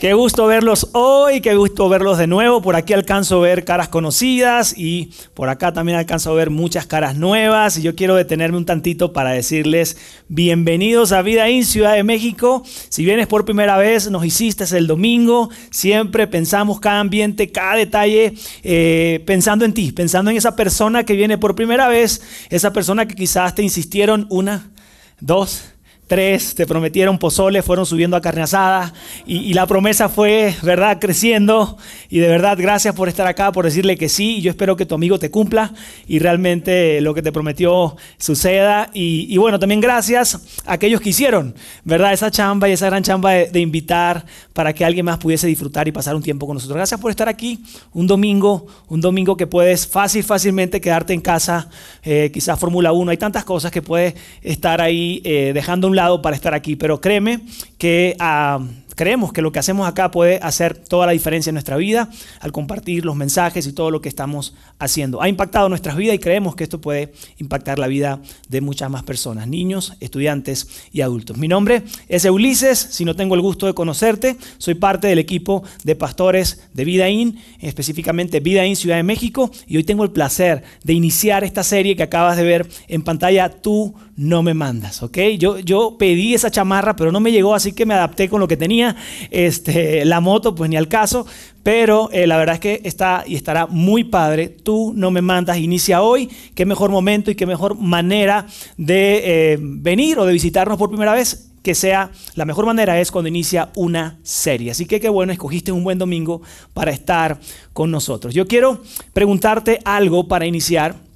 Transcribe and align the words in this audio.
Qué 0.00 0.14
gusto 0.14 0.46
verlos 0.46 0.90
hoy, 0.92 1.40
qué 1.40 1.56
gusto 1.56 1.88
verlos 1.88 2.18
de 2.18 2.28
nuevo. 2.28 2.62
Por 2.62 2.76
aquí 2.76 2.92
alcanzo 2.92 3.38
a 3.38 3.40
ver 3.40 3.64
caras 3.64 3.88
conocidas 3.88 4.72
y 4.78 5.10
por 5.34 5.48
acá 5.48 5.72
también 5.72 5.98
alcanzo 5.98 6.30
a 6.30 6.34
ver 6.34 6.50
muchas 6.50 6.86
caras 6.86 7.16
nuevas. 7.16 7.76
Y 7.76 7.82
yo 7.82 7.96
quiero 7.96 8.14
detenerme 8.14 8.58
un 8.58 8.64
tantito 8.64 9.12
para 9.12 9.30
decirles 9.30 9.96
bienvenidos 10.28 11.10
a 11.10 11.20
Vida 11.22 11.48
en 11.48 11.64
Ciudad 11.64 11.94
de 11.94 12.04
México. 12.04 12.62
Si 12.90 13.04
vienes 13.04 13.26
por 13.26 13.44
primera 13.44 13.76
vez, 13.76 14.08
nos 14.08 14.24
hiciste 14.24 14.64
el 14.76 14.86
domingo. 14.86 15.50
Siempre 15.72 16.28
pensamos 16.28 16.78
cada 16.78 17.00
ambiente, 17.00 17.50
cada 17.50 17.74
detalle, 17.74 18.34
eh, 18.62 19.24
pensando 19.26 19.64
en 19.64 19.74
ti, 19.74 19.90
pensando 19.90 20.30
en 20.30 20.36
esa 20.36 20.54
persona 20.54 21.02
que 21.02 21.14
viene 21.14 21.38
por 21.38 21.56
primera 21.56 21.88
vez, 21.88 22.22
esa 22.50 22.72
persona 22.72 23.08
que 23.08 23.16
quizás 23.16 23.56
te 23.56 23.64
insistieron 23.64 24.28
una, 24.30 24.70
dos, 25.18 25.64
tres 26.08 26.54
te 26.54 26.66
prometieron 26.66 27.18
pozole, 27.18 27.62
fueron 27.62 27.86
subiendo 27.86 28.16
a 28.16 28.20
carne 28.20 28.42
asada 28.42 28.92
y, 29.26 29.52
la 29.52 29.66
promesa 29.66 30.08
fue, 30.08 30.54
¿verdad?, 30.62 30.98
creciendo. 31.00 31.76
Y 32.08 32.18
de 32.18 32.28
verdad, 32.28 32.56
gracias 32.58 32.94
por 32.94 33.08
estar 33.08 33.26
acá, 33.26 33.52
por 33.52 33.64
decirle 33.64 33.96
que 33.96 34.08
sí. 34.08 34.40
Yo 34.40 34.50
espero 34.50 34.76
que 34.76 34.86
tu 34.86 34.94
amigo 34.94 35.18
te 35.18 35.30
cumpla 35.30 35.72
y 36.06 36.18
realmente 36.18 37.00
lo 37.00 37.12
que 37.12 37.22
te 37.22 37.30
prometió 37.30 37.96
suceda. 38.18 38.90
Y, 38.94 39.36
bueno, 39.36 39.58
también 39.58 39.80
gracias 39.80 40.40
a 40.64 40.74
aquellos 40.74 41.00
que 41.00 41.10
hicieron, 41.10 41.54
¿verdad?, 41.84 42.12
esa 42.12 42.30
chamba 42.30 42.68
y 42.68 42.72
esa 42.72 42.86
gran 42.86 43.02
chamba 43.02 43.32
de, 43.32 43.60
invitar 43.60 44.24
para 44.54 44.72
que 44.72 44.84
alguien 44.84 45.04
más 45.04 45.18
pudiese 45.18 45.46
disfrutar 45.46 45.88
y 45.88 45.92
pasar 45.92 46.16
un 46.16 46.22
tiempo 46.22 46.46
con 46.46 46.54
nosotros. 46.54 46.76
Gracias 46.76 46.98
por 47.00 47.10
estar 47.10 47.28
aquí 47.28 47.62
un 47.92 48.06
domingo, 48.06 48.66
un 48.88 49.00
domingo 49.00 49.36
que 49.36 49.46
puedes 49.46 49.86
fácil, 49.86 50.24
fácilmente 50.24 50.80
quedarte 50.80 51.12
en 51.12 51.20
casa, 51.20 51.68
eh, 52.02 52.30
quizás 52.32 52.58
Fórmula 52.58 52.92
1. 52.92 53.10
Hay 53.10 53.16
tantas 53.18 53.44
cosas 53.44 53.70
que 53.70 53.82
puedes 53.82 54.14
estar 54.42 54.80
ahí 54.80 55.20
eh, 55.24 55.50
dejando 55.52 55.88
un 55.88 55.97
lado 55.98 56.22
para 56.22 56.36
estar 56.36 56.54
aquí, 56.54 56.76
pero 56.76 57.00
créeme 57.00 57.40
que 57.76 58.16
ah, 58.20 58.60
creemos 58.98 59.32
que 59.32 59.42
lo 59.42 59.52
que 59.52 59.58
hacemos 59.58 59.88
acá 59.88 60.10
puede 60.10 60.38
hacer 60.42 60.76
toda 60.76 61.06
la 61.06 61.12
diferencia 61.12 61.50
en 61.50 61.54
nuestra 61.54 61.76
vida 61.76 62.08
al 62.40 62.52
compartir 62.52 63.04
los 63.04 63.16
mensajes 63.16 63.66
y 63.66 63.72
todo 63.72 63.90
lo 63.90 64.00
que 64.00 64.08
estamos 64.08 64.54
haciendo. 64.78 65.20
Ha 65.20 65.28
impactado 65.28 65.68
nuestras 65.68 65.96
vidas 65.96 66.14
y 66.14 66.18
creemos 66.18 66.54
que 66.54 66.64
esto 66.64 66.80
puede 66.80 67.12
impactar 67.38 67.80
la 67.80 67.88
vida 67.88 68.20
de 68.48 68.60
muchas 68.60 68.90
más 68.90 69.02
personas, 69.02 69.48
niños, 69.48 69.94
estudiantes 69.98 70.68
y 70.92 71.00
adultos. 71.00 71.36
Mi 71.36 71.48
nombre 71.48 71.82
es 72.08 72.24
Ulises, 72.24 72.78
si 72.78 73.04
no 73.04 73.16
tengo 73.16 73.34
el 73.34 73.40
gusto 73.40 73.66
de 73.66 73.74
conocerte, 73.74 74.36
soy 74.58 74.74
parte 74.74 75.08
del 75.08 75.18
equipo 75.18 75.64
de 75.82 75.96
pastores 75.96 76.62
de 76.74 76.84
Vida 76.84 77.08
In, 77.08 77.38
específicamente 77.60 78.38
Vida 78.38 78.66
In 78.66 78.76
Ciudad 78.76 78.96
de 78.96 79.02
México, 79.02 79.50
y 79.66 79.76
hoy 79.76 79.84
tengo 79.84 80.04
el 80.04 80.10
placer 80.10 80.62
de 80.84 80.92
iniciar 80.92 81.42
esta 81.42 81.64
serie 81.64 81.96
que 81.96 82.04
acabas 82.04 82.36
de 82.36 82.44
ver 82.44 82.68
en 82.86 83.02
pantalla, 83.02 83.48
Tú 83.48 83.94
no 84.18 84.42
me 84.42 84.52
mandas, 84.52 85.04
¿ok? 85.04 85.16
Yo, 85.38 85.60
yo 85.60 85.96
pedí 85.96 86.34
esa 86.34 86.50
chamarra, 86.50 86.96
pero 86.96 87.12
no 87.12 87.20
me 87.20 87.30
llegó, 87.30 87.54
así 87.54 87.72
que 87.72 87.86
me 87.86 87.94
adapté 87.94 88.28
con 88.28 88.40
lo 88.40 88.48
que 88.48 88.56
tenía. 88.56 88.96
Este, 89.30 90.04
la 90.04 90.20
moto, 90.20 90.56
pues 90.56 90.68
ni 90.68 90.76
al 90.76 90.88
caso, 90.88 91.24
pero 91.62 92.10
eh, 92.10 92.26
la 92.26 92.36
verdad 92.36 92.56
es 92.56 92.60
que 92.60 92.80
está 92.82 93.22
y 93.24 93.36
estará 93.36 93.68
muy 93.68 94.02
padre. 94.02 94.48
Tú 94.48 94.92
no 94.96 95.12
me 95.12 95.22
mandas, 95.22 95.58
inicia 95.58 96.02
hoy. 96.02 96.28
Qué 96.56 96.66
mejor 96.66 96.90
momento 96.90 97.30
y 97.30 97.36
qué 97.36 97.46
mejor 97.46 97.78
manera 97.78 98.46
de 98.76 99.52
eh, 99.52 99.58
venir 99.60 100.18
o 100.18 100.26
de 100.26 100.32
visitarnos 100.32 100.78
por 100.78 100.88
primera 100.88 101.12
vez 101.12 101.52
que 101.62 101.76
sea, 101.76 102.10
la 102.34 102.44
mejor 102.44 102.66
manera 102.66 102.98
es 102.98 103.12
cuando 103.12 103.28
inicia 103.28 103.70
una 103.76 104.18
serie. 104.24 104.72
Así 104.72 104.86
que 104.86 105.00
qué 105.00 105.08
bueno, 105.08 105.32
escogiste 105.32 105.70
un 105.70 105.84
buen 105.84 105.98
domingo 105.98 106.42
para 106.74 106.90
estar 106.90 107.38
con 107.72 107.90
nosotros. 107.90 108.34
Yo 108.34 108.48
quiero 108.48 108.82
preguntarte 109.12 109.78
algo 109.84 110.26
para 110.26 110.46
iniciar 110.46 111.07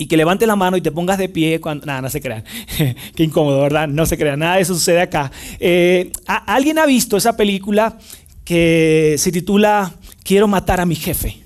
y 0.00 0.06
que 0.06 0.16
levante 0.16 0.46
la 0.46 0.56
mano 0.56 0.78
y 0.78 0.80
te 0.80 0.90
pongas 0.90 1.18
de 1.18 1.28
pie 1.28 1.60
cuando... 1.60 1.84
Nada, 1.84 2.00
no 2.00 2.08
se 2.08 2.22
crean. 2.22 2.42
Qué 3.14 3.22
incómodo, 3.22 3.60
¿verdad? 3.60 3.86
No 3.86 4.06
se 4.06 4.16
crean. 4.16 4.38
Nada 4.38 4.56
de 4.56 4.62
eso 4.62 4.72
sucede 4.72 5.02
acá. 5.02 5.30
Eh, 5.58 6.10
¿Alguien 6.26 6.78
ha 6.78 6.86
visto 6.86 7.18
esa 7.18 7.36
película 7.36 7.98
que 8.42 9.16
se 9.18 9.30
titula 9.30 9.92
Quiero 10.24 10.48
matar 10.48 10.80
a 10.80 10.86
mi 10.86 10.94
jefe? 10.94 11.44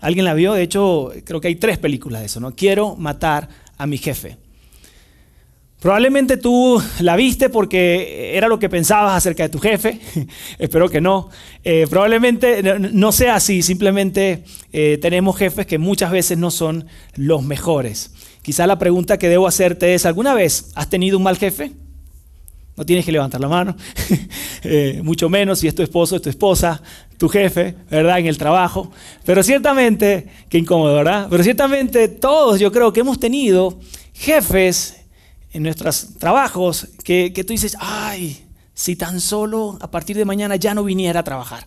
¿Alguien 0.00 0.24
la 0.24 0.32
vio? 0.32 0.54
De 0.54 0.62
hecho, 0.62 1.12
creo 1.24 1.42
que 1.42 1.48
hay 1.48 1.56
tres 1.56 1.76
películas 1.76 2.22
de 2.22 2.26
eso, 2.28 2.40
¿no? 2.40 2.52
Quiero 2.52 2.96
matar 2.96 3.50
a 3.76 3.86
mi 3.86 3.98
jefe. 3.98 4.38
Probablemente 5.80 6.36
tú 6.36 6.82
la 7.00 7.14
viste 7.14 7.50
porque 7.50 8.36
era 8.36 8.48
lo 8.48 8.58
que 8.58 8.68
pensabas 8.68 9.16
acerca 9.16 9.44
de 9.44 9.48
tu 9.48 9.60
jefe. 9.60 10.00
Espero 10.58 10.88
que 10.88 11.00
no. 11.00 11.30
Eh, 11.62 11.86
probablemente 11.88 12.62
no 12.80 13.12
sea 13.12 13.36
así. 13.36 13.62
Simplemente 13.62 14.42
eh, 14.72 14.98
tenemos 15.00 15.36
jefes 15.36 15.66
que 15.66 15.78
muchas 15.78 16.10
veces 16.10 16.36
no 16.36 16.50
son 16.50 16.86
los 17.14 17.44
mejores. 17.44 18.10
Quizá 18.42 18.66
la 18.66 18.78
pregunta 18.78 19.18
que 19.18 19.28
debo 19.28 19.46
hacerte 19.46 19.94
es, 19.94 20.04
¿alguna 20.04 20.34
vez 20.34 20.72
has 20.74 20.90
tenido 20.90 21.16
un 21.16 21.22
mal 21.22 21.36
jefe? 21.36 21.70
No 22.76 22.84
tienes 22.84 23.04
que 23.04 23.12
levantar 23.12 23.40
la 23.40 23.48
mano, 23.48 23.76
eh, 24.62 25.00
mucho 25.02 25.28
menos 25.28 25.58
si 25.58 25.66
es 25.66 25.74
tu 25.74 25.82
esposo, 25.82 26.14
es 26.14 26.22
tu 26.22 26.30
esposa, 26.30 26.80
tu 27.18 27.28
jefe, 27.28 27.74
¿verdad? 27.90 28.20
En 28.20 28.26
el 28.26 28.38
trabajo. 28.38 28.92
Pero 29.24 29.42
ciertamente, 29.42 30.28
qué 30.48 30.58
incómodo, 30.58 30.94
¿verdad? 30.94 31.26
Pero 31.28 31.42
ciertamente 31.42 32.06
todos 32.06 32.60
yo 32.60 32.70
creo 32.70 32.92
que 32.92 33.00
hemos 33.00 33.18
tenido 33.18 33.80
jefes 34.14 34.97
en 35.58 35.64
nuestros 35.64 36.14
trabajos 36.18 36.86
que, 37.02 37.30
tú 37.44 37.52
dices, 37.52 37.76
ay, 37.80 38.44
si 38.74 38.94
tan 38.94 39.20
solo 39.20 39.76
a 39.80 39.90
partir 39.90 40.16
de 40.16 40.24
mañana 40.24 40.54
ya 40.54 40.72
no 40.72 40.84
viniera 40.84 41.20
a 41.20 41.24
trabajar, 41.24 41.66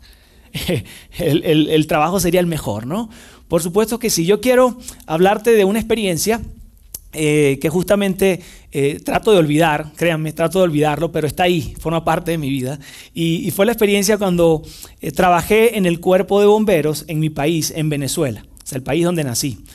el, 1.18 1.88
trabajo 1.88 2.22
sería 2.22 2.40
el 2.40 2.48
mejor, 2.48 2.88
¿no? 2.88 3.10
Por 3.50 3.62
supuesto 3.62 4.00
que 4.00 4.10
sí, 4.10 4.26
yo 4.26 4.40
quiero 4.40 4.78
hablarte 5.08 5.52
de 5.52 5.66
una 5.66 5.80
experiencia 5.80 6.40
eh, 7.12 7.60
que 7.62 7.68
justamente 7.68 8.40
eh, 8.72 9.02
trato 9.04 9.34
de 9.34 9.40
olvidar, 9.40 9.92
créanme, 9.98 10.32
trato 10.32 10.60
de 10.60 10.64
olvidarlo, 10.64 11.12
pero 11.12 11.28
está 11.28 11.44
ahí, 11.44 11.76
forma 11.78 12.06
parte 12.06 12.32
de 12.32 12.38
mi 12.38 12.50
vida. 12.50 12.80
Y, 13.14 13.52
fue 13.52 13.66
la 13.66 13.74
experiencia 13.74 14.18
cuando 14.18 14.64
eh, 15.02 15.12
trabajé 15.12 15.78
en 15.78 15.86
el 15.86 16.00
cuerpo 16.00 16.40
de 16.40 16.46
bomberos 16.46 17.04
en 17.10 17.20
mi 17.20 17.30
país, 17.30 17.74
en 17.76 17.90
Venezuela, 17.90 18.46
es 18.64 18.72
el 18.72 18.84
país 18.84 19.04
donde 19.04 19.26
nací. 19.26 19.66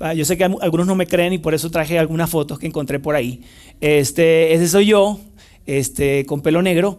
Ah, 0.00 0.14
yo 0.14 0.24
sé 0.24 0.36
que 0.36 0.44
algunos 0.44 0.86
no 0.86 0.94
me 0.94 1.06
creen 1.06 1.32
y 1.32 1.38
por 1.38 1.54
eso 1.54 1.70
traje 1.70 1.98
algunas 1.98 2.28
fotos 2.28 2.58
que 2.58 2.66
encontré 2.66 2.98
por 2.98 3.14
ahí. 3.14 3.40
Este, 3.80 4.52
ese 4.54 4.68
soy 4.68 4.86
yo, 4.86 5.20
este, 5.66 6.26
con 6.26 6.42
pelo 6.42 6.62
negro. 6.62 6.98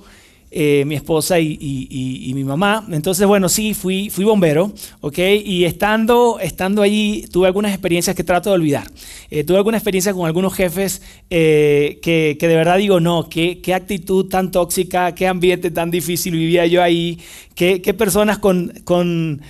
Eh, 0.49 0.85
mi 0.85 0.95
esposa 0.95 1.41
y, 1.41 2.31
mi 2.33 2.43
mamá. 2.45 2.87
Entonces, 2.89 3.27
bueno, 3.27 3.49
sí, 3.49 3.73
fui, 3.73 4.09
fui 4.09 4.23
bombero, 4.23 4.71
¿ok? 5.01 5.17
Y 5.43 5.65
estando, 5.65 6.39
estando 6.39 6.81
allí 6.81 7.25
tuve 7.29 7.47
algunas 7.47 7.73
experiencias 7.73 8.15
que 8.15 8.23
trato 8.23 8.49
de 8.49 8.55
olvidar. 8.55 8.87
Eh, 9.29 9.43
tuve 9.43 9.57
alguna 9.57 9.75
experiencia 9.75 10.13
con 10.13 10.25
algunos 10.25 10.53
jefes 10.53 11.01
eh, 11.29 11.99
que, 12.01 12.37
de 12.39 12.55
verdad 12.55 12.77
digo, 12.77 13.01
no, 13.01 13.27
qué, 13.27 13.59
qué, 13.59 13.73
actitud 13.73 14.29
tan 14.29 14.49
tóxica, 14.49 15.13
qué 15.13 15.27
ambiente 15.27 15.69
tan 15.69 15.91
difícil 15.91 16.33
vivía 16.33 16.65
yo 16.65 16.81
ahí, 16.81 17.19
qué, 17.53 17.81
qué 17.81 17.93
personas 17.93 18.37
con... 18.37 18.73
con 18.85 19.41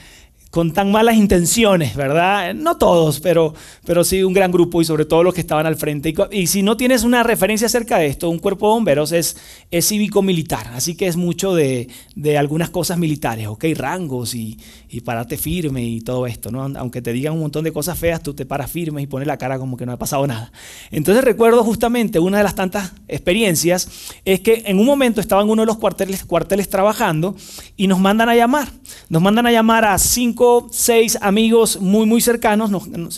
con 0.57 0.73
tan 0.73 0.91
malas 0.91 1.15
intenciones, 1.15 1.95
¿verdad? 1.95 2.55
No 2.55 2.77
todos, 2.77 3.19
pero, 3.19 3.53
pero 3.85 4.03
sí 4.03 4.23
un 4.23 4.33
gran 4.33 4.51
grupo 4.51 4.81
y 4.81 4.85
sobre 4.85 5.05
todo 5.05 5.21
los 5.21 5.35
que 5.35 5.41
estaban 5.41 5.67
al 5.67 5.75
frente. 5.75 6.15
Y, 6.31 6.47
si 6.47 6.63
no 6.63 6.75
tienes 6.75 7.03
una 7.03 7.21
referencia 7.21 7.67
acerca 7.67 7.99
de 7.99 8.07
esto, 8.07 8.27
un 8.27 8.39
cuerpo 8.39 8.65
de 8.65 8.73
bomberos 8.73 9.11
es, 9.11 9.37
es 9.69 9.87
cívico-militar, 9.87 10.71
así 10.73 10.95
que 10.95 11.05
es 11.05 11.15
mucho 11.15 11.53
de, 11.53 11.89
de, 12.15 12.39
algunas 12.39 12.71
cosas 12.71 12.97
militares, 12.97 13.45
¿ok? 13.45 13.65
Rangos 13.75 14.33
y, 14.33 14.57
y 14.89 15.01
pararte 15.01 15.37
firme 15.37 15.83
y 15.83 16.01
todo 16.01 16.25
esto, 16.25 16.49
¿no? 16.49 16.63
Aunque 16.63 17.03
te 17.03 17.13
digan 17.13 17.33
un 17.33 17.41
montón 17.41 17.63
de 17.63 17.71
cosas 17.71 17.99
feas, 17.99 18.23
tú 18.23 18.33
te 18.33 18.47
paras 18.47 18.71
firme 18.71 19.03
y 19.03 19.05
pones 19.05 19.27
la 19.27 19.37
cara 19.37 19.59
como 19.59 19.77
que 19.77 19.85
no 19.85 19.91
ha 19.91 19.97
pasado 19.97 20.25
nada. 20.25 20.51
Entonces 20.89 21.23
recuerdo 21.23 21.63
justamente 21.63 22.17
una 22.17 22.39
de 22.39 22.43
las 22.43 22.55
tantas 22.55 22.93
experiencias 23.07 23.89
es 24.25 24.39
que 24.39 24.63
en 24.65 24.79
un 24.79 24.87
momento 24.87 25.21
estaba 25.21 25.43
en 25.43 25.51
uno 25.51 25.61
de 25.61 25.67
los 25.67 25.77
cuarteles, 25.77 26.25
cuarteles 26.25 26.67
trabajando 26.67 27.35
y 27.75 27.85
nos 27.85 27.99
mandan 27.99 28.27
a 28.29 28.35
llamar. 28.35 28.69
Nos 29.09 29.21
mandan 29.21 29.45
a 29.45 29.51
llamar 29.51 29.85
a 29.85 29.99
cinco 29.99 30.46
seis 30.71 31.17
amigos 31.21 31.79
muy, 31.81 32.05
muy 32.05 32.21
cercanos 32.21 32.71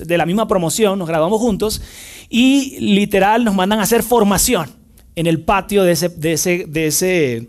de 0.06 0.18
la 0.18 0.26
misma 0.26 0.48
promoción, 0.48 1.00
nos 1.00 1.08
graduamos 1.08 1.40
juntos 1.40 1.82
y 2.30 2.80
literal 2.80 3.44
nos 3.44 3.56
mandan 3.56 3.80
a 3.80 3.84
hacer 3.84 4.04
formación 4.04 4.70
en 5.16 5.28
el 5.28 5.42
patio 5.42 5.84
de 5.84 5.92
ese, 5.92 6.10
de 6.10 6.88
ese, 6.88 7.48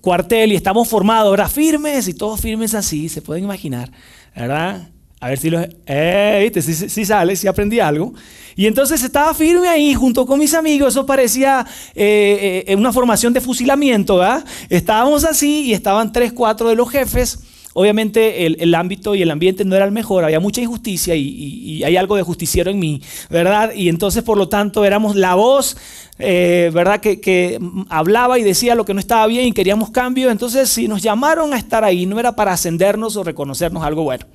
cuartel 0.00 0.52
y 0.52 0.56
estamos 0.56 0.88
formados, 0.88 1.28
ahora 1.28 1.48
Firmes 1.48 2.08
y 2.08 2.14
todos 2.14 2.40
firmes 2.40 2.74
así, 2.74 3.08
se 3.08 3.22
pueden 3.22 3.44
imaginar, 3.44 3.90
¿verdad? 4.34 4.88
A 5.20 5.28
ver 5.28 5.38
si 5.38 5.50
lo... 5.50 5.60
Eh, 5.86 6.50
Si, 6.62 7.04
sale, 7.04 7.36
si 7.36 7.46
aprendí 7.46 7.78
algo. 7.78 8.14
Y 8.56 8.66
entonces 8.66 9.02
estaba 9.02 9.34
firme 9.34 9.68
ahí 9.68 9.94
junto 9.94 10.24
con 10.26 10.38
mis 10.38 10.54
amigos, 10.54 10.94
eso 10.94 11.04
parecía 11.04 11.66
eh, 11.94 12.64
eh, 12.66 12.76
una 12.76 12.92
formación 12.92 13.32
de 13.32 13.40
fusilamiento, 13.40 14.16
¿verdad? 14.16 14.44
Estábamos 14.68 15.24
así 15.24 15.66
y 15.66 15.72
estaban 15.74 16.12
tres, 16.12 16.32
cuatro 16.32 16.68
de 16.68 16.74
los 16.74 16.88
jefes 16.90 17.38
obviamente 17.72 18.46
el, 18.46 18.74
ámbito 18.74 19.14
y 19.14 19.22
el 19.22 19.30
ambiente 19.30 19.64
no 19.64 19.76
era 19.76 19.84
el 19.84 19.92
mejor, 19.92 20.24
había 20.24 20.40
mucha 20.40 20.60
injusticia 20.60 21.14
y, 21.14 21.82
hay 21.84 21.96
algo 21.96 22.16
de 22.16 22.22
justiciero 22.22 22.70
en 22.70 22.78
mí, 22.78 23.00
¿verdad? 23.30 23.72
Y 23.74 23.88
entonces 23.88 24.22
por 24.22 24.36
lo 24.36 24.48
tanto 24.48 24.84
éramos 24.84 25.16
la 25.16 25.34
voz, 25.34 25.76
eh, 26.18 26.70
¿verdad? 26.74 27.00
Que, 27.00 27.20
que, 27.20 27.58
hablaba 27.88 28.38
y 28.38 28.42
decía 28.42 28.74
lo 28.74 28.84
que 28.84 28.92
no 28.92 29.00
estaba 29.00 29.26
bien 29.26 29.46
y 29.46 29.52
queríamos 29.52 29.90
cambio, 29.90 30.30
entonces 30.30 30.68
si 30.68 30.88
nos 30.88 31.02
llamaron 31.02 31.54
a 31.54 31.58
estar 31.58 31.84
ahí 31.84 32.06
no 32.06 32.18
era 32.18 32.34
para 32.34 32.52
ascendernos 32.52 33.16
o 33.16 33.24
reconocernos 33.24 33.82
algo 33.82 34.02
bueno. 34.02 34.26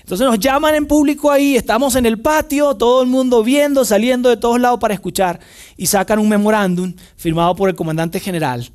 Entonces 0.00 0.26
nos 0.26 0.38
llaman 0.38 0.74
en 0.74 0.86
público 0.86 1.30
ahí, 1.30 1.56
estamos 1.56 1.96
en 1.96 2.04
el 2.04 2.20
patio, 2.20 2.74
todo 2.74 3.02
el 3.02 3.08
mundo 3.08 3.42
viendo, 3.42 3.86
saliendo 3.86 4.28
de 4.28 4.36
todos 4.36 4.60
lados 4.60 4.78
para 4.78 4.92
escuchar 4.92 5.40
y 5.78 5.86
sacan 5.86 6.18
un 6.18 6.28
memorándum 6.28 6.92
firmado 7.16 7.56
por 7.56 7.70
el 7.70 7.74
comandante 7.74 8.20
general 8.20 8.70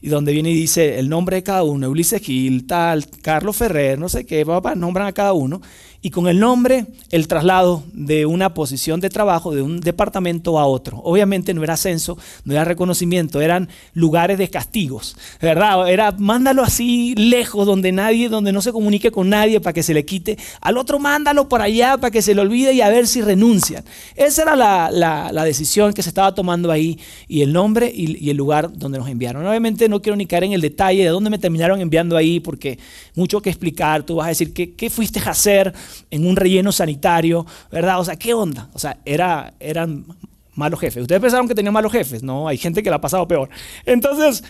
y 0.00 0.08
donde 0.08 0.32
viene 0.32 0.50
y 0.50 0.54
dice 0.54 0.98
el 0.98 1.08
nombre 1.08 1.36
de 1.36 1.42
cada 1.42 1.62
uno, 1.62 1.90
Ulises 1.90 2.22
Gil, 2.22 2.66
tal, 2.66 3.06
Carlos 3.22 3.56
Ferrer, 3.56 3.98
no 3.98 4.08
sé 4.08 4.24
qué, 4.24 4.44
papá, 4.46 4.74
nombran 4.74 5.06
a 5.06 5.12
cada 5.12 5.32
uno 5.32 5.60
y 6.02 6.10
con 6.10 6.28
el 6.28 6.40
nombre 6.40 6.86
el 7.10 7.28
traslado 7.28 7.82
de 7.92 8.24
una 8.24 8.54
posición 8.54 9.00
de 9.00 9.10
trabajo 9.10 9.54
de 9.54 9.62
un 9.62 9.80
departamento 9.80 10.58
a 10.58 10.66
otro. 10.66 10.98
Obviamente 10.98 11.52
no 11.52 11.62
era 11.62 11.74
ascenso, 11.74 12.16
no 12.44 12.54
era 12.54 12.64
reconocimiento, 12.64 13.40
eran 13.40 13.68
lugares 13.92 14.38
de 14.38 14.48
castigos, 14.48 15.16
¿verdad? 15.42 15.90
Era 15.90 16.12
mándalo 16.12 16.62
así 16.62 17.14
lejos 17.16 17.66
donde 17.66 17.92
nadie, 17.92 18.28
donde 18.28 18.52
no 18.52 18.62
se 18.62 18.72
comunique 18.72 19.10
con 19.10 19.28
nadie 19.28 19.60
para 19.60 19.74
que 19.74 19.82
se 19.82 19.92
le 19.92 20.04
quite, 20.04 20.38
al 20.60 20.78
otro 20.78 20.98
mándalo 20.98 21.48
por 21.48 21.60
allá 21.60 21.98
para 21.98 22.10
que 22.10 22.22
se 22.22 22.34
le 22.34 22.40
olvide 22.40 22.72
y 22.72 22.80
a 22.80 22.88
ver 22.88 23.06
si 23.06 23.20
renuncian. 23.20 23.84
Esa 24.16 24.42
era 24.42 24.56
la, 24.56 25.44
decisión 25.44 25.92
que 25.92 26.02
se 26.02 26.10
estaba 26.10 26.34
tomando 26.34 26.70
ahí 26.70 26.98
y 27.26 27.42
el 27.42 27.52
nombre 27.52 27.90
y, 27.94 28.30
el 28.30 28.36
lugar 28.36 28.72
donde 28.72 28.98
nos 28.98 29.08
enviaron. 29.08 29.44
Obviamente 29.44 29.88
no 29.88 30.00
quiero 30.00 30.16
ni 30.16 30.26
caer 30.26 30.44
en 30.44 30.52
el 30.52 30.60
detalle 30.60 31.02
de 31.02 31.08
dónde 31.08 31.28
me 31.28 31.38
terminaron 31.38 31.80
enviando 31.80 32.16
ahí 32.16 32.38
porque 32.40 32.78
mucho 33.14 33.40
que 33.40 33.50
explicar, 33.50 34.04
tú 34.04 34.16
vas 34.16 34.26
a 34.26 34.28
decir, 34.28 34.52
¿qué, 34.54 34.72
qué 34.74 34.88
fuiste 34.88 35.18
a 35.18 35.30
hacer? 35.30 35.74
En 36.10 36.26
un 36.26 36.36
relleno 36.36 36.72
sanitario, 36.72 37.46
¿verdad? 37.70 38.00
O 38.00 38.04
sea, 38.04 38.16
¿qué 38.16 38.34
onda? 38.34 38.68
O 38.72 38.78
sea, 38.78 38.98
era, 39.04 39.54
eran 39.60 40.06
malos 40.54 40.80
jefes. 40.80 41.02
Ustedes 41.02 41.20
pensaron 41.20 41.48
que 41.48 41.54
tenían 41.54 41.72
malos 41.72 41.92
jefes, 41.92 42.22
no, 42.22 42.48
hay 42.48 42.58
gente 42.58 42.82
que 42.82 42.90
la 42.90 42.96
ha 42.96 43.00
pasado 43.00 43.26
peor. 43.26 43.48
Entonces, 43.84 44.44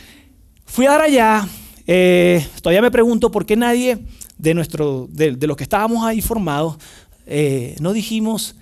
fui 0.66 0.86
a 0.86 0.90
dar 0.90 1.02
allá, 1.02 1.46
eh, 1.86 2.46
todavía 2.62 2.82
me 2.82 2.90
pregunto 2.90 3.30
por 3.30 3.46
qué 3.46 3.56
nadie 3.56 3.98
de, 4.38 4.54
nuestro, 4.54 5.06
de, 5.10 5.36
los 5.46 5.56
que 5.56 5.64
estábamos 5.64 6.04
ahí 6.04 6.20
formados 6.20 6.78
eh, 7.26 7.76
no 7.80 7.92
dijimos, 7.92 8.56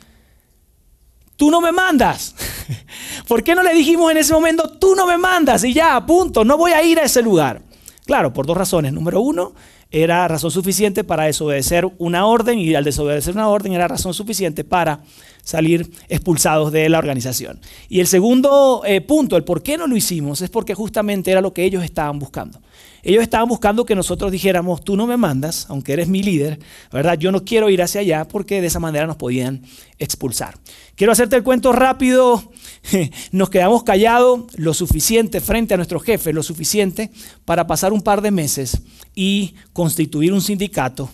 tú 1.37 1.51
no 1.51 1.61
me 1.61 1.73
mandas. 1.73 2.35
¿Por 3.29 3.43
qué 3.43 3.55
no 3.55 3.63
le 3.63 3.73
dijimos 3.73 4.11
en 4.11 4.19
ese 4.19 4.35
momento, 4.35 4.69
tú 4.79 4.95
no 4.95 5.07
me 5.07 5.17
mandas? 5.17 5.65
Y 5.65 5.73
ya, 5.73 6.05
punto, 6.05 6.45
no 6.45 6.59
voy 6.59 6.73
a 6.73 6.83
ir 6.83 6.99
a 6.99 7.05
ese 7.05 7.23
lugar. 7.23 7.63
Claro, 8.05 8.33
por 8.33 8.47
dos 8.47 8.57
razones. 8.57 8.93
Número 8.93 9.21
uno, 9.21 9.55
era 9.91 10.29
razón 10.29 10.51
suficiente 10.51 11.03
para 11.05 11.25
desobedecer 11.25 11.89
una 11.99 12.27
orden 12.27 12.59
y 12.59 12.75
al 12.75 12.85
desobedecer 12.85 13.35
una 13.35 13.49
orden 13.49 13.73
era 13.73 13.89
razón 13.89 14.13
suficiente 14.13 14.65
para 14.65 15.01
salir 15.43 15.91
expulsados 16.11 16.73
de 16.73 16.89
la 16.91 16.99
organización. 16.99 17.59
Y 17.89 18.01
el 18.01 18.07
segundo 18.07 18.83
eh, 18.85 19.01
punto, 19.01 19.37
el 19.37 19.45
por 19.45 19.63
qué 19.63 19.79
no 19.79 19.87
lo 19.87 19.97
hicimos, 19.97 20.43
es 20.43 20.51
porque 20.51 20.75
justamente 20.75 21.31
era 21.31 21.41
lo 21.41 21.55
que 21.55 21.65
ellos 21.65 21.83
estaban 21.83 22.19
buscando. 22.19 22.61
Ellos 23.03 23.23
estaban 23.23 23.49
buscando 23.49 23.87
que 23.87 23.95
nosotros 23.95 24.31
dijéramos, 24.31 24.85
tú 24.85 24.95
no 24.95 25.07
me 25.07 25.17
mandas, 25.17 25.65
aunque 25.71 25.95
eres 25.95 26.09
mi 26.09 26.23
líder, 26.23 26.59
¿verdad? 26.93 27.17
Yo 27.17 27.33
no 27.33 27.45
quiero 27.45 27.71
ir 27.71 27.81
hacia 27.81 28.03
allá 28.03 28.29
porque 28.29 28.61
de 28.61 28.67
esa 28.67 28.81
manera 28.81 29.07
nos 29.07 29.17
podían 29.17 29.63
expulsar. 29.99 30.59
Quiero 30.95 31.13
hacerte 31.13 31.37
el 31.37 31.43
cuento 31.43 31.73
rápido. 31.73 32.53
Nos 33.33 33.51
quedamos 33.51 33.83
callados 33.83 34.45
lo 34.57 34.75
suficiente 34.75 35.41
frente 35.41 35.75
a 35.75 35.77
nuestro 35.77 36.01
jefe, 36.01 36.33
lo 36.33 36.43
suficiente 36.43 37.11
para 37.45 37.67
pasar 37.67 37.93
un 37.93 38.03
par 38.03 38.23
de 38.23 38.31
meses 38.31 38.83
y 39.15 39.55
constituir 39.73 40.33
un 40.33 40.41
sindicato, 40.41 41.11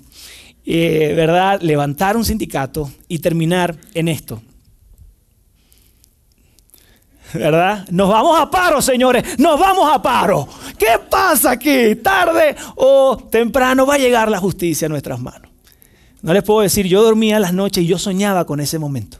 eh, 0.65 1.13
¿verdad? 1.17 1.61
Levantar 1.61 2.17
un 2.17 2.25
sindicato 2.25 2.91
y 3.09 3.19
terminar 3.19 3.77
en 3.95 4.09
esto. 4.09 4.43
¿verdad? 7.33 7.87
Nos 7.91 8.09
vamos 8.09 8.39
a 8.39 8.51
paro, 8.51 8.81
señores, 8.81 9.39
nos 9.39 9.59
vamos 9.59 9.93
a 9.93 10.01
paro. 10.01 10.49
¿Qué 10.79 10.99
pasa 11.11 11.53
aquí? 11.53 11.97
Tarde 11.97 12.55
o 12.77 13.17
temprano 13.31 13.87
va 13.87 13.95
a 13.95 13.99
llegar 13.99 14.31
la 14.31 14.39
justicia 14.39 14.87
a 14.87 14.89
nuestras 14.89 15.21
manos. 15.21 15.51
No 16.23 16.33
les 16.33 16.43
puedo 16.43 16.61
decir, 16.61 16.87
yo 16.87 17.03
dormía 17.03 17.39
las 17.41 17.53
noches 17.53 17.85
y 17.85 17.87
yo 17.87 17.99
soñaba 17.99 18.47
con 18.47 18.61
ese 18.61 18.79
momento. 18.79 19.19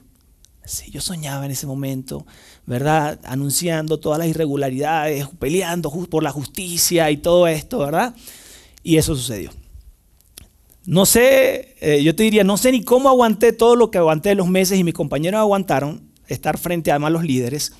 Sí, 0.67 0.91
yo 0.91 1.01
soñaba 1.03 1.45
en 1.45 1.51
ese 1.51 1.67
momento, 1.67 2.27
¿verdad? 2.65 3.21
Anunciando 3.25 4.01
todas 4.01 4.19
las 4.19 4.29
irregularidades, 4.29 5.27
peleando 5.39 5.91
por 6.07 6.23
la 6.23 6.31
justicia 6.31 7.11
y 7.11 7.19
todo 7.19 7.47
esto, 7.47 7.81
¿verdad? 7.81 8.15
Y 8.83 8.97
eso 8.97 9.15
sucedió. 9.15 9.51
No 10.87 11.05
sé, 11.07 11.77
eh, 11.81 12.03
yo 12.03 12.15
te 12.15 12.23
diría, 12.23 12.45
no 12.45 12.57
sé 12.57 12.73
ni 12.73 12.83
cómo 12.83 13.09
aguanté 13.09 13.53
todo 13.53 13.77
lo 13.77 13.91
que 13.91 13.99
aguanté 13.99 14.35
los 14.35 14.49
meses 14.49 14.79
y 14.79 14.85
mis 14.85 14.95
compañeros 14.95 15.39
aguantaron 15.39 16.11
estar 16.29 16.57
frente 16.59 16.93
a 16.93 16.99
los 16.99 17.25
líderes. 17.25 17.73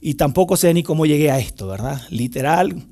Y 0.00 0.14
tampoco 0.14 0.56
sé 0.56 0.72
ni 0.72 0.82
cómo 0.82 1.06
llegué 1.06 1.30
a 1.30 1.38
esto, 1.38 1.66
¿verdad? 1.66 2.00
Literal, 2.10 2.86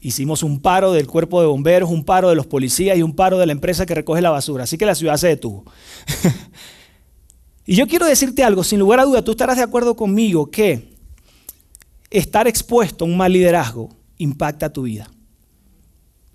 hicimos 0.00 0.42
un 0.42 0.60
paro 0.60 0.92
del 0.92 1.06
cuerpo 1.06 1.40
de 1.40 1.46
bomberos, 1.46 1.90
un 1.90 2.04
paro 2.04 2.28
de 2.28 2.36
los 2.36 2.46
policías 2.46 2.96
y 2.96 3.02
un 3.02 3.14
paro 3.14 3.38
de 3.38 3.46
la 3.46 3.52
empresa 3.52 3.84
que 3.84 3.94
recoge 3.94 4.22
la 4.22 4.30
basura. 4.30 4.64
Así 4.64 4.78
que 4.78 4.86
la 4.86 4.94
ciudad 4.94 5.16
se 5.16 5.28
detuvo. 5.28 5.64
y 7.66 7.76
yo 7.76 7.86
quiero 7.86 8.06
decirte 8.06 8.44
algo, 8.44 8.62
sin 8.62 8.78
lugar 8.78 9.00
a 9.00 9.04
duda, 9.04 9.22
tú 9.22 9.30
estarás 9.30 9.56
de 9.56 9.62
acuerdo 9.62 9.96
conmigo 9.96 10.50
que 10.50 10.94
estar 12.10 12.46
expuesto 12.46 13.04
a 13.04 13.08
un 13.08 13.16
mal 13.16 13.32
liderazgo 13.32 13.90
impacta 14.18 14.72
tu 14.72 14.82
vida. 14.82 15.10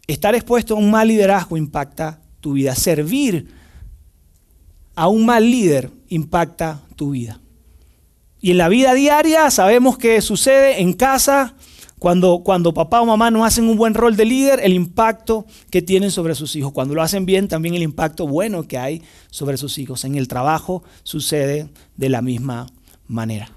Estar 0.07 0.33
expuesto 0.33 0.73
a 0.73 0.77
un 0.77 0.89
mal 0.89 1.07
liderazgo 1.07 1.55
impacta 1.55 2.19
tu 2.39 2.53
vida. 2.53 2.73
Servir 2.75 3.47
a 4.95 5.07
un 5.07 5.25
mal 5.25 5.49
líder 5.49 5.91
impacta 6.09 6.81
tu 6.95 7.11
vida. 7.11 7.39
Y 8.41 8.51
en 8.51 8.57
la 8.57 8.69
vida 8.69 8.93
diaria 8.93 9.51
sabemos 9.51 9.97
que 9.97 10.21
sucede 10.21 10.81
en 10.81 10.93
casa, 10.93 11.55
cuando, 11.99 12.41
cuando 12.43 12.73
papá 12.73 13.01
o 13.01 13.05
mamá 13.05 13.29
no 13.29 13.45
hacen 13.45 13.67
un 13.67 13.77
buen 13.77 13.93
rol 13.93 14.15
de 14.15 14.25
líder, 14.25 14.61
el 14.63 14.73
impacto 14.73 15.45
que 15.69 15.81
tienen 15.81 16.11
sobre 16.11 16.33
sus 16.33 16.55
hijos. 16.55 16.71
Cuando 16.71 16.95
lo 16.95 17.01
hacen 17.01 17.25
bien, 17.25 17.49
también 17.49 17.75
el 17.75 17.83
impacto 17.83 18.25
bueno 18.25 18.63
que 18.63 18.77
hay 18.77 19.03
sobre 19.29 19.57
sus 19.57 19.77
hijos. 19.77 20.05
En 20.05 20.15
el 20.15 20.29
trabajo 20.29 20.81
sucede 21.03 21.67
de 21.97 22.09
la 22.09 22.21
misma 22.21 22.67
manera. 23.07 23.51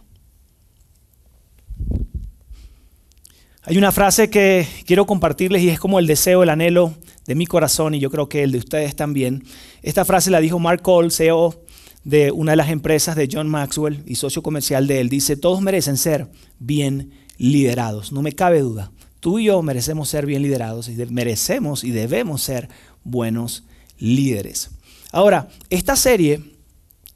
Hay 3.64 3.78
una 3.78 3.92
frase 3.92 4.28
que 4.28 4.66
quiero 4.86 5.06
compartirles 5.06 5.62
y 5.62 5.68
es 5.68 5.78
como 5.78 6.00
el 6.00 6.08
deseo, 6.08 6.42
el 6.42 6.50
anhelo 6.50 6.94
de 7.26 7.36
mi 7.36 7.46
corazón 7.46 7.94
y 7.94 8.00
yo 8.00 8.10
creo 8.10 8.28
que 8.28 8.42
el 8.42 8.50
de 8.50 8.58
ustedes 8.58 8.96
también. 8.96 9.44
Esta 9.82 10.04
frase 10.04 10.32
la 10.32 10.40
dijo 10.40 10.58
Mark 10.58 10.82
Cole, 10.82 11.10
CEO 11.10 11.62
de 12.02 12.32
una 12.32 12.52
de 12.52 12.56
las 12.56 12.70
empresas 12.70 13.14
de 13.14 13.28
John 13.30 13.48
Maxwell 13.48 14.02
y 14.04 14.16
socio 14.16 14.42
comercial 14.42 14.88
de 14.88 15.00
él, 15.00 15.08
dice, 15.08 15.36
todos 15.36 15.60
merecen 15.60 15.96
ser 15.96 16.28
bien 16.58 17.12
liderados, 17.38 18.12
no 18.12 18.22
me 18.22 18.32
cabe 18.32 18.60
duda. 18.60 18.90
Tú 19.20 19.38
y 19.38 19.44
yo 19.44 19.62
merecemos 19.62 20.08
ser 20.08 20.26
bien 20.26 20.42
liderados 20.42 20.88
y 20.88 20.96
merecemos 21.06 21.84
y 21.84 21.90
debemos 21.90 22.42
ser 22.42 22.68
buenos 23.04 23.64
líderes. 23.98 24.70
Ahora, 25.12 25.48
esta 25.70 25.94
serie 25.94 26.42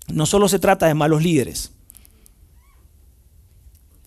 no 0.09 0.27
solo 0.27 0.49
se 0.49 0.59
trata 0.59 0.87
de 0.87 0.95
malos 0.95 1.23
líderes, 1.23 1.73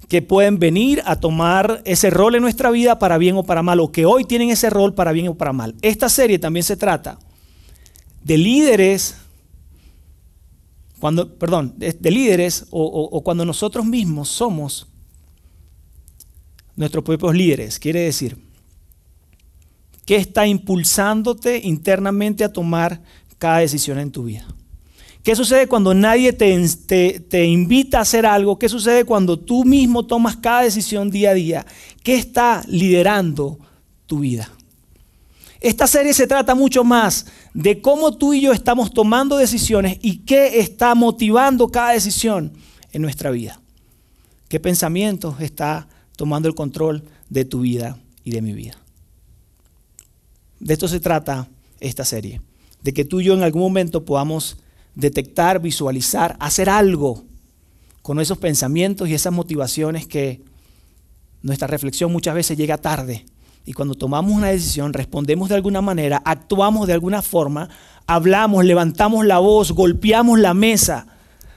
que 0.07 0.21
pueden 0.23 0.57
venir 0.57 1.03
a 1.05 1.17
tomar 1.17 1.81
ese 1.85 2.09
rol 2.09 2.35
en 2.35 2.41
nuestra 2.41 2.71
vida 2.71 2.97
para 2.97 3.17
bien 3.17 3.35
o 3.37 3.43
para 3.43 3.61
mal, 3.61 3.79
o 3.79 3.91
que 3.91 4.05
hoy 4.05 4.25
tienen 4.25 4.49
ese 4.49 4.69
rol 4.69 4.95
para 4.95 5.11
bien 5.11 5.27
o 5.27 5.35
para 5.35 5.53
mal. 5.53 5.75
Esta 5.81 6.09
serie 6.09 6.39
también 6.39 6.63
se 6.63 6.77
trata 6.77 7.19
de 8.23 8.37
líderes 8.37 9.17
cuando, 10.99 11.33
perdón, 11.35 11.75
de, 11.77 12.11
líderes 12.11 12.65
o, 12.71 13.21
cuando 13.23 13.45
nosotros 13.45 13.85
mismos 13.85 14.27
somos 14.27 14.87
nuestros 16.79 17.03
propios 17.03 17.35
líderes. 17.35 17.77
Quiere 17.77 17.99
decir, 17.99 18.37
¿qué 20.05 20.15
está 20.15 20.47
impulsándote 20.47 21.59
internamente 21.61 22.45
a 22.45 22.53
tomar 22.53 23.01
cada 23.37 23.57
decisión 23.57 23.99
en 23.99 24.11
tu 24.11 24.23
vida? 24.23 24.47
¿Qué 25.21 25.35
sucede 25.35 25.67
cuando 25.67 25.93
nadie 25.93 26.31
te, 26.31 27.19
te, 27.19 27.45
invita 27.45 27.99
a 27.99 28.03
hacer 28.03 28.25
algo? 28.25 28.57
¿Qué 28.57 28.69
sucede 28.69 29.03
cuando 29.03 29.37
tú 29.37 29.65
mismo 29.65 30.05
tomas 30.05 30.37
cada 30.37 30.61
decisión 30.61 31.11
día 31.11 31.31
a 31.31 31.33
día? 31.33 31.65
¿Qué 32.01 32.15
está 32.15 32.63
liderando 32.65 33.59
tu 34.05 34.19
vida? 34.19 34.49
Esta 35.59 35.85
serie 35.85 36.13
se 36.13 36.27
trata 36.27 36.55
mucho 36.55 36.85
más 36.85 37.25
de 37.53 37.81
cómo 37.81 38.15
tú 38.15 38.33
y 38.33 38.39
yo 38.39 38.53
estamos 38.53 38.93
tomando 38.93 39.35
decisiones 39.35 39.97
y 40.01 40.19
qué 40.19 40.61
está 40.61 40.95
motivando 40.95 41.67
cada 41.67 41.91
decisión 41.91 42.53
en 42.93 43.01
nuestra 43.01 43.31
vida. 43.31 43.59
¿Qué 44.47 44.61
pensamiento 44.61 45.35
está 45.41 45.89
tomando 46.19 46.49
el 46.49 46.53
control 46.53 47.05
de 47.29 47.45
tu 47.45 47.61
vida 47.61 47.97
y 48.25 48.31
de 48.31 48.41
mi 48.41 48.51
vida? 48.51 48.75
De 50.59 50.73
esto 50.73 50.89
se 50.89 50.99
trata 50.99 51.47
esta 51.79 52.03
serie. 52.03 52.41
De 52.83 52.93
que 52.93 53.05
tú 53.05 53.21
y 53.21 53.23
yo 53.23 53.35
en 53.35 53.41
algún 53.41 53.61
momento 53.61 54.03
podamos 54.03 54.57
detectar, 54.95 55.61
visualizar, 55.61 56.35
hacer 56.41 56.69
algo 56.69 57.23
con 58.01 58.19
esos 58.19 58.37
pensamientos 58.37 59.07
y 59.07 59.13
esas 59.13 59.31
motivaciones 59.31 60.07
que 60.07 60.41
nuestra 61.41 61.69
reflexión 61.69 62.11
muchas 62.11 62.35
veces 62.35 62.57
llega 62.57 62.77
tarde 62.77 63.25
Y 63.65 63.71
cuando 63.71 63.95
tomamos 63.95 64.33
una 64.33 64.47
decisión, 64.47 64.91
respondemos 64.91 65.47
de 65.47 65.55
alguna 65.55 65.79
manera, 65.79 66.21
actuamos 66.25 66.85
de 66.85 66.93
alguna 66.93 67.21
forma, 67.21 67.69
hablamos, 68.07 68.65
levantamos 68.65 69.25
la 69.25 69.39
voz, 69.39 69.71
golpeamos 69.71 70.37
la 70.37 70.53
mesa. 70.53 71.07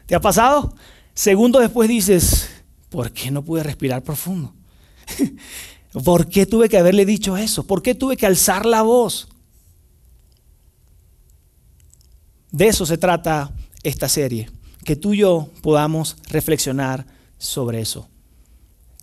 ¿Te 0.07 0.15
ha 0.15 0.21
pasado? 0.21 0.77
Segundo 1.15 1.59
después 1.59 1.89
dices, 1.89 2.52
¿por 2.93 3.11
qué 3.11 3.31
no 3.31 3.43
pude 3.43 3.65
respirar 3.65 4.05
profundo? 4.05 4.55
¿Por 6.05 6.29
qué 6.29 6.47
tuve 6.47 6.69
que 6.69 6.79
haberle 6.79 7.05
dicho 7.05 7.37
eso? 7.37 7.67
¿Por 7.67 7.83
qué 7.83 7.95
tuve 7.95 8.17
que 8.17 8.27
alzar 8.27 8.67
la 8.67 8.83
voz? 8.83 9.29
De 12.51 12.69
eso 12.69 12.87
se 12.87 12.99
trata 12.99 13.51
esta 13.83 14.09
serie, 14.09 14.51
que 14.85 14.95
tú 14.95 15.15
y 15.15 15.19
yo 15.19 15.49
podamos 15.63 16.17
reflexionar 16.29 17.07
sobre 17.39 17.81
eso. 17.81 18.09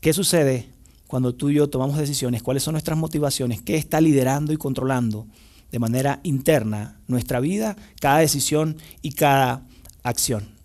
¿Qué 0.02 0.14
sucede 0.14 0.70
cuando 1.08 1.34
tú 1.34 1.50
y 1.50 1.56
yo 1.56 1.68
tomamos 1.68 1.98
decisiones? 1.98 2.44
¿Cuáles 2.44 2.64
son 2.64 2.74
nuestras 2.74 2.98
motivaciones? 2.98 3.62
¿Qué 3.62 3.76
está 3.76 4.00
liderando 4.00 4.54
y 4.54 4.58
controlando 4.58 5.28
de 5.72 5.80
manera 5.80 6.20
interna 6.24 7.00
nuestra 7.08 7.40
vida, 7.40 7.76
cada 8.00 8.20
decisión 8.20 8.78
y 9.02 9.14
cada 9.14 9.66
acción? 10.04 10.59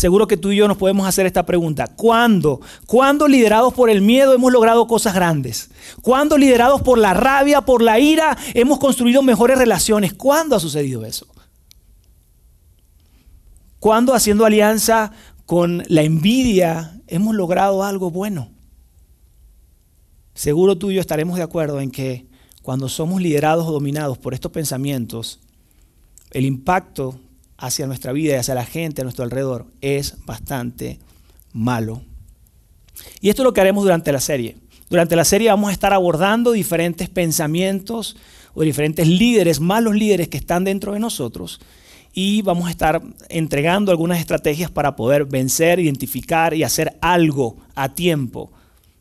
Seguro 0.00 0.26
que 0.26 0.38
tú 0.38 0.50
y 0.50 0.56
yo 0.56 0.66
nos 0.66 0.78
podemos 0.78 1.06
hacer 1.06 1.26
esta 1.26 1.44
pregunta. 1.44 1.86
¿Cuándo? 1.86 2.62
¿Cuándo 2.86 3.28
liderados 3.28 3.74
por 3.74 3.90
el 3.90 4.00
miedo 4.00 4.32
hemos 4.32 4.50
logrado 4.50 4.86
cosas 4.86 5.14
grandes? 5.14 5.70
¿Cuándo 6.00 6.38
liderados 6.38 6.80
por 6.80 6.96
la 6.96 7.12
rabia, 7.12 7.60
por 7.60 7.82
la 7.82 8.00
ira, 8.00 8.34
hemos 8.54 8.78
construido 8.78 9.20
mejores 9.20 9.58
relaciones? 9.58 10.14
¿Cuándo 10.14 10.56
ha 10.56 10.60
sucedido 10.60 11.04
eso? 11.04 11.26
¿Cuándo 13.78 14.14
haciendo 14.14 14.46
alianza 14.46 15.12
con 15.44 15.82
la 15.88 16.00
envidia 16.00 16.98
hemos 17.06 17.34
logrado 17.34 17.84
algo 17.84 18.10
bueno? 18.10 18.48
Seguro 20.32 20.78
tú 20.78 20.90
y 20.90 20.94
yo 20.94 21.02
estaremos 21.02 21.36
de 21.36 21.42
acuerdo 21.42 21.78
en 21.78 21.90
que 21.90 22.26
cuando 22.62 22.88
somos 22.88 23.20
liderados 23.20 23.66
o 23.66 23.72
dominados 23.72 24.16
por 24.16 24.32
estos 24.32 24.50
pensamientos, 24.50 25.40
el 26.30 26.46
impacto 26.46 27.20
hacia 27.60 27.86
nuestra 27.86 28.12
vida 28.12 28.32
y 28.32 28.36
hacia 28.36 28.54
la 28.54 28.64
gente 28.64 29.02
a 29.02 29.04
nuestro 29.04 29.22
alrededor 29.22 29.66
es 29.82 30.16
bastante 30.24 30.98
malo. 31.52 32.02
Y 33.20 33.28
esto 33.28 33.42
es 33.42 33.44
lo 33.44 33.52
que 33.52 33.60
haremos 33.60 33.84
durante 33.84 34.12
la 34.12 34.20
serie. 34.20 34.56
Durante 34.88 35.14
la 35.14 35.24
serie 35.24 35.50
vamos 35.50 35.68
a 35.68 35.72
estar 35.72 35.92
abordando 35.92 36.52
diferentes 36.52 37.08
pensamientos 37.08 38.16
o 38.54 38.62
diferentes 38.62 39.06
líderes, 39.06 39.60
malos 39.60 39.94
líderes 39.94 40.28
que 40.28 40.38
están 40.38 40.64
dentro 40.64 40.94
de 40.94 41.00
nosotros. 41.00 41.60
Y 42.12 42.42
vamos 42.42 42.66
a 42.66 42.70
estar 42.70 43.02
entregando 43.28 43.92
algunas 43.92 44.18
estrategias 44.18 44.70
para 44.70 44.96
poder 44.96 45.26
vencer, 45.26 45.78
identificar 45.78 46.54
y 46.54 46.64
hacer 46.64 46.96
algo 47.00 47.58
a 47.74 47.94
tiempo 47.94 48.50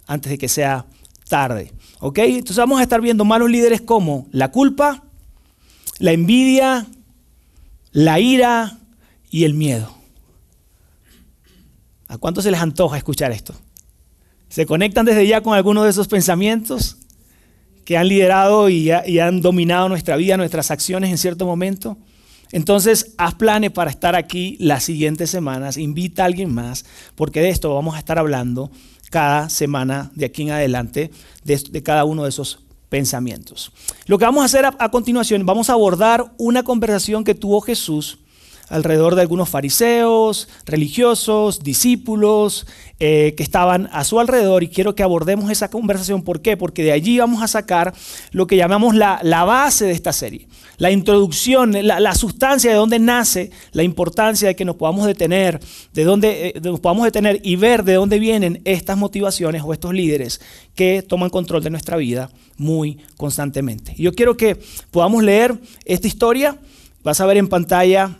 antes 0.06 0.30
de 0.32 0.38
que 0.38 0.50
sea 0.50 0.86
tarde. 1.28 1.72
¿Ok? 2.02 2.20
Entonces 2.20 2.58
vamos 2.58 2.80
a 2.80 2.84
estar 2.84 3.02
viendo 3.02 3.26
malos 3.26 3.50
líderes 3.50 3.82
como 3.82 4.28
la 4.32 4.52
culpa, 4.52 5.04
la 5.98 6.12
envidia, 6.12 6.86
la 7.92 8.20
ira 8.20 8.80
y 9.30 9.44
el 9.44 9.54
miedo. 9.54 9.94
¿A 12.08 12.18
cuánto 12.18 12.42
se 12.42 12.52
les 12.52 12.60
antoja 12.60 12.98
escuchar 12.98 13.32
esto? 13.32 13.54
¿Se 14.50 14.66
conectan 14.66 15.06
desde 15.06 15.28
ya 15.28 15.42
con 15.42 15.54
algunos 15.54 15.84
de 15.84 15.92
esos 15.92 16.08
pensamientos 16.08 16.98
que 17.86 17.98
han 17.98 18.08
liderado 18.08 18.70
y, 18.70 18.90
han 18.92 19.42
dominado 19.42 19.90
nuestra 19.90 20.16
vida, 20.16 20.38
nuestras 20.38 20.72
acciones 20.72 21.12
en 21.12 21.18
cierto 21.20 21.46
momento? 21.46 21.98
Entonces, 22.52 23.14
haz 23.18 23.36
planes 23.36 23.70
para 23.70 23.92
estar 23.92 24.16
aquí 24.16 24.58
las 24.60 24.84
siguientes 24.84 25.30
semanas, 25.30 25.78
invita 25.78 26.24
a 26.24 26.26
alguien 26.26 26.52
más, 26.52 26.84
porque 27.14 27.42
de 27.42 27.50
esto 27.50 27.76
vamos 27.76 27.96
a 27.96 28.00
estar 28.00 28.18
hablando 28.18 28.72
cada 29.12 29.50
semana 29.50 30.12
de 30.16 30.26
aquí 30.26 30.44
en 30.44 30.52
adelante, 30.52 31.12
de, 31.44 31.58
de 31.70 31.84
cada 31.84 32.06
uno 32.06 32.24
de 32.24 32.30
esos 32.30 32.60
pensamientos. 32.90 33.72
Lo 34.06 34.18
que 34.18 34.26
vamos 34.26 34.42
a 34.42 34.46
hacer 34.46 34.66
a, 34.66 34.90
continuación, 34.90 35.46
vamos 35.46 35.70
a 35.70 35.74
abordar 35.74 36.34
una 36.38 36.64
conversación 36.64 37.24
que 37.24 37.36
tuvo 37.36 37.62
Jesús 37.62 38.18
alrededor 38.70 39.16
de 39.16 39.22
algunos 39.22 39.50
fariseos, 39.50 40.48
religiosos, 40.66 41.60
discípulos 41.60 42.68
eh, 43.00 43.34
que 43.36 43.44
estaban 43.44 43.90
a 43.92 44.04
su 44.04 44.20
alrededor 44.20 44.64
y 44.64 44.70
quiero 44.70 44.96
que 44.96 45.04
abordemos 45.04 45.50
esa 45.52 45.70
conversación. 45.70 46.22
¿Por 46.22 46.42
qué? 46.42 46.56
Porque 46.56 46.84
de 46.84 46.92
allí 46.92 47.18
vamos 47.18 47.42
a 47.42 47.48
sacar 47.48 47.94
lo 48.32 48.48
que 48.48 48.58
llamamos 48.58 48.96
la, 48.96 49.20
base 49.44 49.86
de 49.86 49.92
esta 49.92 50.14
serie, 50.14 50.48
la 50.78 50.92
introducción, 50.92 51.74
la, 51.82 52.14
sustancia 52.14 52.70
de 52.70 52.78
dónde 52.78 53.00
nace 53.00 53.52
la 53.72 53.84
importancia 53.84 54.50
de 54.50 54.56
que 54.56 54.66
nos 54.66 54.76
podamos 54.76 55.06
detener, 55.06 55.60
de 55.94 56.04
dónde 56.04 56.54
eh, 56.56 56.62
nos 56.62 56.80
podamos 56.80 57.06
detener 57.06 57.40
y 57.44 57.56
ver 57.56 57.84
de 57.84 57.94
dónde 57.94 58.20
vienen 58.20 58.62
estas 58.66 58.98
motivaciones 58.98 59.64
o 59.66 59.74
estos 59.74 59.94
líderes 59.94 60.42
que 60.76 61.02
toman 61.02 61.30
control 61.30 61.64
de 61.64 61.70
nuestra 61.70 61.98
vida 61.98 62.30
muy 62.58 63.00
constantemente. 63.18 63.96
Yo 63.98 64.14
quiero 64.14 64.38
que 64.38 64.60
podamos 64.92 65.24
leer 65.24 65.58
esta 65.86 66.08
historia. 66.08 66.58
Vas 67.02 67.22
a 67.22 67.26
ver 67.26 67.38
en 67.38 67.48
pantalla 67.48 68.20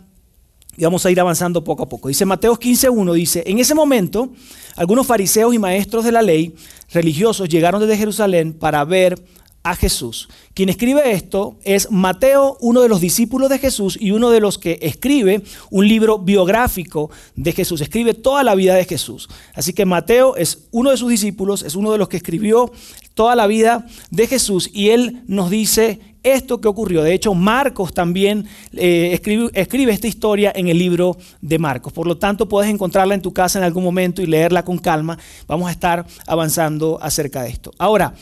y 0.76 0.84
vamos 0.84 1.04
a 1.04 1.10
ir 1.10 1.20
avanzando 1.20 1.62
poco 1.64 1.82
a 1.82 1.88
poco. 1.88 2.08
Dice 2.08 2.24
Mateo 2.24 2.54
15.1, 2.54 3.12
dice, 3.14 3.42
en 3.46 3.58
ese 3.58 3.74
momento 3.74 4.30
algunos 4.76 5.06
fariseos 5.06 5.54
y 5.54 5.58
maestros 5.58 6.04
de 6.04 6.12
la 6.12 6.22
ley 6.22 6.54
religiosos 6.92 7.48
llegaron 7.48 7.80
desde 7.80 7.96
Jerusalén 7.96 8.52
para 8.52 8.84
ver 8.84 9.22
a 9.62 9.76
Jesús. 9.76 10.28
Quien 10.54 10.68
escribe 10.68 11.12
esto 11.12 11.58
es 11.64 11.90
Mateo, 11.90 12.56
uno 12.60 12.80
de 12.80 12.88
los 12.88 13.00
discípulos 13.00 13.50
de 13.50 13.58
Jesús 13.58 13.98
y 14.00 14.10
uno 14.10 14.30
de 14.30 14.40
los 14.40 14.58
que 14.58 14.78
escribe 14.80 15.42
un 15.70 15.86
libro 15.86 16.18
biográfico 16.18 17.10
de 17.36 17.52
Jesús. 17.52 17.80
Escribe 17.80 18.14
toda 18.14 18.42
la 18.42 18.54
vida 18.54 18.74
de 18.74 18.86
Jesús. 18.86 19.28
Así 19.54 19.72
que 19.72 19.84
Mateo 19.84 20.36
es 20.36 20.66
uno 20.70 20.90
de 20.90 20.96
sus 20.96 21.10
discípulos, 21.10 21.62
es 21.62 21.74
uno 21.74 21.92
de 21.92 21.98
los 21.98 22.08
que 22.08 22.16
escribió 22.16 22.72
toda 23.14 23.36
la 23.36 23.46
vida 23.46 23.86
de 24.10 24.26
Jesús 24.26 24.70
y 24.72 24.90
él 24.90 25.22
nos 25.26 25.50
dice 25.50 26.00
esto 26.22 26.60
que 26.60 26.68
ocurrió. 26.68 27.02
De 27.02 27.14
hecho, 27.14 27.34
Marcos 27.34 27.92
también 27.92 28.46
eh, 28.72 29.10
escribe, 29.12 29.50
escribe, 29.54 29.92
esta 29.92 30.06
historia 30.06 30.52
en 30.54 30.68
el 30.68 30.78
libro 30.78 31.16
de 31.40 31.58
Marcos. 31.58 31.92
Por 31.92 32.06
lo 32.06 32.16
tanto, 32.16 32.48
puedes 32.48 32.70
encontrarla 32.70 33.14
en 33.14 33.22
tu 33.22 33.32
casa 33.32 33.58
en 33.58 33.64
algún 33.64 33.84
momento 33.84 34.22
y 34.22 34.26
leerla 34.26 34.64
con 34.64 34.78
calma. 34.78 35.18
Vamos 35.46 35.68
a 35.68 35.72
estar 35.72 36.06
avanzando 36.26 36.98
acerca 37.00 37.42
de 37.42 37.50
esto. 37.50 37.72
Ahora, 37.78 38.14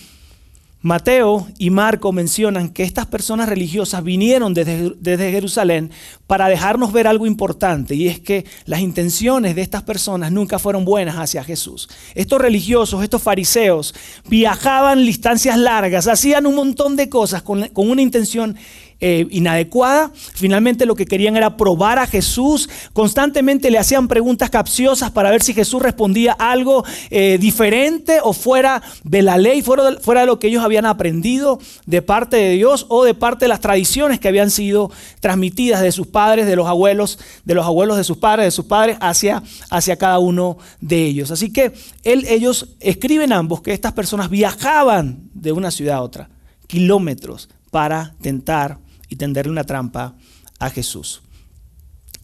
Mateo 0.80 1.48
y 1.58 1.70
Marco 1.70 2.12
mencionan 2.12 2.68
que 2.68 2.84
estas 2.84 3.06
personas 3.06 3.48
religiosas 3.48 4.04
vinieron 4.04 4.54
desde, 4.54 5.30
Jerusalén 5.32 5.90
para 6.28 6.48
dejarnos 6.48 6.92
ver 6.92 7.08
algo 7.08 7.26
importante 7.26 7.96
y 7.96 8.06
es 8.06 8.20
que 8.20 8.44
las 8.64 8.80
intenciones 8.80 9.56
de 9.56 9.62
estas 9.62 9.82
personas 9.82 10.30
nunca 10.30 10.60
fueron 10.60 10.84
buenas 10.84 11.16
hacia 11.16 11.42
Jesús. 11.42 11.88
Estos 12.14 12.40
religiosos, 12.40 13.02
estos 13.02 13.22
fariseos, 13.22 13.92
viajaban 14.28 15.04
distancias 15.04 15.58
largas, 15.58 16.06
hacían 16.06 16.46
un 16.46 16.54
montón 16.54 16.94
de 16.94 17.08
cosas 17.08 17.42
con, 17.42 17.66
con 17.68 17.90
una 17.90 18.02
intención 18.02 18.56
eh, 19.00 19.28
inadecuada. 19.30 20.10
Finalmente 20.14 20.84
lo 20.84 20.96
que 20.96 21.06
querían 21.06 21.36
era 21.36 21.56
probar 21.56 22.00
a 22.00 22.06
Jesús. 22.08 22.68
Constantemente 22.92 23.70
le 23.70 23.78
hacían 23.78 24.08
preguntas 24.08 24.50
capciosas 24.50 25.12
para 25.12 25.30
ver 25.30 25.40
si 25.40 25.54
Jesús 25.54 25.80
respondía 25.80 26.32
algo 26.32 26.84
eh, 27.10 27.38
diferente 27.40 28.18
o 28.20 28.32
fuera 28.32 28.82
de 29.04 29.22
la 29.22 29.38
ley, 29.38 29.62
fuera 29.62 29.92
de, 29.92 30.00
fuera 30.00 30.22
de 30.22 30.26
lo 30.26 30.40
que 30.40 30.48
ellos 30.48 30.64
habían 30.64 30.84
aprendido 30.84 31.60
de 31.86 32.02
parte 32.02 32.38
de 32.38 32.50
Dios 32.50 32.86
o 32.88 33.04
de 33.04 33.14
parte 33.14 33.44
de 33.44 33.50
las 33.50 33.60
tradiciones 33.60 34.18
que 34.18 34.26
habían 34.26 34.50
sido 34.50 34.90
transmitidas 35.20 35.80
de 35.80 35.92
sus 35.92 36.08
padres, 36.08 36.46
de 36.46 36.56
los 36.56 36.66
abuelos, 36.66 37.20
de 37.44 37.54
los 37.54 37.64
abuelos 37.64 37.98
de 37.98 38.04
sus 38.04 38.16
padres, 38.16 38.46
de 38.46 38.50
sus 38.50 38.64
padres 38.64 38.96
hacia, 39.00 39.44
hacia 39.70 39.94
cada 39.96 40.18
uno 40.18 40.58
de 40.80 41.04
ellos. 41.04 41.30
Así 41.30 41.52
que 41.52 41.72
él, 42.02 42.26
ellos 42.28 42.70
escriben 42.80 43.32
ambos 43.32 43.62
que 43.62 43.72
estas 43.72 43.92
personas 43.92 44.28
viajaban 44.28 45.30
de 45.34 45.52
una 45.52 45.70
ciudad 45.70 45.98
a 45.98 46.02
otra, 46.02 46.30
kilómetros, 46.66 47.48
para 47.70 48.14
tentar 48.20 48.78
y 49.08 49.16
tenderle 49.16 49.52
una 49.52 49.64
trampa 49.64 50.14
a 50.58 50.70
Jesús. 50.70 51.22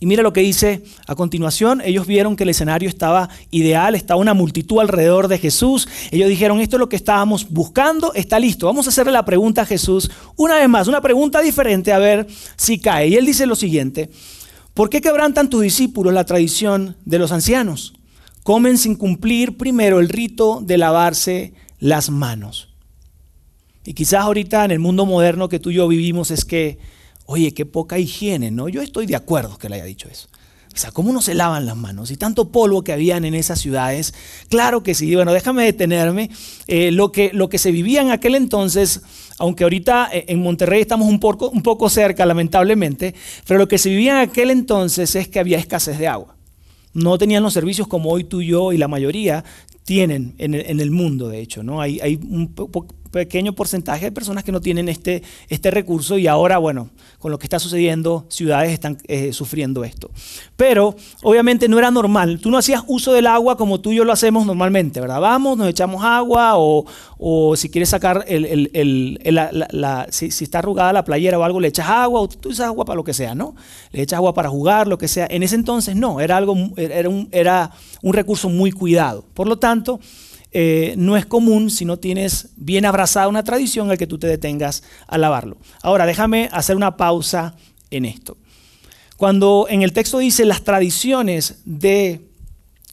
Y 0.01 0.07
mira 0.07 0.23
lo 0.23 0.33
que 0.33 0.43
dice 0.43 0.83
a 1.07 1.15
continuación. 1.15 1.81
Ellos 1.83 2.07
vieron 2.07 2.37
que 2.37 2.43
el 2.43 2.51
escenario 2.51 2.89
estaba 2.89 3.31
ideal, 3.51 3.95
estaba 3.95 4.21
una 4.21 4.35
multitud 4.35 4.81
alrededor 4.81 5.29
de 5.29 5.39
Jesús. 5.39 5.89
Ellos 6.11 6.29
dijeron, 6.29 6.61
esto 6.61 6.77
es 6.77 6.81
lo 6.81 6.89
que 6.91 6.97
estábamos 6.97 7.49
buscando, 7.49 8.13
está 8.13 8.39
listo. 8.39 8.67
Vamos 8.67 8.87
a 8.87 8.91
hacerle 8.91 9.13
la 9.13 9.25
pregunta 9.25 9.63
a 9.63 9.67
Jesús 9.67 10.11
una 10.37 10.57
vez 10.57 10.69
más, 10.69 10.89
una 10.89 11.01
pregunta 11.01 11.41
diferente 11.41 11.93
a 11.93 11.99
ver 11.99 12.27
si 12.57 12.79
cae. 12.79 13.09
Y 13.09 13.15
él 13.15 13.25
dice 13.25 13.47
lo 13.47 13.57
siguiente, 13.57 14.11
¿por 14.75 14.91
qué 14.91 15.01
quebrantan 15.01 15.49
tus 15.49 15.63
discípulos 15.63 16.13
la 16.13 16.27
tradición 16.27 16.97
de 17.05 17.19
los 17.19 17.33
ancianos? 17.33 17.95
Comen 18.43 18.77
sin 18.77 18.97
cumplir 18.97 19.57
primero 19.57 20.01
el 20.01 20.11
rito 20.11 20.61
de 20.61 20.77
lavarse 20.77 21.55
las 21.79 22.11
manos. 22.11 22.74
Y 23.85 23.95
quizás 23.95 24.21
ahorita 24.21 24.65
en 24.65 24.71
el 24.71 24.79
mundo 24.79 25.07
moderno 25.07 25.49
que 25.49 25.59
tú 25.59 25.71
y 25.71 25.75
yo 25.75 25.89
vivimos 25.89 26.31
es 26.31 26.45
que, 26.45 26.79
oye, 27.27 27.53
qué 27.53 27.67
poca 27.67 27.99
higiene, 27.99 28.51
¿no? 28.51 28.69
Yo 28.69 28.83
estoy 28.83 29.07
de 29.07 29.17
acuerdo 29.17 29.59
que 29.59 29.69
le 29.69 29.77
haya 29.77 29.85
dicho 29.85 30.09
eso. 30.09 30.29
O 30.75 30.77
sea, 30.77 30.91
¿cómo 30.91 31.13
no 31.13 31.23
se 31.23 31.35
lavan 31.35 31.67
las 31.67 31.77
manos? 31.77 32.11
Y 32.11 32.17
tanto 32.17 32.49
polvo 32.51 32.83
que 32.83 32.93
habían 32.93 33.25
en 33.25 33.35
esas 33.35 33.61
ciudades. 33.61 34.13
Claro 34.49 34.83
que 34.83 34.95
sí. 34.95 35.15
Bueno, 35.15 35.33
déjame 35.33 35.65
detenerme. 35.65 36.31
Eh, 36.67 36.91
lo, 36.91 37.13
que, 37.13 37.31
lo 37.33 37.49
que 37.49 37.59
se 37.59 37.71
vivía 37.71 38.03
en 38.03 38.11
aquel 38.11 38.35
entonces, 38.35 39.03
aunque 39.39 39.63
ahorita 39.63 40.09
eh, 40.13 40.25
en 40.29 40.43
Monterrey 40.43 40.81
estamos 40.81 41.09
un 41.09 41.21
poco, 41.21 41.49
un 41.49 41.63
poco 41.63 41.89
cerca, 41.89 42.27
lamentablemente, 42.27 43.15
pero 43.47 43.59
lo 43.59 43.69
que 43.69 43.79
se 43.79 43.91
vivía 43.91 44.13
en 44.21 44.29
aquel 44.29 44.51
entonces 44.51 45.15
es 45.15 45.29
que 45.29 45.39
había 45.39 45.59
escasez 45.59 45.97
de 45.97 46.09
agua. 46.09 46.35
No 46.93 47.19
tenían 47.19 47.45
los 47.45 47.53
servicios 47.53 47.87
como 47.87 48.11
hoy 48.11 48.25
tú 48.25 48.41
y 48.41 48.49
yo 48.49 48.73
y 48.73 48.77
la 48.77 48.89
mayoría 48.89 49.45
tienen 49.85 50.35
en 50.39 50.55
el, 50.55 50.91
mundo, 50.91 51.29
de 51.29 51.41
hecho. 51.41 51.63
¿no? 51.63 51.81
Hay, 51.81 52.01
hay 52.01 52.17
un 52.17 52.53
pequeño 53.15 53.53
porcentaje 53.53 54.07
de 54.07 54.13
personas 54.13 54.43
que 54.43 54.51
no 54.51 54.61
tienen 54.61 54.89
este, 54.89 55.23
este 55.49 55.71
recurso 55.71 56.19
y 56.19 56.27
ahora, 56.27 56.59
bueno, 56.59 56.91
con 57.21 57.31
lo 57.31 57.39
que 57.39 57.47
está 57.47 57.61
sucediendo, 57.61 58.27
ciudades 58.29 58.73
están 58.73 58.99
eh, 59.07 59.33
sufriendo 59.33 59.85
esto. 59.85 60.11
Pero 60.57 60.97
obviamente 61.23 61.69
no 61.69 61.79
era 61.79 61.93
normal. 61.93 62.41
Tú 62.41 62.51
no 62.51 62.59
hacías 62.59 62.83
uso 62.89 63.13
del 63.13 63.29
agua 63.29 63.57
como 63.57 63.81
tú 63.81 63.93
y 63.93 63.97
yo 63.97 64.05
lo 64.05 64.13
hacemos 64.13 64.45
normalmente, 64.45 65.01
¿verdad? 65.01 65.21
Vamos, 65.21 65.57
nos 65.57 65.69
echamos 65.69 66.03
agua 66.03 66.55
o, 66.57 66.87
o 67.17 67.55
si 67.55 67.69
quieres 67.71 67.91
sacar, 67.91 68.25
el, 68.27 68.69
el, 68.73 69.21
la, 69.33 70.09
si, 70.11 70.33
si, 70.33 70.43
está 70.43 70.59
arrugada 70.59 70.93
la 70.93 71.05
playera 71.05 71.39
o 71.39 71.45
algo, 71.45 71.61
le 71.61 71.69
echas 71.69 71.89
agua 71.89 72.21
o 72.21 72.29
tú 72.29 72.49
usas 72.49 72.67
agua 72.67 72.85
para 72.85 72.97
lo 72.97 73.05
que 73.05 73.15
sea, 73.15 73.37
¿no? 73.37 73.55
Le 73.93 74.03
echas 74.03 74.17
agua 74.17 74.35
para 74.35 74.49
jugar, 74.49 74.89
lo 74.89 74.99
que 74.99 75.07
sea. 75.07 75.29
En 75.31 75.45
ese 75.45 75.55
entonces 75.55 75.95
no, 75.95 76.21
era, 76.21 76.37
algo, 76.37 76.57
era, 76.77 77.09
un, 77.09 77.29
era 77.31 77.71
un 78.03 78.13
recurso 78.13 78.49
muy 78.49 78.73
cuidado. 78.73 79.25
Por 79.35 79.47
lo 79.47 79.57
tanto, 79.57 80.01
eh, 80.57 80.95
no 80.97 81.17
es 81.17 81.27
común 81.27 81.69
si 81.69 81.85
no 81.85 81.99
tienes 81.99 82.51
bien 82.55 82.85
abrazada 82.85 83.27
una 83.27 83.43
tradición 83.43 83.91
el 83.91 83.99
que 83.99 84.07
tú 84.07 84.19
te 84.19 84.29
detengas 84.29 84.85
a 85.09 85.19
lavarlo. 85.19 85.57
Ahora, 85.83 86.07
déjame 86.07 86.49
hacer 86.53 86.77
una 86.77 86.97
pausa 86.97 87.57
en 87.91 88.05
esto. 88.05 88.37
Cuando 89.17 89.67
en 89.69 89.83
el 89.83 89.93
texto 89.93 90.19
dice 90.19 90.45
las 90.45 90.63
tradiciones 90.63 91.57
de 91.65 92.21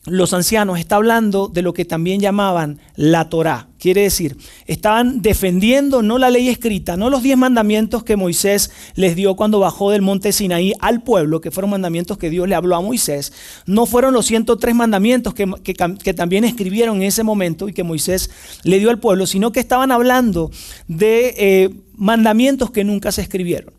los 0.05 0.33
ancianos 0.33 0.79
está 0.79 0.95
hablando 0.95 1.47
de 1.47 1.61
lo 1.61 1.73
que 1.73 1.85
también 1.85 2.19
llamaban 2.19 2.79
la 2.95 3.29
Torá. 3.29 3.67
Quiere 3.77 4.01
decir, 4.01 4.35
estaban 4.65 5.21
defendiendo 5.21 6.01
no 6.01 6.17
la 6.17 6.31
ley 6.31 6.49
escrita, 6.49 6.97
no 6.97 7.11
los 7.11 7.21
diez 7.21 7.37
mandamientos 7.37 8.03
que 8.03 8.15
Moisés 8.15 8.71
les 8.95 9.15
dio 9.15 9.35
cuando 9.35 9.59
bajó 9.59 9.91
del 9.91 10.01
monte 10.01 10.31
Sinaí 10.31 10.73
al 10.79 11.03
pueblo, 11.03 11.39
que 11.39 11.51
fueron 11.51 11.69
mandamientos 11.69 12.17
que 12.17 12.31
Dios 12.31 12.47
le 12.47 12.55
habló 12.55 12.75
a 12.75 12.81
Moisés. 12.81 13.31
No 13.67 13.85
fueron 13.85 14.13
los 14.13 14.25
103 14.25 14.73
mandamientos 14.73 15.35
que, 15.35 16.13
también 16.13 16.45
escribieron 16.45 16.97
en 16.97 17.03
ese 17.03 17.23
momento 17.23 17.69
y 17.69 17.73
que 17.73 17.83
Moisés 17.83 18.31
le 18.63 18.79
dio 18.79 18.89
al 18.89 18.99
pueblo, 18.99 19.27
sino 19.27 19.51
que 19.51 19.59
estaban 19.59 19.91
hablando 19.91 20.49
de 20.87 21.35
eh, 21.37 21.69
mandamientos 21.95 22.71
que 22.71 22.83
nunca 22.83 23.11
se 23.11 23.21
escribieron. 23.21 23.73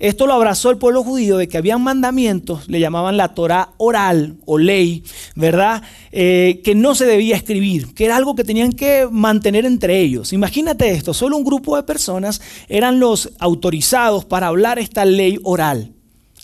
Esto 0.00 0.26
lo 0.26 0.32
abrazó 0.32 0.70
el 0.70 0.78
pueblo 0.78 1.04
judío 1.04 1.36
de 1.36 1.46
que 1.46 1.58
habían 1.58 1.82
mandamientos, 1.82 2.66
le 2.68 2.80
llamaban 2.80 3.18
la 3.18 3.34
Torah 3.34 3.74
oral 3.76 4.38
o 4.46 4.56
ley, 4.56 5.04
¿verdad? 5.36 5.82
Eh, 6.10 6.62
que 6.64 6.74
no 6.74 6.94
se 6.94 7.04
debía 7.04 7.36
escribir, 7.36 7.92
que 7.92 8.06
era 8.06 8.16
algo 8.16 8.34
que 8.34 8.42
tenían 8.42 8.72
que 8.72 9.06
mantener 9.10 9.66
entre 9.66 10.00
ellos. 10.00 10.32
Imagínate 10.32 10.90
esto, 10.90 11.12
solo 11.12 11.36
un 11.36 11.44
grupo 11.44 11.76
de 11.76 11.82
personas 11.82 12.40
eran 12.68 12.98
los 12.98 13.30
autorizados 13.38 14.24
para 14.24 14.46
hablar 14.46 14.78
esta 14.78 15.04
ley 15.04 15.38
oral. 15.44 15.92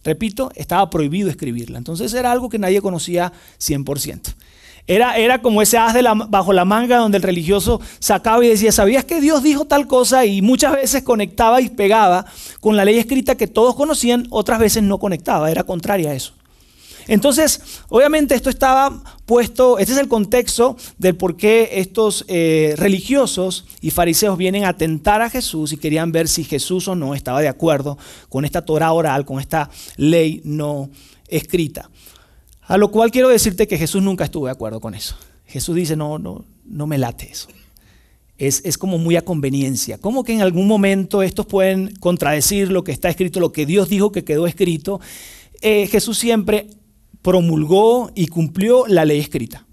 Repito, 0.05 0.53
estaba 0.55 0.89
prohibido 0.89 1.31
escribirla. 1.31 1.79
Entonces 1.79 2.15
era 2.15 2.31
algo 2.31 2.49
que 2.49 2.61
nadie 2.61 2.81
conocía 2.81 3.33
100%. 3.59 4.36
Era, 4.87 5.43
como 5.43 5.63
ese 5.63 5.79
as 5.79 5.95
de 5.95 6.03
bajo 6.29 6.53
la 6.53 6.65
manga 6.65 6.99
donde 6.99 7.17
el 7.17 7.23
religioso 7.23 7.81
sacaba 7.99 8.45
y 8.45 8.49
decía, 8.49 8.71
¿sabías 8.71 9.05
que 9.05 9.21
Dios 9.21 9.43
dijo 9.43 9.65
tal 9.65 9.89
cosa? 9.89 10.25
Y 10.25 10.43
muchas 10.43 10.75
veces 10.75 11.03
conectaba 11.03 11.61
y 11.61 11.69
pegaba 11.69 12.25
con 12.61 12.77
la 12.77 12.85
ley 12.85 12.97
escrita 12.99 13.37
que 13.37 13.49
todos 13.49 13.75
conocían, 13.75 14.27
otras 14.31 14.61
veces 14.61 14.85
no 14.85 14.99
conectaba, 14.99 15.51
era 15.51 15.65
contraria 15.65 16.11
a 16.11 16.15
eso. 16.15 16.35
Entonces, 17.09 17.61
obviamente 17.89 18.35
esto 18.35 18.51
estaba 18.51 19.03
puesto, 19.27 19.79
este 19.79 19.93
es 19.93 19.99
el 19.99 20.09
contexto 20.09 20.77
del 20.99 21.17
por 21.17 21.37
qué 21.37 21.71
estos 21.75 22.25
eh, 22.29 22.75
religiosos 22.77 23.65
y 23.81 23.91
fariseos 23.91 24.37
vienen 24.37 24.65
a 24.65 24.77
tentar 24.77 25.23
a 25.23 25.31
Jesús 25.31 25.73
y 25.73 25.77
querían 25.77 26.11
ver 26.11 26.29
si 26.29 26.43
Jesús 26.43 26.89
o 26.89 26.95
no 26.95 27.15
estaba 27.15 27.41
de 27.41 27.49
acuerdo 27.49 27.97
con 28.29 28.45
esta 28.45 28.65
Torah 28.65 28.93
oral, 28.93 29.25
con 29.25 29.41
esta 29.41 29.71
ley 29.97 30.41
no 30.45 30.91
escrita. 31.29 31.91
A 32.67 32.77
lo 32.79 32.91
cual 32.91 33.11
quiero 33.11 33.29
decirte 33.29 33.69
que 33.69 33.79
Jesús 33.79 34.03
nunca 34.03 34.25
estuvo 34.25 34.47
de 34.47 34.53
acuerdo 34.53 34.81
con 34.81 34.95
eso. 34.95 35.17
Jesús 35.47 35.77
dice, 35.77 35.97
no, 35.97 36.19
no, 36.19 36.45
no 36.65 36.87
me 36.87 36.99
late 36.99 37.31
eso. 37.31 37.49
Es, 38.39 38.77
como 38.77 38.99
muy 38.99 39.17
a 39.17 39.25
conveniencia. 39.25 39.99
¿Cómo 39.99 40.23
que 40.25 40.35
en 40.35 40.43
algún 40.43 40.67
momento 40.67 41.23
estos 41.23 41.47
pueden 41.47 41.95
contradecir 41.97 42.71
lo 42.71 42.85
que 42.85 42.93
está 42.93 43.09
escrito, 43.09 43.41
lo 43.41 43.53
que 43.53 43.65
Dios 43.65 43.89
dijo 43.89 44.13
que 44.13 44.25
quedó 44.25 44.47
escrito? 44.47 45.01
Eh, 45.63 45.87
Jesús 45.87 46.19
siempre 46.19 46.67
promulgó 47.23 48.11
y 48.15 48.27
cumplió 48.27 48.87
la 48.87 49.05
ley 49.05 49.21
escrita. 49.21 49.65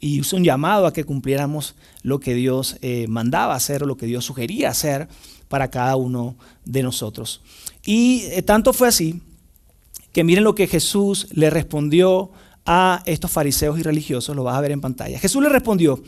Y 0.00 0.18
hizo 0.18 0.36
un 0.36 0.44
llamado 0.44 0.86
a 0.86 0.92
que 0.92 1.04
cumpliéramos 1.04 1.76
lo 2.02 2.18
que 2.18 2.34
Dios 2.34 2.76
eh, 2.80 3.06
mandaba 3.08 3.54
hacer, 3.54 3.82
o 3.82 3.86
lo 3.86 3.96
que 3.96 4.06
Dios 4.06 4.24
sugería 4.24 4.70
hacer 4.70 5.06
para 5.48 5.70
cada 5.70 5.94
uno 5.96 6.36
de 6.64 6.82
nosotros. 6.82 7.42
Y 7.84 8.22
eh, 8.30 8.42
tanto 8.42 8.72
fue 8.72 8.88
así 8.88 9.20
que 10.12 10.24
miren 10.24 10.44
lo 10.44 10.54
que 10.54 10.66
Jesús 10.66 11.28
le 11.32 11.50
respondió 11.50 12.30
a 12.66 13.02
estos 13.06 13.30
fariseos 13.30 13.78
y 13.78 13.82
religiosos, 13.82 14.36
lo 14.36 14.44
vas 14.44 14.56
a 14.56 14.60
ver 14.60 14.72
en 14.72 14.80
pantalla. 14.80 15.18
Jesús 15.18 15.42
le 15.42 15.48
respondió, 15.48 16.02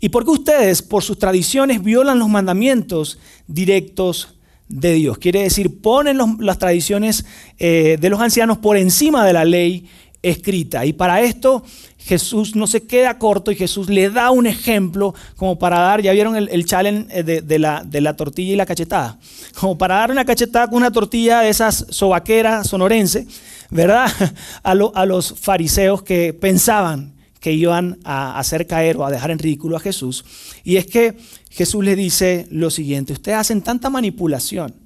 ¿y 0.00 0.08
por 0.08 0.24
qué 0.24 0.30
ustedes 0.30 0.82
por 0.82 1.02
sus 1.02 1.18
tradiciones 1.18 1.82
violan 1.82 2.18
los 2.18 2.28
mandamientos 2.28 3.18
directos 3.46 4.36
de 4.68 4.94
Dios? 4.94 5.18
Quiere 5.18 5.42
decir, 5.42 5.80
ponen 5.80 6.18
las 6.40 6.58
tradiciones 6.58 7.24
eh, 7.58 7.98
de 8.00 8.10
los 8.10 8.20
ancianos 8.20 8.58
por 8.58 8.76
encima 8.76 9.24
de 9.24 9.32
la 9.32 9.44
ley 9.44 9.88
escrita. 10.22 10.84
Y 10.86 10.92
para 10.92 11.20
esto 11.20 11.62
Jesús 12.06 12.54
no 12.54 12.68
se 12.68 12.86
queda 12.86 13.18
corto 13.18 13.50
y 13.50 13.56
Jesús 13.56 13.88
le 13.88 14.08
da 14.10 14.30
un 14.30 14.46
ejemplo 14.46 15.12
como 15.34 15.58
para 15.58 15.80
dar, 15.80 16.00
ya 16.00 16.12
vieron 16.12 16.36
el, 16.36 16.64
challenge 16.64 17.08
eh, 17.10 17.24
de, 17.24 17.58
la, 17.58 17.82
de, 17.84 18.00
la, 18.00 18.14
tortilla 18.14 18.52
y 18.52 18.56
la 18.56 18.64
cachetada, 18.64 19.18
como 19.58 19.76
para 19.76 19.96
dar 19.96 20.12
una 20.12 20.24
cachetada 20.24 20.68
con 20.68 20.76
una 20.76 20.92
tortilla 20.92 21.40
de 21.40 21.48
esas 21.48 21.84
sobaqueras 21.90 22.68
sonorense, 22.68 23.26
¿verdad? 23.70 24.08
A, 24.62 24.70
a 24.70 25.06
los 25.06 25.34
fariseos 25.36 26.04
que 26.04 26.32
pensaban 26.32 27.16
que 27.40 27.52
iban 27.52 27.98
a 28.04 28.38
hacer 28.38 28.68
caer 28.68 28.96
o 28.98 29.04
a 29.04 29.10
dejar 29.10 29.32
en 29.32 29.40
ridículo 29.40 29.76
a 29.76 29.80
Jesús. 29.80 30.24
Y 30.62 30.76
es 30.76 30.86
que 30.86 31.16
Jesús 31.50 31.84
le 31.84 31.96
dice 31.96 32.46
lo 32.50 32.70
siguiente, 32.70 33.14
ustedes 33.14 33.38
hacen 33.38 33.62
tanta 33.62 33.90
manipulación 33.90 34.76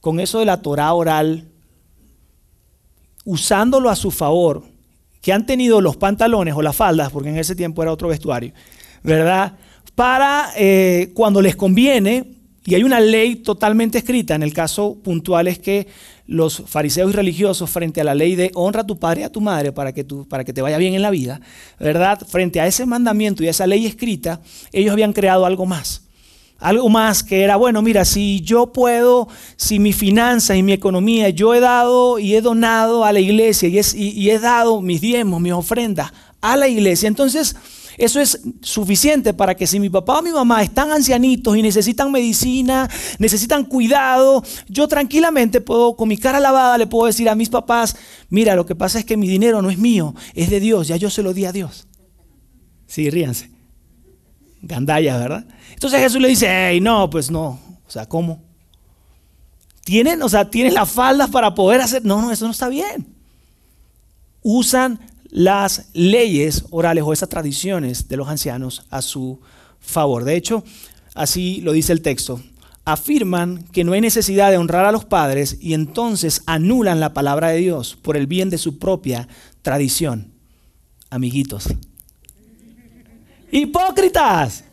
con 0.00 0.18
eso 0.18 0.40
de 0.40 0.46
la 0.46 0.62
Torah 0.62 0.92
oral, 0.94 1.48
usándolo 3.24 3.88
a 3.88 3.94
su 3.94 4.10
favor 4.10 4.77
que 5.20 5.32
han 5.32 5.46
tenido 5.46 5.80
los 5.80 5.96
pantalones 5.96 6.54
o 6.54 6.62
las 6.62 6.76
faldas, 6.76 7.10
porque 7.10 7.30
en 7.30 7.38
ese 7.38 7.56
tiempo 7.56 7.82
era 7.82 7.92
otro 7.92 8.08
vestuario, 8.08 8.52
¿verdad? 9.02 9.54
Para 9.94 10.50
eh, 10.56 11.10
cuando 11.14 11.42
les 11.42 11.56
conviene, 11.56 12.24
y 12.64 12.74
hay 12.74 12.82
una 12.82 13.00
ley 13.00 13.36
totalmente 13.36 13.98
escrita, 13.98 14.34
en 14.34 14.42
el 14.42 14.52
caso 14.52 14.98
puntual 15.02 15.48
es 15.48 15.58
que 15.58 15.86
los 16.26 16.62
fariseos 16.66 17.10
y 17.10 17.14
religiosos 17.14 17.70
frente 17.70 18.02
a 18.02 18.04
la 18.04 18.14
ley 18.14 18.34
de 18.34 18.50
honra 18.54 18.82
a 18.82 18.86
tu 18.86 18.98
padre 18.98 19.22
y 19.22 19.24
a 19.24 19.32
tu 19.32 19.40
madre 19.40 19.72
para 19.72 19.94
que, 19.94 20.04
para 20.28 20.44
que 20.44 20.52
te 20.52 20.60
vaya 20.60 20.76
bien 20.76 20.94
en 20.94 21.00
la 21.00 21.10
vida, 21.10 21.40
¿verdad? 21.80 22.20
Frente 22.28 22.60
a 22.60 22.66
ese 22.66 22.84
mandamiento 22.84 23.42
y 23.42 23.46
a 23.46 23.50
esa 23.50 23.66
ley 23.66 23.86
escrita, 23.86 24.42
ellos 24.70 24.92
habían 24.92 25.14
creado 25.14 25.46
algo 25.46 25.64
más. 25.64 26.07
Algo 26.58 26.88
más 26.88 27.22
que 27.22 27.42
era, 27.42 27.54
bueno, 27.54 27.82
mira, 27.82 28.04
si 28.04 28.40
yo 28.40 28.72
puedo, 28.72 29.28
si 29.56 29.78
mi 29.78 29.92
finanzas 29.92 30.56
y 30.56 30.64
mi 30.64 30.72
economía, 30.72 31.28
yo 31.28 31.54
he 31.54 31.60
dado 31.60 32.18
y 32.18 32.34
he 32.34 32.40
donado 32.40 33.04
a 33.04 33.12
la 33.12 33.20
iglesia 33.20 33.68
y, 33.68 34.30
he 34.30 34.38
dado 34.40 34.82
mis 34.82 35.00
diezmos, 35.00 35.40
mis 35.40 35.52
ofrendas 35.52 36.12
a 36.40 36.56
la 36.56 36.66
iglesia, 36.66 37.06
entonces 37.06 37.54
eso 37.96 38.20
es 38.20 38.40
suficiente 38.60 39.34
para 39.34 39.54
que 39.54 39.68
si 39.68 39.78
mi 39.78 39.88
papá 39.88 40.18
o 40.18 40.22
mi 40.22 40.30
mamá 40.30 40.62
están 40.62 40.90
ancianitos 40.90 41.56
y 41.56 41.62
necesitan 41.62 42.10
medicina, 42.10 42.88
necesitan 43.20 43.64
cuidado, 43.64 44.42
yo 44.68 44.88
tranquilamente 44.88 45.60
puedo, 45.60 45.94
con 45.94 46.08
mi 46.08 46.16
cara 46.16 46.40
lavada, 46.40 46.76
le 46.76 46.88
puedo 46.88 47.06
decir 47.06 47.28
a 47.28 47.36
mis 47.36 47.50
papás, 47.50 47.96
mira, 48.30 48.56
lo 48.56 48.66
que 48.66 48.74
pasa 48.74 48.98
es 48.98 49.04
que 49.04 49.16
mi 49.16 49.28
dinero 49.28 49.62
no 49.62 49.70
es 49.70 49.78
mío, 49.78 50.12
es 50.34 50.50
de 50.50 50.58
Dios, 50.58 50.88
ya 50.88 50.96
yo 50.96 51.08
se 51.08 51.22
lo 51.22 51.32
di 51.32 51.44
a 51.44 51.52
Dios. 51.52 51.86
Sí, 52.88 53.10
ríanse. 53.10 53.50
Gandallas, 54.62 55.20
¿verdad? 55.20 55.46
Entonces 55.78 56.00
Jesús 56.00 56.20
le 56.20 56.26
dice, 56.26 56.48
hey, 56.50 56.80
no, 56.80 57.08
pues 57.08 57.30
no. 57.30 57.50
O 57.86 57.90
sea, 57.90 58.04
¿cómo? 58.04 58.42
¿Tienen, 59.84 60.20
o 60.24 60.28
sea, 60.28 60.50
tienen 60.50 60.74
las 60.74 60.90
faldas 60.90 61.30
para 61.30 61.54
poder 61.54 61.80
hacer? 61.80 62.04
No, 62.04 62.20
no, 62.20 62.32
eso 62.32 62.46
no 62.46 62.50
está 62.50 62.68
bien. 62.68 63.06
Usan 64.42 64.98
las 65.30 65.86
leyes 65.92 66.64
orales 66.70 67.04
o 67.06 67.12
esas 67.12 67.28
tradiciones 67.28 68.08
de 68.08 68.16
los 68.16 68.26
ancianos 68.26 68.86
a 68.90 69.02
su 69.02 69.40
favor. 69.78 70.24
De 70.24 70.34
hecho, 70.34 70.64
así 71.14 71.60
lo 71.60 71.70
dice 71.70 71.92
el 71.92 72.02
texto. 72.02 72.40
Afirman 72.84 73.62
que 73.70 73.84
no 73.84 73.92
hay 73.92 74.00
necesidad 74.00 74.50
de 74.50 74.56
honrar 74.56 74.84
a 74.84 74.90
los 74.90 75.04
padres 75.04 75.58
y 75.60 75.74
entonces 75.74 76.42
anulan 76.46 76.98
la 76.98 77.14
palabra 77.14 77.50
de 77.50 77.58
Dios 77.58 77.96
por 78.02 78.16
el 78.16 78.26
bien 78.26 78.50
de 78.50 78.58
su 78.58 78.80
propia 78.80 79.28
tradición. 79.62 80.32
Amiguitos, 81.08 81.68
Hipócritas. 83.52 84.64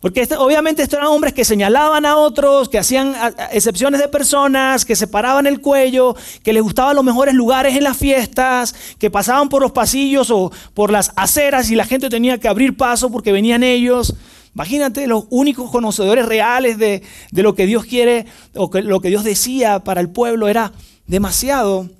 Porque 0.00 0.20
este, 0.20 0.36
obviamente 0.36 0.82
estos 0.82 0.98
eran 0.98 1.10
hombres 1.10 1.34
que 1.34 1.44
señalaban 1.44 2.06
a 2.06 2.16
otros, 2.16 2.68
que 2.68 2.78
hacían 2.78 3.14
excepciones 3.50 4.00
de 4.00 4.06
personas, 4.06 4.84
que 4.84 4.94
separaban 4.94 5.46
el 5.46 5.60
cuello, 5.60 6.14
que 6.44 6.52
les 6.52 6.62
gustaban 6.62 6.94
los 6.94 7.04
mejores 7.04 7.34
lugares 7.34 7.76
en 7.76 7.82
las 7.82 7.96
fiestas, 7.96 8.74
que 8.98 9.10
pasaban 9.10 9.48
por 9.48 9.60
los 9.60 9.72
pasillos 9.72 10.30
o 10.30 10.52
por 10.72 10.92
las 10.92 11.10
aceras 11.16 11.70
y 11.70 11.74
la 11.74 11.84
gente 11.84 12.08
tenía 12.08 12.38
que 12.38 12.46
abrir 12.46 12.76
paso 12.76 13.10
porque 13.10 13.32
venían 13.32 13.64
ellos. 13.64 14.14
Imagínate, 14.54 15.08
los 15.08 15.24
únicos 15.30 15.68
conocedores 15.70 16.26
reales 16.26 16.78
de, 16.78 17.02
lo 17.32 17.56
que 17.56 17.66
Dios 17.66 17.84
quiere 17.84 18.26
o 18.54 18.70
lo 18.72 19.00
que 19.00 19.08
Dios 19.08 19.24
decía 19.24 19.80
para 19.80 20.00
el 20.00 20.10
pueblo 20.10 20.46
era 20.46 20.72
demasiado 21.08 21.90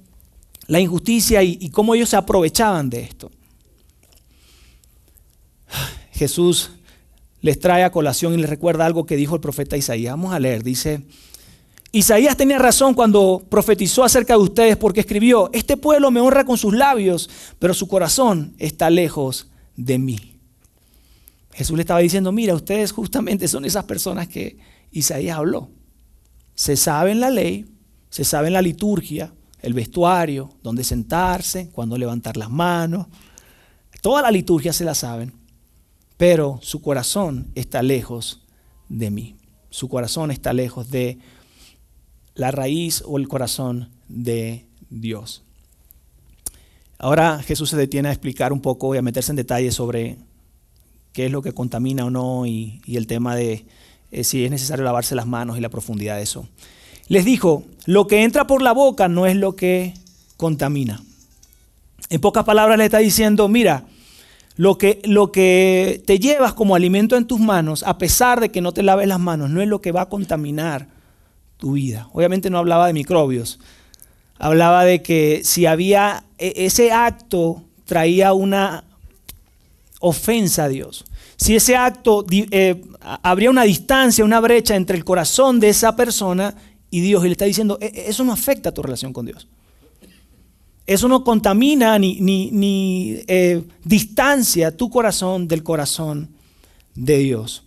la 0.69 0.79
injusticia 0.79 1.43
y 1.43 1.71
cómo 1.71 1.97
ellos 1.97 2.11
se 2.11 2.17
aprovechaban 2.17 2.91
de 2.91 3.01
esto. 3.01 3.31
Jesús 6.13 6.71
les 7.41 7.59
trae 7.59 7.85
a 7.85 7.93
colación 7.93 8.35
y 8.35 8.39
les 8.39 8.51
recuerda 8.51 8.87
algo 8.87 9.07
que 9.07 9.17
dijo 9.17 9.35
el 9.35 9.41
profeta 9.41 9.77
Isaías. 9.77 10.13
Vamos 10.13 10.33
a 10.35 10.41
leer, 10.41 10.63
dice, 10.63 11.03
Isaías 11.93 12.37
tenía 12.37 12.59
razón 12.59 12.95
cuando 12.95 13.43
profetizó 13.49 14.05
acerca 14.05 14.35
de 14.35 14.41
ustedes 14.41 14.77
porque 14.77 15.01
escribió, 15.01 15.49
este 15.53 15.77
pueblo 15.77 16.11
me 16.11 16.21
honra 16.21 16.45
con 16.45 16.59
sus 16.59 16.75
labios, 16.75 17.31
pero 17.59 17.73
su 17.73 17.89
corazón 17.89 18.55
está 18.59 18.91
lejos 18.91 19.49
de 19.77 19.99
mí. 19.99 20.35
Jesús 21.53 21.77
le 21.77 21.83
estaba 21.83 22.01
diciendo, 22.01 22.31
mira, 22.31 22.55
ustedes 22.55 22.93
justamente 22.93 23.49
son 23.49 23.65
esas 23.65 23.85
personas 23.85 24.29
que 24.29 24.59
Isaías 24.93 25.39
habló. 25.39 25.71
Se 26.55 26.77
saben 26.77 27.21
la 27.21 27.31
ley, 27.31 27.67
se 28.11 28.25
saben 28.25 28.53
la 28.53 28.63
liturgia, 28.63 29.33
el 29.61 29.75
vestuario, 29.75 30.51
dónde 30.63 30.85
sentarse, 30.85 31.71
cuándo 31.71 31.97
levantar 31.97 32.37
las 32.37 32.51
manos. 32.51 33.07
Toda 34.03 34.23
la 34.23 34.31
liturgia 34.31 34.73
se 34.73 34.85
la 34.85 34.95
saben, 34.95 35.33
pero 36.19 36.59
su 36.61 36.83
corazón 36.83 37.47
está 37.55 37.83
lejos 37.83 38.43
de 38.91 39.11
mí. 39.11 39.37
Su 39.71 39.89
corazón 39.89 40.31
está 40.31 40.53
lejos 40.53 40.91
de 40.91 41.19
la 42.35 42.51
raíz 42.51 43.03
o 43.07 43.17
el 43.17 43.29
corazón 43.29 43.91
de 44.09 44.67
Dios. 44.91 45.45
Ahora 46.99 47.41
Jesús 47.43 47.71
se 47.71 47.77
detiene 47.77 48.09
a 48.09 48.13
explicar 48.13 48.53
un 48.53 48.61
poco 48.61 48.95
y 48.95 48.99
a 48.99 49.03
meterse 49.03 49.31
en 49.33 49.37
detalles 49.37 49.75
sobre 49.75 50.19
qué 51.13 51.27
es 51.27 51.33
lo 51.33 51.43
que 51.43 51.53
contamina 51.53 52.05
o 52.05 52.11
no 52.11 52.47
y, 52.47 52.81
el 52.89 53.07
tema 53.07 53.37
de 53.37 53.65
eh, 54.11 54.25
si 54.25 54.45
es 54.45 54.51
necesario 54.51 54.85
lavarse 54.85 55.15
las 55.15 55.27
manos 55.27 55.57
y 55.57 55.61
la 55.61 55.69
profundidad 55.69 56.17
de 56.17 56.23
eso. 56.23 56.49
Les 57.07 57.25
dijo, 57.25 57.65
lo 57.87 58.07
que 58.07 58.25
entra 58.25 58.47
por 58.47 58.61
la 58.61 58.73
boca 58.73 59.09
no 59.09 59.27
es 59.27 59.37
lo 59.37 59.55
que 59.55 59.95
contamina. 60.37 61.03
En 62.11 62.21
pocas 62.21 62.45
palabras 62.45 62.79
le 62.79 62.85
está 62.85 62.99
diciendo, 62.99 63.49
mira, 63.49 63.87
lo 64.59 64.77
que, 64.77 65.01
lo 65.05 65.31
que 65.31 66.03
te 66.05 66.19
llevas 66.19 66.53
como 66.53 66.75
alimento 66.75 67.17
en 67.17 67.27
tus 67.27 67.39
manos, 67.39 67.85
a 67.85 67.97
pesar 67.97 68.41
de 68.41 68.51
que 68.51 68.61
no 68.61 68.73
te 68.73 68.83
laves 68.83 69.07
las 69.07 69.21
manos, 69.21 69.51
no 69.51 69.63
es 69.63 69.69
lo 69.69 69.81
que 69.81 69.93
va 69.93 70.03
a 70.03 70.09
contaminar 70.09 70.89
tu 71.59 71.73
vida. 71.73 72.09
Obviamente 72.13 72.51
no 72.51 72.59
hablaba 72.59 72.89
de 72.89 72.93
microbios, 72.93 73.61
hablaba 74.37 74.85
de 74.85 75.01
que 75.01 75.43
si 75.45 75.67
había 75.67 76.25
e, 76.39 76.67
ese 76.67 76.91
acto 76.91 77.63
traía 77.85 78.33
una 78.33 78.83
ofensa 80.01 80.65
a 80.65 80.69
Dios. 80.69 81.05
Si 81.37 81.55
ese 81.55 81.77
acto 81.77 82.27
eh, 82.29 82.83
habría 83.01 83.51
una 83.51 83.63
distancia, 83.63 84.25
una 84.25 84.41
brecha 84.41 84.75
entre 84.75 84.97
el 84.97 85.05
corazón 85.05 85.61
de 85.61 85.69
esa 85.69 85.95
persona 85.95 86.57
y 86.91 87.01
Dios, 87.01 87.25
y 87.25 87.29
le 87.29 87.33
está 87.33 87.45
diciendo, 87.45 87.79
e, 87.81 87.93
e, 87.95 88.11
eso 88.11 88.25
no 88.25 88.33
afecta 88.33 88.71
a 88.71 88.75
tu 88.75 88.83
relación 88.83 89.13
con 89.13 89.25
Dios. 89.25 89.47
Eso 90.89 91.07
no 91.07 91.23
contamina 91.23 91.99
ni, 91.99 92.19
ni, 92.19 93.21
eh, 93.27 93.63
distancia 93.85 94.75
tu 94.75 94.89
corazón 94.89 95.47
del 95.47 95.63
corazón 95.63 96.31
de 96.95 97.19
Dios. 97.19 97.63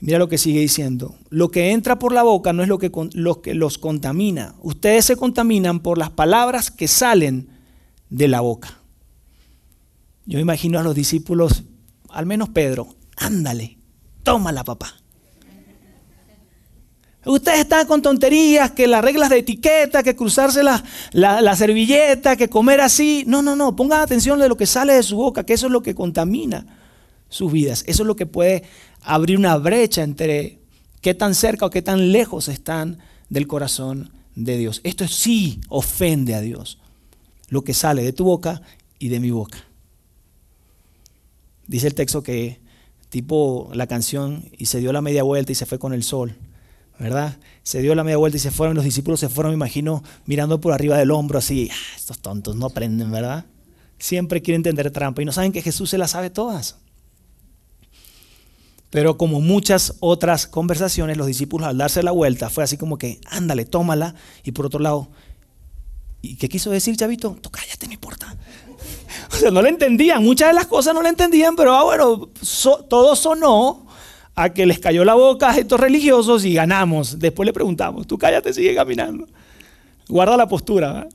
Mira 0.00 0.18
lo 0.18 0.30
que 0.30 0.38
sigue 0.38 0.60
diciendo. 0.60 1.16
Lo 1.28 1.50
que 1.50 1.72
entra 1.72 1.98
por 1.98 2.14
la 2.14 2.22
boca 2.22 2.54
no 2.54 2.62
es 2.62 2.68
lo 2.70 2.78
que, 2.78 2.90
lo 3.12 3.42
que 3.42 3.52
los 3.52 3.76
contamina. 3.76 4.54
Ustedes 4.62 5.04
se 5.04 5.16
contaminan 5.16 5.80
por 5.80 5.98
las 5.98 6.08
palabras 6.08 6.70
que 6.70 6.88
salen 6.88 7.50
de 8.08 8.26
la 8.26 8.40
boca. 8.40 8.78
Yo 10.24 10.38
imagino 10.38 10.78
a 10.78 10.82
los 10.82 10.94
discípulos, 10.94 11.64
al 12.08 12.24
menos 12.24 12.48
Pedro, 12.48 12.88
ándale, 13.18 13.76
tómala 14.22 14.64
papá. 14.64 14.94
Ustedes 17.26 17.60
están 17.60 17.86
con 17.86 18.02
tonterías, 18.02 18.70
que 18.70 18.86
las 18.86 19.04
reglas 19.04 19.30
de 19.30 19.38
etiqueta, 19.38 20.04
que 20.04 20.14
cruzarse 20.14 20.62
la, 20.62 20.82
la, 21.12 21.56
servilleta, 21.56 22.36
que 22.36 22.48
comer 22.48 22.80
así. 22.80 23.24
No, 23.26 23.42
no, 23.42 23.56
no, 23.56 23.74
pongan 23.74 24.00
atención 24.00 24.38
de 24.38 24.48
lo 24.48 24.56
que 24.56 24.66
sale 24.66 24.94
de 24.94 25.02
su 25.02 25.16
boca, 25.16 25.44
que 25.44 25.54
eso 25.54 25.66
es 25.66 25.72
lo 25.72 25.82
que 25.82 25.94
contamina 25.94 26.66
sus 27.28 27.50
vidas. 27.50 27.82
Eso 27.88 28.04
es 28.04 28.06
lo 28.06 28.14
que 28.14 28.26
puede 28.26 28.62
abrir 29.02 29.38
una 29.38 29.56
brecha 29.56 30.04
entre 30.04 30.60
qué 31.00 31.14
tan 31.14 31.34
cerca 31.34 31.66
o 31.66 31.70
qué 31.70 31.82
tan 31.82 32.12
lejos 32.12 32.48
están 32.48 32.98
del 33.28 33.48
corazón 33.48 34.12
de 34.36 34.56
Dios. 34.56 34.80
Esto 34.84 35.08
sí 35.08 35.60
ofende 35.68 36.34
a 36.36 36.40
Dios, 36.40 36.78
lo 37.48 37.62
que 37.62 37.74
sale 37.74 38.04
de 38.04 38.12
tu 38.12 38.24
boca 38.24 38.62
y 39.00 39.08
de 39.08 39.18
mi 39.18 39.32
boca. 39.32 39.58
Dice 41.66 41.88
el 41.88 41.94
texto 41.94 42.22
que 42.22 42.60
tipo 43.08 43.70
la 43.72 43.86
canción 43.86 44.44
y 44.56 44.66
se 44.66 44.78
dio 44.78 44.92
la 44.92 45.00
media 45.00 45.24
vuelta 45.24 45.50
y 45.50 45.56
se 45.56 45.66
fue 45.66 45.78
con 45.78 45.92
el 45.92 46.04
sol, 46.04 46.36
¿verdad? 46.98 47.36
Se 47.62 47.80
dio 47.80 47.94
la 47.94 48.04
media 48.04 48.16
vuelta 48.16 48.36
y 48.36 48.40
se 48.40 48.50
fueron, 48.50 48.76
los 48.76 48.84
discípulos 48.84 49.20
se 49.20 49.28
fueron, 49.28 49.52
me 49.52 49.56
imagino, 49.56 50.02
mirando 50.24 50.60
por 50.60 50.72
arriba 50.72 50.96
del 50.96 51.10
hombro 51.10 51.38
así, 51.38 51.68
ah, 51.70 51.96
estos 51.96 52.18
tontos 52.18 52.56
no 52.56 52.66
aprenden, 52.66 53.10
¿verdad? 53.10 53.44
Siempre 53.98 54.42
quieren 54.42 54.60
entender 54.60 54.90
trampa 54.90 55.22
y 55.22 55.24
no 55.24 55.32
saben 55.32 55.52
que 55.52 55.62
Jesús 55.62 55.90
se 55.90 55.98
las 55.98 56.12
sabe 56.12 56.30
todas. 56.30 56.76
Pero 58.90 59.18
como 59.18 59.40
muchas 59.40 59.94
otras 60.00 60.46
conversaciones, 60.46 61.16
los 61.16 61.26
discípulos 61.26 61.66
al 61.66 61.76
darse 61.76 62.02
la 62.02 62.12
vuelta 62.12 62.50
fue 62.50 62.64
así 62.64 62.76
como 62.76 62.98
que, 62.98 63.20
ándale, 63.26 63.64
tómala. 63.64 64.14
Y 64.44 64.52
por 64.52 64.66
otro 64.66 64.80
lado, 64.80 65.08
¿y 66.22 66.36
qué 66.36 66.48
quiso 66.48 66.70
decir, 66.70 66.96
chavito? 66.96 67.36
Tú 67.40 67.50
cállate, 67.50 67.86
no 67.86 67.92
importa. 67.92 68.36
O 69.32 69.36
sea, 69.36 69.50
no 69.50 69.60
le 69.60 69.70
entendían, 69.70 70.22
muchas 70.22 70.48
de 70.48 70.54
las 70.54 70.66
cosas 70.66 70.94
no 70.94 71.02
le 71.02 71.08
entendían, 71.08 71.56
pero 71.56 71.74
ah, 71.74 71.84
bueno, 71.84 72.30
todo 72.88 73.16
sonó 73.16 73.85
a 74.36 74.50
que 74.50 74.66
les 74.66 74.78
cayó 74.78 75.02
la 75.04 75.14
boca 75.14 75.50
a 75.50 75.56
estos 75.56 75.80
religiosos 75.80 76.44
y 76.44 76.52
ganamos. 76.52 77.18
Después 77.18 77.46
le 77.46 77.54
preguntamos, 77.54 78.06
tú 78.06 78.18
cállate, 78.18 78.52
sigue 78.52 78.74
caminando. 78.74 79.26
Guarda 80.08 80.36
la 80.36 80.46
postura. 80.46 81.08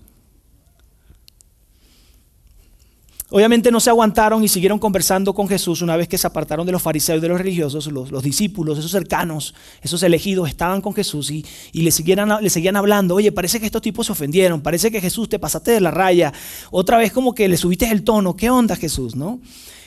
Obviamente 3.29 3.71
no 3.71 3.79
se 3.79 3.89
aguantaron 3.89 4.43
y 4.43 4.49
siguieron 4.49 4.77
conversando 4.77 5.33
con 5.33 5.47
Jesús 5.47 5.81
una 5.81 5.95
vez 5.95 6.09
que 6.09 6.17
se 6.17 6.27
apartaron 6.27 6.65
de 6.65 6.73
los 6.73 6.81
fariseos 6.81 7.19
y 7.19 7.21
de 7.21 7.29
los 7.29 7.37
religiosos, 7.37 7.87
los, 7.87 8.23
discípulos, 8.23 8.77
esos 8.77 8.91
cercanos, 8.91 9.53
esos 9.81 10.03
elegidos, 10.03 10.49
estaban 10.49 10.81
con 10.81 10.93
Jesús 10.93 11.31
y, 11.31 11.45
le, 11.71 11.91
seguían, 11.91 12.27
le 12.41 12.49
seguían 12.49 12.75
hablando, 12.75 13.15
oye, 13.15 13.31
parece 13.31 13.61
que 13.61 13.67
estos 13.67 13.81
tipos 13.81 14.07
se 14.07 14.11
ofendieron, 14.11 14.59
parece 14.59 14.91
que 14.91 14.99
Jesús 14.99 15.29
te 15.29 15.39
pasaste 15.39 15.71
de 15.71 15.79
la 15.79 15.91
raya, 15.91 16.33
otra 16.71 16.97
vez 16.97 17.13
como 17.13 17.33
que 17.33 17.47
le 17.47 17.55
subiste 17.55 17.89
el 17.89 18.03
tono, 18.03 18.35
¿qué 18.35 18.49
onda 18.49 18.75
Jesús? 18.75 19.15
¿no? 19.15 19.39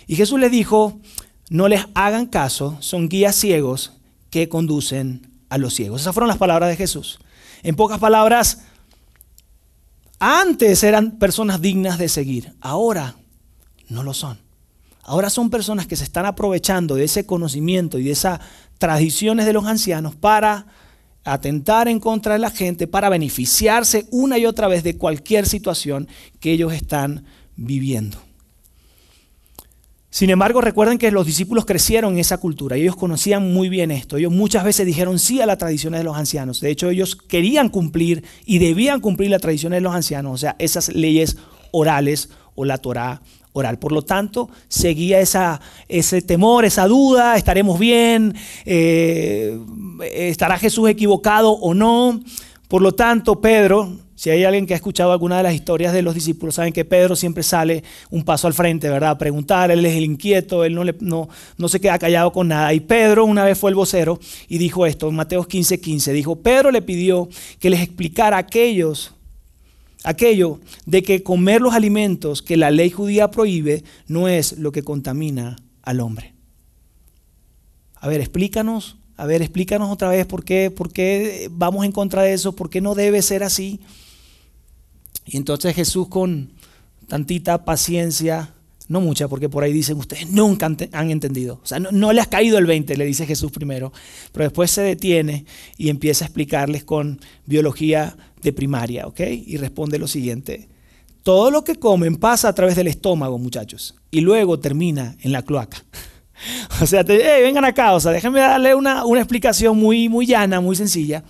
Y 0.07 0.17
Jesús 0.17 0.41
les 0.41 0.51
dijo, 0.51 0.99
no 1.51 1.69
les 1.69 1.85
hagan 1.95 2.27
caso, 2.27 2.77
son 2.81 3.09
guías 3.09 3.37
ciegos 3.37 3.93
que 4.31 4.49
conducen 4.49 5.31
a 5.49 5.59
los 5.59 5.75
ciegos. 5.75 6.01
Esas 6.01 6.15
fueron 6.15 6.29
las 6.29 6.39
palabras 6.39 6.69
de 6.71 6.77
Jesús. 6.77 7.19
En 7.63 7.77
pocas 7.77 7.99
palabras, 7.99 8.63
antes 10.19 10.83
eran 10.83 11.19
personas 11.19 11.61
dignas 11.61 11.99
de 11.99 12.09
seguir, 12.09 12.53
ahora 12.61 13.17
no 13.89 14.03
lo 14.03 14.15
son. 14.15 14.39
Ahora 15.03 15.29
son 15.29 15.51
personas 15.51 15.87
que 15.87 15.97
se 15.97 16.05
están 16.05 16.25
aprovechando 16.25 16.95
de 16.95 17.05
ese 17.05 17.27
conocimiento 17.27 17.99
y 17.99 18.05
de 18.05 18.13
esas 18.13 18.41
tradiciones 18.79 19.45
de 19.45 19.53
los 19.53 19.67
ancianos 19.67 20.15
para 20.15 20.67
atentar 21.25 21.89
en 21.89 22.01
contra 22.01 22.35
de 22.35 22.39
la 22.39 22.51
gente, 22.51 22.87
para 22.87 23.09
beneficiarse 23.09 24.07
una 24.11 24.39
y 24.39 24.47
otra 24.47 24.69
vez 24.69 24.83
de 24.83 24.97
cualquier 24.97 25.47
situación 25.47 26.09
que 26.41 26.53
ellos 26.53 26.73
están 26.73 27.25
viviendo. 27.57 28.19
Sin 30.15 30.31
embargo, 30.31 30.61
recuerden 30.61 30.97
que 30.97 31.11
los 31.11 31.27
discípulos 31.27 31.65
crecieron 31.65 32.13
en 32.13 32.21
esa 32.21 32.39
cultura 32.39 32.79
y 32.79 32.83
ellos 32.83 32.95
conocían 32.95 33.53
muy 33.53 33.69
bien 33.69 33.91
esto. 33.91 34.17
Ellos 34.17 34.31
muchas 34.31 34.63
veces 34.63 34.87
dijeron 34.87 35.19
sí 35.19 35.41
a 35.41 35.47
las 35.47 35.59
tradiciones 35.59 35.99
de 35.99 36.05
los 36.05 36.17
ancianos. 36.17 36.61
De 36.61 36.71
hecho, 36.71 36.89
ellos 36.89 37.17
querían 37.17 37.69
cumplir 37.69 38.23
y 38.47 38.61
debían 38.61 39.01
cumplir 39.01 39.31
las 39.31 39.41
tradiciones 39.41 39.79
de 39.79 39.81
los 39.81 39.93
ancianos, 39.93 40.35
o 40.35 40.37
sea, 40.39 40.55
esas 40.61 40.95
leyes 40.95 41.37
orales 41.73 42.29
o 42.55 42.65
la 42.65 42.79
Torá 42.79 43.23
oral. 43.55 43.81
Por 43.81 43.91
lo 43.91 44.03
tanto, 44.03 44.49
seguía 44.69 45.19
esa, 45.19 45.61
ese 45.89 46.23
temor, 46.23 46.65
esa 46.65 46.87
duda, 46.87 47.35
estaremos 47.35 47.81
bien, 47.81 48.37
eh, 48.67 49.59
estará 50.01 50.59
Jesús 50.59 50.89
equivocado 50.91 51.51
o 51.51 51.75
no. 51.75 52.23
Por 52.69 52.83
lo 52.83 52.93
tanto, 52.93 53.41
Pedro, 53.41 53.99
si 54.25 54.31
hay 54.31 54.43
alguien 54.43 54.65
que 54.65 54.73
ha 54.73 54.77
escuchado 54.77 55.13
alguna 55.13 55.37
de 55.37 55.43
las 55.43 55.53
historias 55.53 55.93
de 55.93 56.01
los 56.01 56.15
discípulos, 56.15 56.55
saben 56.55 56.73
que 56.73 56.87
Pedro 56.87 57.15
siempre 57.15 57.43
sale 57.43 57.85
un 58.09 58.25
paso 58.25 58.47
al 58.47 58.55
frente, 58.55 58.89
¿verdad? 58.89 59.11
A 59.11 59.19
preguntar, 59.19 59.71
él 59.71 59.85
es 59.85 59.95
el 59.95 60.05
inquieto, 60.05 60.65
él 60.65 60.75
no, 60.75 60.83
le, 60.83 60.95
se 61.69 61.79
queda 61.79 61.99
callado 61.99 62.33
con 62.33 62.49
nada. 62.49 62.73
Y 62.73 62.81
Pedro 62.81 63.27
una 63.27 63.45
vez 63.45 63.59
fue 63.59 63.71
el 63.71 63.75
vocero 63.75 64.19
y 64.49 64.57
dijo 64.57 64.87
esto, 64.87 65.11
en 65.11 65.17
Mateo 65.17 65.45
15, 65.45 65.79
15, 65.79 66.15
dijo, 66.15 66.37
Pedro 66.37 66.71
le 66.71 66.81
pidió 66.81 67.29
que 67.59 67.69
les 67.69 67.83
explicara 67.83 68.39
aquellos 68.39 69.13
aquello 70.05 70.59
de 70.87 71.03
que 71.03 71.23
comer 71.23 71.61
los 71.61 71.75
alimentos 71.75 72.41
que 72.41 72.57
la 72.57 72.71
ley 72.71 72.89
judía 72.89 73.31
prohíbe 73.31 73.85
no 74.07 74.27
es 74.27 74.57
lo 74.57 74.73
que 74.73 74.83
contamina 74.83 75.57
al 75.83 76.01
hombre. 76.01 76.33
A 77.97 78.09
ver, 78.09 78.23
explícanos, 78.23 78.97
a 79.19 79.27
ver, 79.27 79.43
explícanos 79.43 79.91
otra 79.91 80.09
vez 80.09 80.25
por 80.25 80.47
qué, 80.47 80.71
por 80.71 80.91
qué 80.95 81.51
vamos 81.51 81.85
en 81.85 81.93
contra 81.93 82.23
de 82.23 82.33
eso, 82.33 82.57
por 82.57 82.71
qué 82.71 82.81
no 82.81 82.95
debe 82.95 83.21
ser 83.21 83.43
así. 83.43 83.81
Y 85.27 85.37
entonces 85.37 85.75
Jesús 85.75 86.09
con 86.09 86.53
tantita 87.07 87.65
paciencia, 87.65 88.55
no 88.89 89.01
mucha, 89.01 89.29
porque 89.29 89.49
por 89.49 89.65
ahí 89.65 89.73
dicen, 89.73 89.97
ustedes 89.97 90.31
nunca 90.31 90.67
han, 90.67 91.11
entendido. 91.11 91.61
O 91.63 91.67
sea, 91.67 91.79
no, 91.79 92.13
le 92.13 92.21
has 92.21 92.29
caído 92.29 92.59
el 92.59 92.67
20, 92.67 92.97
le 92.97 93.07
dice 93.07 93.27
Jesús 93.27 93.51
primero. 93.51 93.93
Pero 94.33 94.45
después 94.45 94.71
se 94.71 94.83
detiene 94.83 95.47
y 95.77 95.89
empieza 95.89 96.25
a 96.25 96.29
explicarles 96.29 96.85
con 96.85 97.21
biología 97.47 98.17
de 98.43 98.53
primaria, 98.53 99.07
¿ok? 99.07 99.21
Y 99.47 99.57
responde 99.57 99.99
lo 99.99 100.07
siguiente. 100.07 100.69
Todo 101.23 101.51
lo 101.51 101.65
que 101.65 101.77
comen 101.77 102.17
pasa 102.17 102.49
a 102.49 102.55
través 102.55 102.77
del 102.77 102.87
estómago, 102.87 103.39
muchachos, 103.39 103.95
y 104.11 104.21
luego 104.21 104.61
termina 104.61 105.17
en 105.23 105.33
la 105.33 105.43
cloaca. 105.43 105.85
O 106.83 106.87
sea, 106.87 107.05
vengan 107.05 107.65
acá, 107.65 107.95
o 107.95 108.01
sea, 108.01 108.11
déjenme 108.11 108.41
darle 108.41 108.75
una, 108.75 109.07
una, 109.07 109.21
explicación 109.21 109.79
muy, 109.79 110.09
muy 110.09 110.27
llana, 110.27 110.61
muy 110.61 110.75
sencilla. 110.75 111.23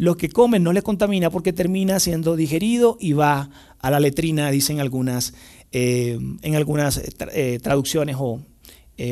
Lo 0.00 0.16
que 0.16 0.30
comen 0.30 0.62
no 0.62 0.72
les 0.72 0.82
contamina 0.82 1.28
porque 1.28 1.52
termina 1.52 2.00
siendo 2.00 2.34
digerido 2.34 2.96
y 2.98 3.12
va 3.12 3.50
a 3.80 3.90
la 3.90 4.00
letrina, 4.00 4.50
dicen 4.50 4.80
algunas, 4.80 5.34
eh, 5.72 6.18
en 6.40 6.54
algunas 6.54 6.96
eh, 6.96 7.12
eh, 7.34 7.58
traducciones 7.62 8.16
o 8.18 8.40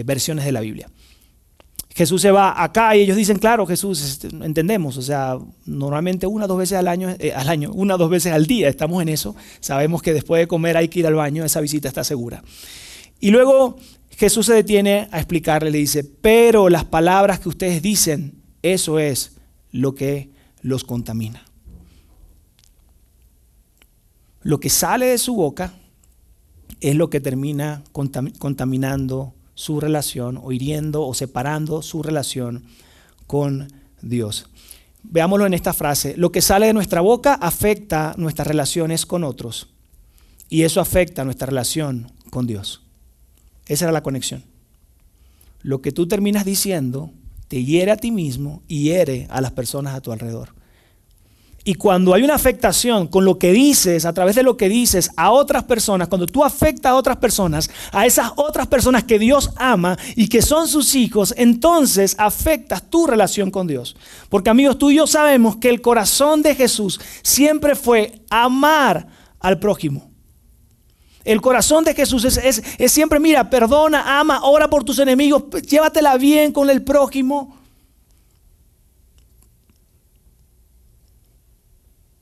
versiones 0.07 0.46
de 0.46 0.53
la 0.53 0.61
Biblia. 0.61 0.88
Jesús 1.94 2.22
se 2.22 2.31
va 2.31 2.62
acá 2.62 2.96
y 2.96 3.03
ellos 3.03 3.18
dicen, 3.18 3.38
claro, 3.38 3.66
Jesús, 3.66 4.03
este, 4.03 4.29
entendemos, 4.29 4.96
o 4.96 5.03
sea, 5.03 5.38
normalmente 5.66 6.27
una 6.27 6.46
o 6.46 6.48
dos 6.48 6.57
veces 6.57 6.79
al 6.79 6.88
año, 6.88 7.14
al 7.35 7.48
año, 7.51 7.70
una 7.74 7.96
o 7.96 7.98
dos 7.98 8.09
veces 8.09 8.33
al 8.33 8.46
día 8.46 8.70
estamos 8.70 9.03
en 9.03 9.11
eso, 9.11 9.37
sabemos 9.61 10.01
que 10.01 10.14
después 10.14 10.40
de 10.40 10.48
comer 10.48 10.79
hay 10.79 10.88
que 10.88 11.01
ir 11.01 11.07
al 11.07 11.14
baño, 11.16 11.44
esa 11.44 11.61
visita 11.61 11.88
está 11.88 12.03
segura. 12.03 12.42
Y 13.20 13.31
luego 13.31 13.77
Jesús 14.16 14.46
se 14.46 14.55
detiene 14.55 15.09
a 15.11 15.18
explicarle, 15.18 15.70
le 15.70 15.79
dice, 15.79 16.03
pero 16.03 16.70
las 16.70 16.87
palabras 16.87 17.40
que 17.40 17.51
ustedes 17.51 17.83
dicen, 17.83 18.40
eso 18.62 18.98
es 18.98 19.33
lo 19.70 19.94
que 19.94 20.38
los 20.62 20.85
contamina. 20.85 21.44
Lo 24.42 24.61
que 24.61 24.71
sale 24.71 25.07
de 25.07 25.18
su 25.18 25.35
boca 25.35 25.75
es 26.81 26.94
lo 26.94 27.11
que 27.11 27.21
termina 27.21 27.83
contaminando 27.92 29.35
su 29.55 29.81
relación 29.81 30.38
o 30.42 30.53
hiriendo 30.53 31.05
o 31.05 31.14
separando 31.14 31.83
su 31.83 32.03
relación 32.03 32.64
con 33.27 33.73
Dios. 34.01 34.47
Veámoslo 35.03 35.47
en 35.47 35.55
esta 35.55 35.73
frase. 35.73 36.14
Lo 36.16 36.31
que 36.31 36.42
sale 36.42 36.66
de 36.66 36.73
nuestra 36.73 37.01
boca 37.01 37.35
afecta 37.35 38.14
nuestras 38.16 38.47
relaciones 38.47 39.07
con 39.07 39.25
otros 39.25 39.68
y 40.49 40.62
eso 40.62 40.81
afecta 40.81 41.25
nuestra 41.25 41.47
relación 41.47 42.12
con 42.31 42.47
Dios. 42.47 42.83
Esa 43.66 43.87
era 43.87 43.92
la 43.92 44.03
conexión. 44.03 44.44
Lo 45.62 45.83
que 45.83 45.92
tú 45.92 46.07
terminas 46.07 46.44
diciendo 46.44 47.11
te 47.48 47.64
hiere 47.64 47.90
a 47.90 47.96
ti 47.96 48.11
mismo 48.11 48.62
y 48.68 48.84
hiere 48.84 49.26
a 49.30 49.40
las 49.40 49.52
personas 49.52 49.94
a 49.94 50.00
tu 50.00 50.12
alrededor. 50.12 50.54
Y 51.64 51.74
cuando 51.74 52.14
hay 52.14 52.22
una 52.22 52.34
afectación 52.34 53.08
con 53.08 53.26
lo 53.26 53.38
que 53.38 53.52
dices, 53.52 54.06
a 54.06 54.14
través 54.14 54.37
de 54.37 54.42
lo 54.42 54.56
que 54.56 54.70
dices 54.70 55.11
a 55.16 55.32
otras 55.32 55.64
personas, 55.64 56.08
cuando 56.08 56.24
tú 56.24 56.42
afectas 56.42 56.92
a 56.92 56.94
otras 56.94 57.18
personas, 57.18 57.68
a 57.92 58.06
esas 58.06 58.32
otras 58.37 58.68
personas 58.68 59.04
que 59.04 59.18
Dios 59.18 59.50
ama 59.56 59.98
y 60.16 60.28
que 60.28 60.40
son 60.40 60.66
sus 60.66 60.94
hijos, 60.94 61.34
entonces 61.37 62.14
afectas 62.18 62.88
tu 62.88 63.06
relación 63.06 63.50
con 63.50 63.66
Dios. 63.66 63.96
Porque 64.30 64.48
amigos, 64.48 64.78
tú 64.78 64.90
y 64.90 64.96
yo 64.96 65.06
sabemos 65.06 65.56
que 65.56 65.68
el 65.68 65.82
corazón 65.82 66.40
de 66.40 66.54
Jesús 66.54 67.00
siempre 67.22 67.74
fue 67.74 68.22
amar 68.30 69.06
al 69.38 69.58
prójimo. 69.58 70.08
El 71.28 71.42
corazón 71.42 71.84
de 71.84 71.92
Jesús 71.92 72.24
es, 72.24 72.62
siempre, 72.90 73.20
mira, 73.20 73.50
perdona, 73.50 74.18
ama, 74.18 74.40
ora 74.44 74.70
por 74.70 74.82
tus 74.82 74.98
enemigos, 74.98 75.42
llévatela 75.60 76.16
bien 76.16 76.52
con 76.52 76.70
el 76.70 76.82
prójimo. 76.82 77.54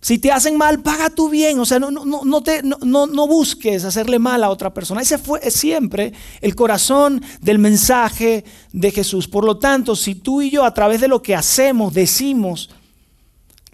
Si 0.00 0.18
te 0.18 0.32
hacen 0.32 0.56
mal, 0.56 0.82
paga 0.82 1.08
tu 1.08 1.28
bien. 1.28 1.60
O 1.60 1.64
sea, 1.64 1.78
no, 1.78 1.92
no, 1.92 2.42
te, 2.42 2.64
no, 2.64 3.26
busques 3.28 3.84
hacerle 3.84 4.18
mal 4.18 4.42
a 4.42 4.50
otra 4.50 4.74
persona. 4.74 5.02
Ese 5.02 5.18
fue 5.18 5.52
siempre 5.52 6.12
el 6.40 6.56
corazón 6.56 7.22
del 7.40 7.60
mensaje 7.60 8.44
de 8.72 8.90
Jesús. 8.90 9.28
Por 9.28 9.44
lo 9.44 9.56
tanto, 9.56 9.94
si 9.94 10.16
tú 10.16 10.42
y 10.42 10.50
yo 10.50 10.64
a 10.64 10.74
través 10.74 11.00
de 11.00 11.06
lo 11.06 11.22
que 11.22 11.36
hacemos, 11.36 11.94
decimos, 11.94 12.70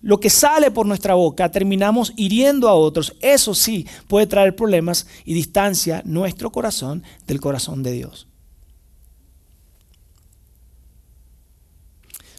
lo 0.02 0.18
que 0.18 0.30
sale 0.30 0.72
por 0.72 0.84
nuestra 0.84 1.14
boca, 1.14 1.50
terminamos 1.50 2.12
hiriendo 2.16 2.68
a 2.68 2.74
otros. 2.74 3.14
Eso 3.20 3.54
sí 3.54 3.86
puede 4.08 4.26
traer 4.26 4.56
problemas 4.56 5.06
y 5.24 5.32
distancia 5.32 6.02
nuestro 6.04 6.50
corazón 6.50 7.04
del 7.26 7.40
corazón 7.40 7.84
de 7.84 7.92
Dios. 7.92 8.26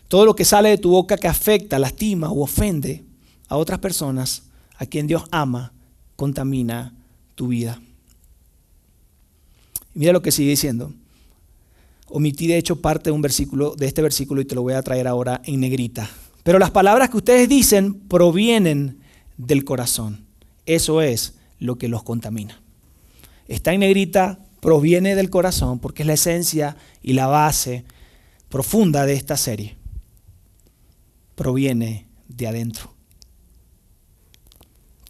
Todo 0.09 0.25
lo 0.25 0.35
que 0.35 0.45
sale 0.45 0.69
de 0.69 0.77
tu 0.77 0.91
boca 0.91 1.17
que 1.17 1.27
afecta, 1.27 1.79
lastima 1.79 2.29
o 2.29 2.43
ofende 2.43 3.03
a 3.47 3.57
otras 3.57 3.79
personas, 3.79 4.43
a 4.77 4.85
quien 4.85 5.07
Dios 5.07 5.23
ama, 5.31 5.71
contamina 6.15 6.93
tu 7.35 7.47
vida. 7.47 7.81
mira 9.95 10.11
lo 10.11 10.21
que 10.21 10.31
sigue 10.31 10.49
diciendo. 10.49 10.93
Omití 12.09 12.45
de 12.45 12.57
hecho 12.57 12.79
parte 12.81 13.09
de 13.09 13.11
un 13.11 13.21
versículo 13.21 13.75
de 13.75 13.87
este 13.87 14.01
versículo 14.01 14.41
y 14.41 14.45
te 14.45 14.53
lo 14.53 14.61
voy 14.61 14.73
a 14.73 14.83
traer 14.83 15.07
ahora 15.07 15.41
en 15.45 15.61
negrita. 15.61 16.09
Pero 16.43 16.59
las 16.59 16.71
palabras 16.71 17.09
que 17.09 17.17
ustedes 17.17 17.49
dicen 17.49 17.93
provienen 18.07 18.99
del 19.37 19.63
corazón. 19.63 20.25
Eso 20.65 21.01
es 21.01 21.35
lo 21.59 21.77
que 21.77 21.87
los 21.87 22.03
contamina. 22.03 22.61
Está 23.47 23.73
en 23.73 23.81
negrita, 23.81 24.39
proviene 24.59 25.15
del 25.15 25.29
corazón 25.29 25.79
porque 25.79 26.03
es 26.03 26.07
la 26.07 26.13
esencia 26.13 26.77
y 27.01 27.13
la 27.13 27.27
base 27.27 27.85
profunda 28.49 29.05
de 29.05 29.13
esta 29.13 29.37
serie. 29.37 29.75
Proviene 31.35 32.07
de 32.27 32.47
adentro. 32.47 32.92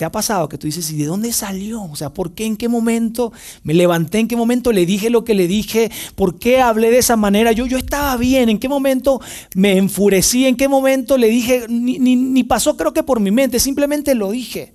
¿Qué 0.04 0.08
ha 0.08 0.12
pasado? 0.12 0.50
Que 0.50 0.58
tú 0.58 0.68
dices, 0.68 0.92
¿y 0.92 0.98
de 0.98 1.06
dónde 1.06 1.32
salió? 1.32 1.82
O 1.82 1.96
sea, 1.96 2.14
¿por 2.14 2.34
qué? 2.34 2.46
¿En 2.46 2.58
qué 2.58 2.68
momento 2.68 3.32
me 3.64 3.74
levanté? 3.74 4.20
¿En 4.20 4.28
qué 4.28 4.36
momento 4.36 4.74
le 4.74 4.86
dije 4.86 5.10
lo 5.10 5.24
que 5.24 5.34
le 5.34 5.48
dije? 5.48 5.92
¿Por 6.16 6.40
qué 6.40 6.60
hablé 6.60 6.92
de 6.92 6.98
esa 6.98 7.16
manera? 7.16 7.54
Yo, 7.54 7.68
yo 7.68 7.78
estaba 7.78 8.18
bien. 8.18 8.50
¿En 8.50 8.60
qué 8.60 8.68
momento 8.68 9.22
me 9.56 9.78
enfurecí? 9.78 10.46
¿En 10.46 10.58
qué 10.58 10.68
momento 10.68 11.18
le 11.18 11.30
dije? 11.30 11.68
Ni, 11.70 12.00
ni 12.00 12.44
pasó 12.44 12.76
creo 12.76 12.92
que 12.92 13.02
por 13.02 13.22
mi 13.22 13.32
mente, 13.32 13.62
simplemente 13.62 14.14
lo 14.14 14.32
dije. 14.32 14.74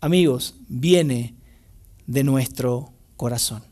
Amigos, 0.00 0.56
viene 0.66 1.36
de 2.08 2.24
nuestro 2.24 2.92
corazón, 3.16 3.62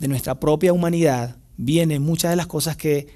de 0.00 0.08
nuestra 0.08 0.40
propia 0.40 0.72
humanidad. 0.72 1.36
Vienen 1.56 2.02
muchas 2.02 2.32
de 2.32 2.36
las 2.36 2.48
cosas 2.48 2.76
que 2.76 3.06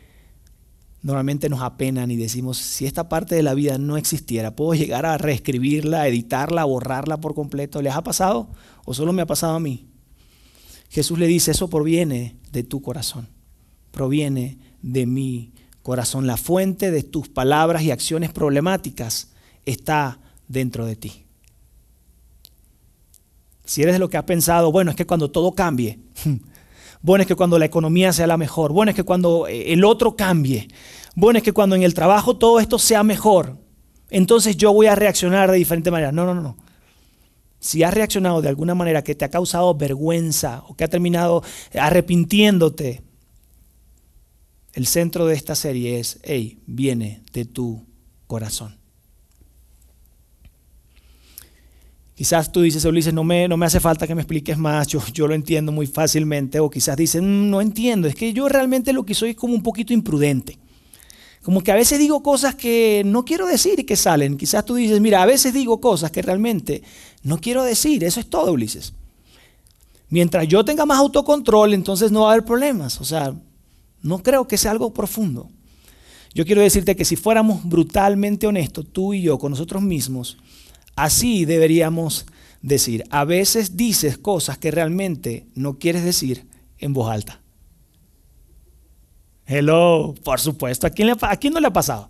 normalmente 1.03 1.49
nos 1.49 1.61
apenan 1.61 2.11
y 2.11 2.17
decimos, 2.17 2.59
si 2.59 2.87
esta 2.87 3.09
parte 3.09 3.35
de 3.35 3.43
la 3.43 3.55
vida 3.55 3.77
no 3.77 3.97
existiera, 3.97 4.55
¿puedo 4.55 4.75
llegar 4.75 5.05
a 5.05 5.19
reescribirla, 5.19 6.07
editarla, 6.07 6.65
borrarla 6.65 7.21
por 7.21 7.35
completo? 7.35 7.83
¿Les 7.83 7.95
ha 7.95 8.03
pasado 8.03 8.51
o 8.85 8.95
solo 8.95 9.13
me 9.13 9.23
ha 9.23 9.27
pasado 9.27 9.57
a 9.57 9.61
mí? 9.61 9.89
Jesús 10.89 11.19
le 11.19 11.27
dice, 11.27 11.51
eso 11.51 11.69
proviene 11.69 12.37
de 12.53 12.63
tu 12.63 12.83
corazón, 12.83 13.29
proviene 13.91 14.59
de 14.83 15.07
mi 15.07 15.53
corazón. 15.83 16.27
La 16.27 16.37
fuente 16.37 16.91
de 16.91 17.03
tus 17.03 17.29
palabras 17.29 17.83
y 17.83 17.91
acciones 17.91 18.31
problemáticas 18.31 19.33
está 19.65 20.21
dentro 20.49 20.87
de 20.87 20.97
ti. 20.97 21.25
Si 23.65 23.83
eres 23.83 23.95
de 23.95 23.99
lo 23.99 24.11
que 24.11 24.19
ha 24.19 24.27
pensado, 24.27 24.71
bueno, 24.71 24.91
es 24.91 24.97
que 24.97 25.07
cuando 25.07 25.31
todo 25.31 25.53
cambie, 25.53 25.99
Bueno 27.03 27.23
es 27.23 27.29
que 27.29 27.35
cuando 27.35 27.59
la 27.59 27.65
economía 27.65 28.13
sea 28.13 28.27
la 28.27 28.37
mejor. 28.37 28.73
Bueno 28.73 28.91
es 28.91 28.97
que 28.97 29.03
cuando 29.03 29.49
eh, 29.49 29.73
el 29.73 29.85
otro 29.85 30.17
cambie. 30.17 30.69
Bueno 31.15 31.39
es 31.39 31.43
que 31.43 31.53
cuando 31.53 31.77
en 31.77 31.83
el 31.83 31.95
trabajo 31.95 32.37
todo 32.37 32.61
esto 32.61 32.79
sea 32.79 33.03
mejor. 33.03 33.59
Entonces 34.09 34.57
yo 34.57 34.73
voy 34.73 34.87
a 34.87 34.95
reaccionar 34.95 35.51
de 35.51 35.59
diferente 35.59 35.91
manera. 35.91 36.13
No, 36.13 36.25
no, 36.25 36.35
no. 36.35 36.57
Si 37.59 37.83
has 37.83 37.95
reaccionado 37.95 38.43
de 38.43 38.49
alguna 38.49 38.75
manera 38.75 39.03
que 39.03 39.15
te 39.15 39.25
ha 39.25 39.31
causado 39.31 39.75
vergüenza 39.75 40.65
o 40.69 40.75
que 40.75 40.85
ha 40.85 40.89
terminado 40.89 41.43
arrepintiéndote, 41.75 43.03
el 44.73 44.87
centro 44.87 45.27
de 45.27 45.35
esta 45.35 45.55
serie 45.55 46.01
es, 46.01 46.19
hey, 46.23 46.61
viene 46.67 47.23
de 47.33 47.45
tu 47.45 47.87
corazón. 48.27 48.82
Quizás 52.23 52.53
tú 52.53 52.61
dices, 52.61 52.85
Ulises, 52.85 53.13
no 53.13 53.25
me, 53.25 53.49
no 53.49 53.57
me 53.57 53.67
hace 53.67 53.81
falta 53.81 54.07
que 54.07 54.15
me 54.15 54.21
expliques 54.23 54.57
más, 54.57 54.87
yo, 54.87 55.03
yo 55.13 55.27
lo 55.27 55.35
entiendo 55.35 55.73
muy 55.73 55.89
fácilmente. 55.89 56.61
O 56.61 56.71
quizás 56.71 56.97
dicen, 56.97 57.25
mm, 57.25 57.51
no 57.51 57.61
entiendo, 57.61 58.07
es 58.07 58.15
que 58.15 58.33
yo 58.33 58.49
realmente 58.49 58.93
lo 58.93 59.05
que 59.05 59.13
soy 59.13 59.31
es 59.31 59.37
como 59.37 59.55
un 59.55 59.63
poquito 59.65 59.93
imprudente. 59.93 60.57
Como 61.43 61.65
que 61.65 61.73
a 61.73 61.75
veces 61.75 61.99
digo 61.99 62.23
cosas 62.23 62.55
que 62.55 63.03
no 63.05 63.25
quiero 63.25 63.45
decir 63.49 63.81
y 63.81 63.83
que 63.83 63.97
salen. 63.97 64.37
Quizás 64.37 64.65
tú 64.65 64.77
dices, 64.77 65.01
mira, 65.01 65.21
a 65.21 65.27
veces 65.27 65.53
digo 65.53 65.81
cosas 65.81 66.13
que 66.13 66.23
realmente 66.23 66.85
no 67.25 67.41
quiero 67.41 67.65
decir. 67.65 68.05
Eso 68.05 68.21
es 68.21 68.31
todo, 68.31 68.53
Ulises. 68.53 68.93
Mientras 70.09 70.47
yo 70.47 70.65
tenga 70.65 70.87
más 70.87 70.99
autocontrol, 70.99 71.75
entonces 71.75 72.13
no 72.13 72.21
va 72.21 72.29
a 72.29 72.33
haber 72.35 72.45
problemas. 72.45 73.01
O 73.01 73.05
sea, 73.05 73.35
no 74.01 74.23
creo 74.23 74.47
que 74.47 74.59
sea 74.59 74.71
algo 74.71 74.95
profundo. 74.95 75.51
Yo 76.35 76.47
quiero 76.47 76.63
decirte 76.63 76.95
que 76.95 77.05
si 77.05 77.17
fuéramos 77.17 77.69
brutalmente 77.69 78.47
honestos, 78.47 78.87
tú 78.93 79.13
y 79.13 79.23
yo, 79.23 79.41
con 79.41 79.51
nosotros 79.51 79.83
mismos, 79.83 80.39
Así 80.97 81.45
deberíamos 81.45 82.27
decir. 82.63 83.05
A 83.11 83.25
veces 83.25 83.77
dices 83.77 84.19
cosas 84.19 84.59
que 84.59 84.71
realmente 84.71 85.47
no 85.55 85.79
quieres 85.79 86.05
decir 86.05 86.47
en 86.79 86.93
voz 86.93 87.11
alta. 87.11 87.41
Hello, 89.47 90.15
por 90.25 90.41
supuesto. 90.41 90.87
¿A 90.87 90.91
quién, 90.91 91.53
no 91.53 91.61
le 91.61 91.67
ha 91.67 91.73
pasado? 91.73 92.09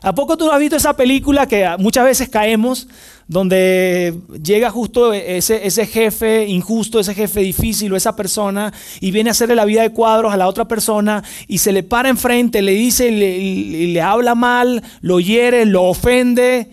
¿A 0.00 0.14
poco 0.14 0.36
tú 0.36 0.50
has 0.50 0.58
visto 0.58 0.74
esa 0.74 0.96
película 0.96 1.46
que 1.46 1.68
muchas 1.78 2.04
veces 2.04 2.28
caemos, 2.28 2.88
donde 3.28 4.18
llega 4.42 4.68
justo 4.68 5.12
ese, 5.12 5.86
jefe 5.86 6.46
injusto, 6.46 6.98
ese 6.98 7.14
jefe 7.14 7.40
difícil 7.40 7.92
o 7.92 7.96
esa 7.96 8.16
persona 8.16 8.72
y 9.00 9.12
viene 9.12 9.30
a 9.30 9.32
hacerle 9.32 9.54
la 9.54 9.64
vida 9.64 9.82
de 9.82 9.90
cuadros 9.90 10.32
a 10.32 10.36
la 10.36 10.48
otra 10.48 10.66
persona 10.66 11.22
y 11.46 11.58
se 11.58 11.70
le 11.70 11.84
para 11.84 12.08
enfrente, 12.08 12.62
le 12.62 12.72
dice, 12.72 13.12
le, 13.12 13.86
le 13.88 14.00
habla 14.00 14.34
mal, 14.34 14.82
lo 15.02 15.20
hiere, 15.20 15.66
lo 15.66 15.84
ofende 15.84 16.68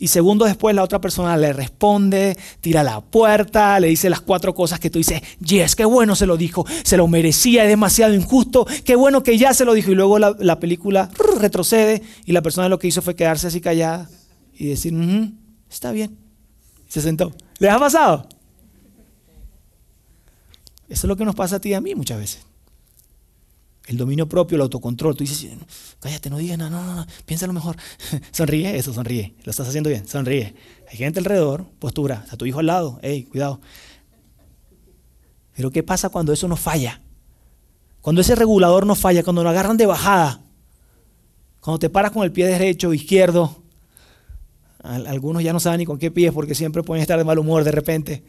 Y 0.00 0.08
segundos 0.08 0.48
después 0.48 0.74
la 0.74 0.82
otra 0.82 1.00
persona 1.00 1.36
le 1.36 1.52
responde, 1.52 2.36
tira 2.62 2.82
la 2.82 3.02
puerta, 3.02 3.78
le 3.78 3.88
dice 3.88 4.08
las 4.08 4.22
cuatro 4.22 4.54
cosas 4.54 4.80
que 4.80 4.88
tú 4.88 4.98
dices, 4.98 5.20
yes, 5.44 5.76
qué 5.76 5.84
bueno 5.84 6.16
se 6.16 6.26
lo 6.26 6.38
dijo, 6.38 6.64
se 6.82 6.96
lo 6.96 7.06
merecía, 7.06 7.64
es 7.64 7.68
demasiado 7.68 8.14
injusto, 8.14 8.66
qué 8.84 8.96
bueno 8.96 9.22
que 9.22 9.36
ya 9.36 9.52
se 9.52 9.66
lo 9.66 9.74
dijo. 9.74 9.92
Y 9.92 9.94
luego 9.94 10.18
la, 10.18 10.58
película 10.58 11.10
retrocede 11.38 12.02
y 12.24 12.32
la 12.32 12.40
persona 12.40 12.70
lo 12.70 12.78
que 12.78 12.88
hizo 12.88 13.02
fue 13.02 13.14
quedarse 13.14 13.46
así 13.46 13.60
callada 13.60 14.08
y 14.56 14.66
decir, 14.68 14.94
está 15.70 15.92
bien. 15.92 16.16
Se 16.88 17.00
sentó. 17.00 17.32
¿Les 17.58 17.70
ha 17.70 17.78
pasado? 17.78 18.26
Eso 20.88 21.06
es 21.06 21.08
lo 21.08 21.16
que 21.16 21.24
nos 21.24 21.36
pasa 21.36 21.56
a 21.56 21.60
ti 21.60 21.68
y 21.68 21.74
a 21.74 21.80
mí 21.80 21.94
muchas 21.94 22.18
veces. 22.18 22.49
El 23.86 23.96
dominio 23.96 24.28
propio, 24.28 24.56
el 24.56 24.62
autocontrol. 24.62 25.16
Tú 25.16 25.24
dices, 25.24 25.50
cállate, 26.00 26.30
no 26.30 26.38
digas 26.38 26.58
nada, 26.58 26.70
no, 26.70 26.84
no, 26.84 26.94
no, 26.96 27.06
piénsalo 27.26 27.52
mejor. 27.52 27.76
sonríe, 28.30 28.76
eso, 28.76 28.92
sonríe. 28.92 29.34
Lo 29.44 29.50
estás 29.50 29.68
haciendo 29.68 29.90
bien, 29.90 30.06
sonríe. 30.06 30.54
Hay 30.90 30.96
gente 30.96 31.18
alrededor, 31.18 31.66
postura, 31.78 32.24
a 32.30 32.36
tu 32.36 32.46
hijo 32.46 32.60
al 32.60 32.66
lado, 32.66 32.98
hey, 33.02 33.24
cuidado. 33.24 33.60
Pero 35.56 35.70
¿qué 35.70 35.82
pasa 35.82 36.08
cuando 36.08 36.32
eso 36.32 36.48
no 36.48 36.56
falla? 36.56 37.00
Cuando 38.00 38.20
ese 38.22 38.34
regulador 38.34 38.86
no 38.86 38.94
falla, 38.94 39.22
cuando 39.22 39.42
lo 39.42 39.50
agarran 39.50 39.76
de 39.76 39.86
bajada, 39.86 40.40
cuando 41.60 41.78
te 41.78 41.90
paras 41.90 42.12
con 42.12 42.22
el 42.22 42.32
pie 42.32 42.46
derecho 42.46 42.94
izquierdo, 42.94 43.62
algunos 44.82 45.42
ya 45.42 45.52
no 45.52 45.60
saben 45.60 45.78
ni 45.78 45.84
con 45.84 45.98
qué 45.98 46.10
pies 46.10 46.32
porque 46.32 46.54
siempre 46.54 46.82
pueden 46.82 47.02
estar 47.02 47.18
de 47.18 47.24
mal 47.24 47.38
humor 47.38 47.64
de 47.64 47.72
repente. 47.72 48.24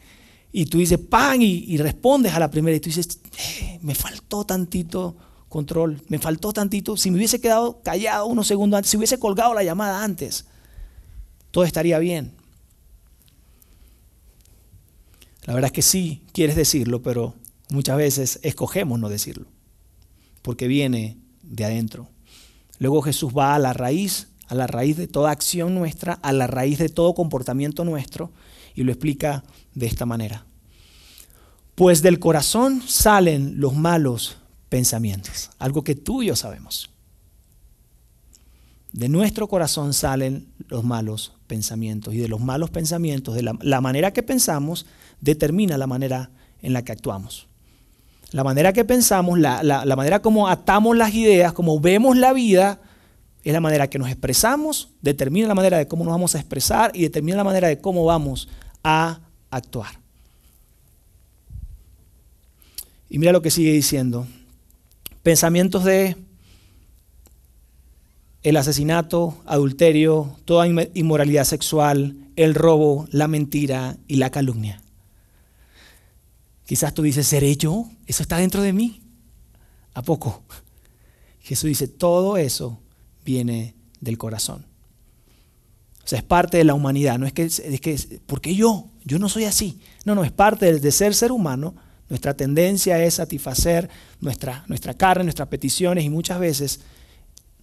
Y 0.52 0.66
tú 0.66 0.78
dices, 0.78 0.98
pan, 0.98 1.40
y, 1.40 1.78
respondes 1.78 2.34
a 2.34 2.38
la 2.38 2.50
primera 2.50 2.76
y 2.76 2.80
tú 2.80 2.90
dices, 2.90 3.20
eh, 3.38 3.78
me 3.80 3.94
faltó 3.94 4.44
tantito 4.44 5.16
control. 5.52 6.00
Me 6.08 6.18
faltó 6.18 6.52
tantito. 6.52 6.96
Si 6.96 7.10
me 7.10 7.18
hubiese 7.18 7.40
quedado 7.40 7.80
callado 7.82 8.26
unos 8.26 8.48
segundos 8.48 8.78
antes, 8.78 8.90
si 8.90 8.96
hubiese 8.96 9.18
colgado 9.18 9.54
la 9.54 9.62
llamada 9.62 10.02
antes, 10.02 10.46
todo 11.52 11.62
estaría 11.62 11.98
bien. 12.00 12.32
La 15.44 15.54
verdad 15.54 15.68
es 15.68 15.72
que 15.72 15.82
sí 15.82 16.24
quieres 16.32 16.56
decirlo, 16.56 17.02
pero 17.02 17.34
muchas 17.68 17.96
veces 17.96 18.40
escogemos 18.42 18.98
no 18.98 19.08
decirlo, 19.08 19.46
porque 20.40 20.66
viene 20.68 21.18
de 21.42 21.64
adentro. 21.64 22.08
Luego 22.78 23.02
Jesús 23.02 23.32
va 23.36 23.54
a 23.54 23.58
la 23.58 23.72
raíz, 23.72 24.28
a 24.48 24.54
la 24.54 24.66
raíz 24.66 24.96
de 24.96 25.08
toda 25.08 25.30
acción 25.30 25.74
nuestra, 25.74 26.14
a 26.14 26.32
la 26.32 26.46
raíz 26.46 26.78
de 26.78 26.88
todo 26.88 27.14
comportamiento 27.14 27.84
nuestro, 27.84 28.30
y 28.74 28.84
lo 28.84 28.92
explica 28.92 29.44
de 29.74 29.86
esta 29.86 30.06
manera. 30.06 30.46
Pues 31.74 32.02
del 32.02 32.18
corazón 32.18 32.82
salen 32.86 33.60
los 33.60 33.74
malos 33.74 34.36
pensamientos, 34.72 35.50
algo 35.58 35.84
que 35.84 35.94
tú 35.94 36.22
y 36.22 36.28
yo 36.28 36.34
sabemos. 36.34 36.88
De 38.90 39.10
nuestro 39.10 39.46
corazón 39.46 39.92
salen 39.92 40.48
los 40.68 40.82
malos 40.82 41.34
pensamientos 41.46 42.14
y 42.14 42.16
de 42.16 42.28
los 42.28 42.40
malos 42.40 42.70
pensamientos, 42.70 43.34
de 43.34 43.42
la, 43.42 43.80
manera 43.82 44.14
que 44.14 44.22
pensamos, 44.22 44.86
determina 45.20 45.76
la 45.76 45.86
manera 45.86 46.30
en 46.62 46.72
la 46.72 46.82
que 46.86 46.92
actuamos. 46.92 47.48
La 48.30 48.44
manera 48.44 48.72
que 48.72 48.86
pensamos, 48.86 49.38
la, 49.38 49.62
la 49.62 49.94
manera 49.94 50.22
como 50.22 50.48
atamos 50.48 50.96
las 50.96 51.12
ideas, 51.12 51.52
como 51.52 51.78
vemos 51.78 52.16
la 52.16 52.32
vida, 52.32 52.80
es 53.44 53.52
la 53.52 53.60
manera 53.60 53.90
que 53.90 53.98
nos 53.98 54.08
expresamos, 54.08 54.88
determina 55.02 55.48
la 55.48 55.54
manera 55.54 55.76
de 55.76 55.86
cómo 55.86 56.02
nos 56.04 56.14
vamos 56.14 56.34
a 56.34 56.38
expresar 56.38 56.92
y 56.94 57.02
determina 57.02 57.36
la 57.36 57.44
manera 57.44 57.68
de 57.68 57.78
cómo 57.78 58.06
vamos 58.06 58.48
a 58.82 59.20
actuar. 59.50 60.00
Y 63.10 63.18
mira 63.18 63.32
lo 63.32 63.42
que 63.42 63.50
sigue 63.50 63.72
diciendo. 63.72 64.26
Pensamientos 65.22 65.84
de 65.84 66.16
el 68.42 68.56
asesinato, 68.56 69.40
adulterio, 69.46 70.36
toda 70.44 70.66
inmoralidad 70.94 71.44
sexual, 71.44 72.16
el 72.34 72.54
robo, 72.54 73.06
la 73.10 73.28
mentira 73.28 73.96
y 74.08 74.16
la 74.16 74.30
calumnia. 74.30 74.82
Quizás 76.66 76.92
tú 76.94 77.02
dices, 77.02 77.26
¿seré 77.26 77.56
yo? 77.56 77.86
¿Eso 78.06 78.22
está 78.22 78.38
dentro 78.38 78.62
de 78.62 78.72
mí? 78.72 79.02
¿A 79.94 80.02
poco? 80.02 80.42
Jesús 81.40 81.68
dice, 81.68 81.86
todo 81.86 82.36
eso 82.36 82.80
viene 83.24 83.74
del 84.00 84.18
corazón. 84.18 84.64
O 86.04 86.08
sea, 86.08 86.18
es 86.18 86.24
parte 86.24 86.56
de 86.56 86.64
la 86.64 86.74
humanidad. 86.74 87.18
No 87.18 87.26
es 87.26 87.32
que, 87.32 87.44
es 87.44 87.80
que 87.80 88.20
¿por 88.26 88.40
qué 88.40 88.56
yo? 88.56 88.88
Yo 89.04 89.18
no 89.20 89.28
soy 89.28 89.44
así. 89.44 89.78
No, 90.04 90.14
no, 90.16 90.24
es 90.24 90.32
parte 90.32 90.80
de 90.80 90.92
ser 90.92 91.14
ser 91.14 91.30
humano 91.30 91.76
nuestra 92.12 92.34
tendencia 92.34 93.02
es 93.02 93.14
satisfacer 93.14 93.88
nuestra, 94.20 94.64
nuestra 94.68 94.92
carne, 94.92 95.24
nuestras 95.24 95.48
peticiones 95.48 96.04
y 96.04 96.10
muchas 96.10 96.38
veces 96.38 96.80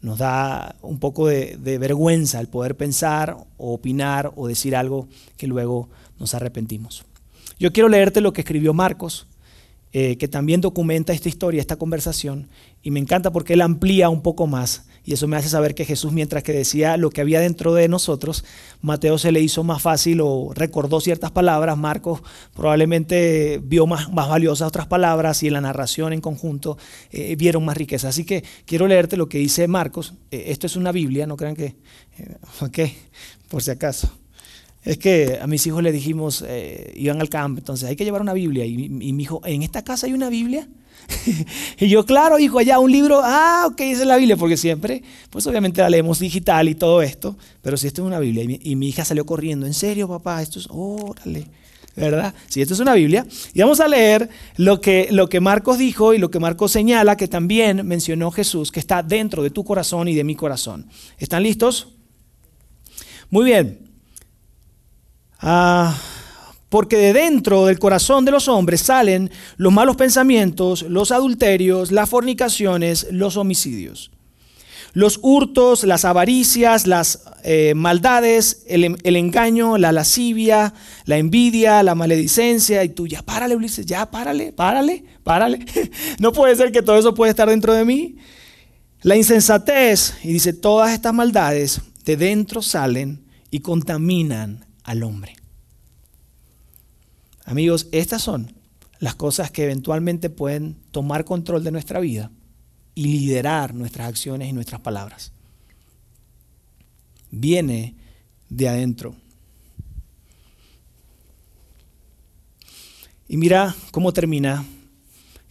nos 0.01 0.17
da 0.17 0.75
un 0.81 0.97
poco 0.97 1.27
de, 1.27 1.55
vergüenza 1.77 2.39
el 2.39 2.47
poder 2.47 2.75
pensar 2.75 3.37
o 3.57 3.73
opinar 3.75 4.33
o 4.35 4.47
decir 4.47 4.75
algo 4.75 5.07
que 5.37 5.45
luego 5.45 5.87
nos 6.17 6.33
arrepentimos. 6.33 7.05
Yo 7.59 7.71
quiero 7.71 7.89
leerte 7.89 8.21
lo 8.21 8.33
que 8.33 8.41
escribió 8.41 8.73
Marcos, 8.73 9.27
eh, 9.93 10.17
que 10.17 10.27
también 10.27 10.61
documenta 10.61 11.13
esta 11.13 11.29
historia, 11.29 11.61
esta 11.61 11.75
conversación, 11.75 12.47
y 12.81 12.89
me 12.89 12.99
encanta 12.99 13.29
porque 13.29 13.53
él 13.53 13.61
amplía 13.61 14.09
un 14.09 14.23
poco 14.23 14.47
más 14.47 14.87
y 15.09 15.13
eso 15.13 15.27
me 15.27 15.37
hace 15.37 15.49
saber 15.49 15.73
que 15.73 15.85
Jesús, 15.85 16.11
mientras 16.11 16.43
que 16.43 16.53
decía 16.53 16.95
lo 16.95 17.09
que 17.09 17.21
había 17.21 17.39
dentro 17.39 17.73
de 17.73 17.87
nosotros, 17.87 18.45
Mateo 18.83 19.17
se 19.17 19.31
le 19.31 19.41
hizo 19.41 19.63
más 19.63 19.81
fácil 19.81 20.21
o 20.21 20.51
recordó 20.53 21.01
ciertas 21.01 21.31
palabras, 21.31 21.79
Marcos 21.79 22.21
probablemente 22.53 23.59
vio 23.63 23.87
más, 23.87 24.13
más 24.13 24.29
valiosas 24.29 24.67
otras 24.67 24.85
palabras 24.85 25.41
y 25.41 25.47
en 25.47 25.53
la 25.53 25.61
narración 25.61 26.13
en 26.13 26.21
conjunto 26.21 26.77
eh, 27.09 27.35
vieron 27.37 27.65
más 27.65 27.75
riqueza. 27.75 28.09
Así 28.09 28.23
que 28.23 28.43
quiero 28.65 28.85
leerte 28.85 29.17
lo 29.17 29.27
que 29.27 29.39
dice 29.39 29.67
Marcos. 29.67 30.13
Eh, 30.29 30.43
esto 30.49 30.67
es 30.67 30.75
una 30.75 30.91
Biblia, 30.91 31.25
no 31.25 31.37
crean 31.37 31.55
que... 31.55 31.75
Eh, 32.19 32.35
ok, 32.61 32.79
por 33.47 33.63
si 33.63 33.71
acaso. 33.71 34.11
Es 34.83 34.99
que 34.99 35.39
a 35.41 35.47
mis 35.47 35.65
hijos 35.65 35.81
le 35.81 35.91
dijimos, 35.91 36.45
iban 36.93 37.19
al 37.19 37.29
campo, 37.29 37.57
entonces 37.57 37.89
hay 37.89 37.95
que 37.95 38.05
llevar 38.05 38.21
una 38.21 38.33
Biblia. 38.33 38.63
Y, 38.63 38.75
y 38.75 39.13
mi 39.13 39.23
hijo, 39.23 39.41
¿en 39.43 39.63
esta 39.63 39.83
casa 39.83 40.05
hay 40.05 40.13
una 40.13 40.29
Biblia? 40.29 40.67
y 41.79 41.87
yo, 41.87 42.05
claro, 42.05 42.39
hijo, 42.39 42.59
allá 42.59 42.79
un 42.79 42.91
libro, 42.91 43.21
ah, 43.23 43.65
ok, 43.67 43.81
esa 43.81 44.01
es 44.01 44.07
la 44.07 44.17
Biblia, 44.17 44.37
porque 44.37 44.57
siempre, 44.57 45.03
pues 45.29 45.45
obviamente 45.47 45.81
la 45.81 45.89
leemos 45.89 46.19
digital 46.19 46.69
y 46.69 46.75
todo 46.75 47.01
esto, 47.01 47.37
pero 47.61 47.77
si 47.77 47.87
esto 47.87 48.01
es 48.01 48.07
una 48.07 48.19
Biblia, 48.19 48.43
y 48.43 48.75
mi, 48.75 48.87
hija 48.87 49.05
salió 49.05 49.25
corriendo, 49.25 49.65
en 49.65 49.73
serio, 49.73 50.07
papá, 50.07 50.41
esto 50.41 50.59
es, 50.59 50.67
órale, 50.69 51.47
¿verdad? 51.95 52.33
Si 52.47 52.61
esto 52.61 52.73
es 52.73 52.79
una 52.79 52.93
Biblia, 52.93 53.25
y 53.53 53.61
vamos 53.61 53.79
a 53.79 53.87
leer 53.87 54.29
lo 54.57 54.81
que, 54.81 55.07
lo 55.11 55.27
que 55.27 55.39
Marcos 55.39 55.77
dijo 55.77 56.13
y 56.13 56.17
lo 56.17 56.31
que 56.31 56.39
Marcos 56.39 56.71
señala, 56.71 57.17
que 57.17 57.27
también 57.27 57.85
mencionó 57.85 58.31
Jesús, 58.31 58.71
que 58.71 58.79
está 58.79 59.03
dentro 59.03 59.43
de 59.43 59.49
tu 59.49 59.63
corazón 59.63 60.07
y 60.07 60.15
de 60.15 60.23
mi 60.23 60.35
corazón. 60.35 60.87
¿Están 61.17 61.43
listos? 61.43 61.89
Muy 63.29 63.45
bien. 63.45 63.89
Ah. 65.39 65.95
Porque 66.69 66.97
de 66.97 67.13
dentro 67.13 67.65
del 67.65 67.79
corazón 67.79 68.25
de 68.25 68.31
los 68.31 68.47
hombres 68.47 68.81
salen 68.81 69.31
los 69.57 69.73
malos 69.73 69.95
pensamientos, 69.95 70.83
los 70.83 71.11
adulterios, 71.11 71.91
las 71.91 72.09
fornicaciones, 72.09 73.07
los 73.11 73.37
homicidios, 73.37 74.11
los 74.93 75.19
hurtos, 75.21 75.83
las 75.83 76.05
avaricias, 76.05 76.85
las 76.85 77.23
eh, 77.43 77.73
maldades, 77.75 78.63
el, 78.67 78.97
el, 79.03 79.15
engaño, 79.15 79.77
la 79.77 79.91
lascivia, 79.91 80.73
la 81.05 81.17
envidia, 81.17 81.81
la 81.81 81.95
maledicencia. 81.95 82.83
Y 82.83 82.89
tú, 82.89 83.07
ya 83.07 83.23
párale, 83.23 83.55
Ulises, 83.55 83.85
ya 83.85 84.09
párale, 84.09 84.53
párale, 84.53 85.03
párale. 85.23 85.65
no 86.19 86.31
puede 86.31 86.55
ser 86.55 86.71
que 86.71 86.83
todo 86.83 86.97
eso 86.97 87.15
pueda 87.15 87.31
estar 87.31 87.49
dentro 87.49 87.73
de 87.73 87.85
mí. 87.85 88.17
La 89.01 89.15
insensatez, 89.15 90.15
y 90.23 90.33
dice, 90.33 90.53
todas 90.53 90.91
estas 90.91 91.13
maldades 91.13 91.81
de 92.05 92.17
dentro 92.17 92.61
salen 92.61 93.23
y 93.49 93.61
contaminan 93.61 94.65
al 94.83 95.03
hombre. 95.03 95.38
Amigos, 97.49 97.87
estas 97.91 98.21
son 98.21 98.53
las 98.99 99.15
cosas 99.15 99.49
que 99.49 99.63
eventualmente 99.63 100.29
pueden 100.29 100.77
tomar 100.91 101.25
control 101.25 101.63
de 101.63 101.71
nuestra 101.71 101.99
vida 101.99 102.29
y 102.93 103.07
liderar 103.07 103.73
nuestras 103.73 104.07
acciones 104.07 104.47
y 104.47 104.53
nuestras 104.53 104.81
palabras. 104.81 105.31
Viene 107.31 107.95
de 108.49 108.69
adentro. 108.69 109.15
Y 113.27 113.37
mira 113.37 113.75
cómo 113.89 114.13
termina. 114.13 114.63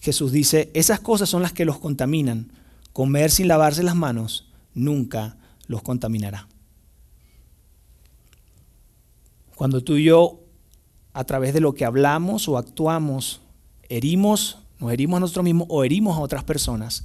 Jesús 0.01 0.31
dice, 0.31 0.71
esas 0.75 1.01
cosas 1.01 1.29
son 1.29 1.43
las 1.43 1.53
que 1.53 1.65
los 1.65 1.81
contaminan. 1.81 2.53
Comer 2.93 3.33
sin 3.33 3.49
lavarse 3.49 3.83
las 3.83 3.97
manos 3.97 4.53
nunca 4.73 5.37
los 5.67 5.83
contaminará. 5.83 6.47
Cuando 9.57 9.83
tú 9.83 9.97
y 9.97 10.05
yo 10.05 10.45
a 11.13 11.25
través 11.25 11.55
de 11.55 11.61
lo 11.61 11.75
que 11.75 11.85
hablamos 11.85 12.49
o 12.49 12.59
actuamos, 12.59 13.41
herimos, 13.89 14.59
nos 14.79 14.93
herimos 14.93 15.17
a 15.17 15.21
nosotros 15.21 15.45
mismos 15.45 15.67
o 15.71 15.85
herimos 15.85 16.17
a 16.17 16.21
otras 16.21 16.45
personas, 16.45 17.05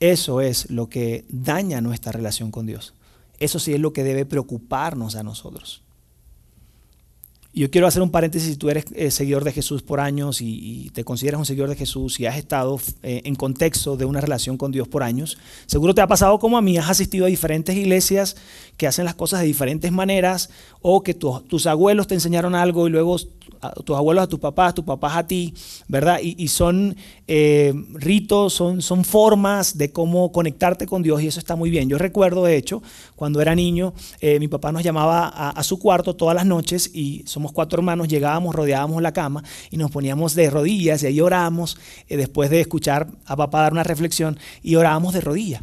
eso 0.00 0.40
es 0.40 0.70
lo 0.70 0.88
que 0.88 1.24
daña 1.28 1.80
nuestra 1.80 2.12
relación 2.12 2.50
con 2.50 2.66
Dios. 2.66 2.94
Eso 3.38 3.58
sí 3.58 3.72
es 3.72 3.80
lo 3.80 3.92
que 3.92 4.04
debe 4.04 4.26
preocuparnos 4.26 5.16
a 5.16 5.22
nosotros. 5.22 5.83
Yo 7.56 7.70
quiero 7.70 7.86
hacer 7.86 8.02
un 8.02 8.10
paréntesis, 8.10 8.50
si 8.50 8.56
tú 8.56 8.68
eres 8.68 8.84
eh, 8.96 9.12
seguidor 9.12 9.44
de 9.44 9.52
Jesús 9.52 9.80
por 9.80 10.00
años 10.00 10.40
y, 10.40 10.90
te 10.92 11.04
consideras 11.04 11.38
un 11.38 11.46
seguidor 11.46 11.68
de 11.68 11.76
Jesús 11.76 12.18
y 12.18 12.26
has 12.26 12.36
estado 12.36 12.80
eh, 13.04 13.22
en 13.24 13.36
contexto 13.36 13.96
de 13.96 14.04
una 14.04 14.20
relación 14.20 14.56
con 14.56 14.72
Dios 14.72 14.88
por 14.88 15.04
años, 15.04 15.38
seguro 15.66 15.94
te 15.94 16.00
ha 16.00 16.08
pasado 16.08 16.40
como 16.40 16.58
a 16.58 16.62
mí, 16.62 16.78
has 16.78 16.90
asistido 16.90 17.26
a 17.26 17.28
diferentes 17.28 17.76
iglesias 17.76 18.36
que 18.76 18.88
hacen 18.88 19.04
las 19.04 19.14
cosas 19.14 19.40
de 19.40 19.46
diferentes 19.46 19.92
maneras 19.92 20.50
o 20.82 21.04
que 21.04 21.14
tus 21.14 21.66
abuelos 21.66 22.08
te 22.08 22.14
enseñaron 22.14 22.56
algo 22.56 22.88
y 22.88 22.90
luego 22.90 23.16
tus 23.84 23.96
abuelos 23.96 24.24
a 24.24 24.26
tus 24.26 24.40
papás, 24.40 24.74
tus 24.74 24.84
papás 24.84 25.16
a 25.16 25.26
ti, 25.26 25.54
¿verdad? 25.86 26.18
Y, 26.20 26.48
son 26.48 26.96
eh, 27.28 27.72
ritos, 27.94 28.52
son, 28.52 29.04
formas 29.04 29.78
de 29.78 29.92
cómo 29.92 30.32
conectarte 30.32 30.86
con 30.86 31.02
Dios 31.02 31.22
y 31.22 31.28
eso 31.28 31.38
está 31.38 31.56
muy 31.56 31.70
bien. 31.70 31.88
Yo 31.88 31.98
recuerdo, 31.98 32.44
de 32.44 32.56
hecho, 32.56 32.82
cuando 33.16 33.40
era 33.40 33.54
niño, 33.54 33.94
mi 34.40 34.48
papá 34.48 34.72
nos 34.72 34.82
llamaba 34.82 35.28
a 35.28 35.62
su 35.62 35.78
cuarto 35.78 36.14
todas 36.14 36.34
las 36.34 36.46
noches 36.46 36.90
y 36.92 37.22
somos 37.26 37.43
cuatro 37.52 37.80
hermanos, 37.80 38.08
llegábamos, 38.08 38.54
rodeábamos 38.54 39.02
la 39.02 39.12
cama 39.12 39.42
y 39.70 39.76
nos 39.76 39.90
poníamos 39.90 40.34
de 40.34 40.50
rodillas 40.50 41.02
y 41.02 41.06
ahí 41.06 41.20
orábamos, 41.20 41.78
eh, 42.08 42.16
después 42.16 42.50
de 42.50 42.60
escuchar 42.60 43.08
a 43.26 43.36
papá 43.36 43.62
dar 43.62 43.72
una 43.72 43.84
reflexión, 43.84 44.38
y 44.62 44.76
orábamos 44.76 45.14
de 45.14 45.20
rodillas. 45.20 45.62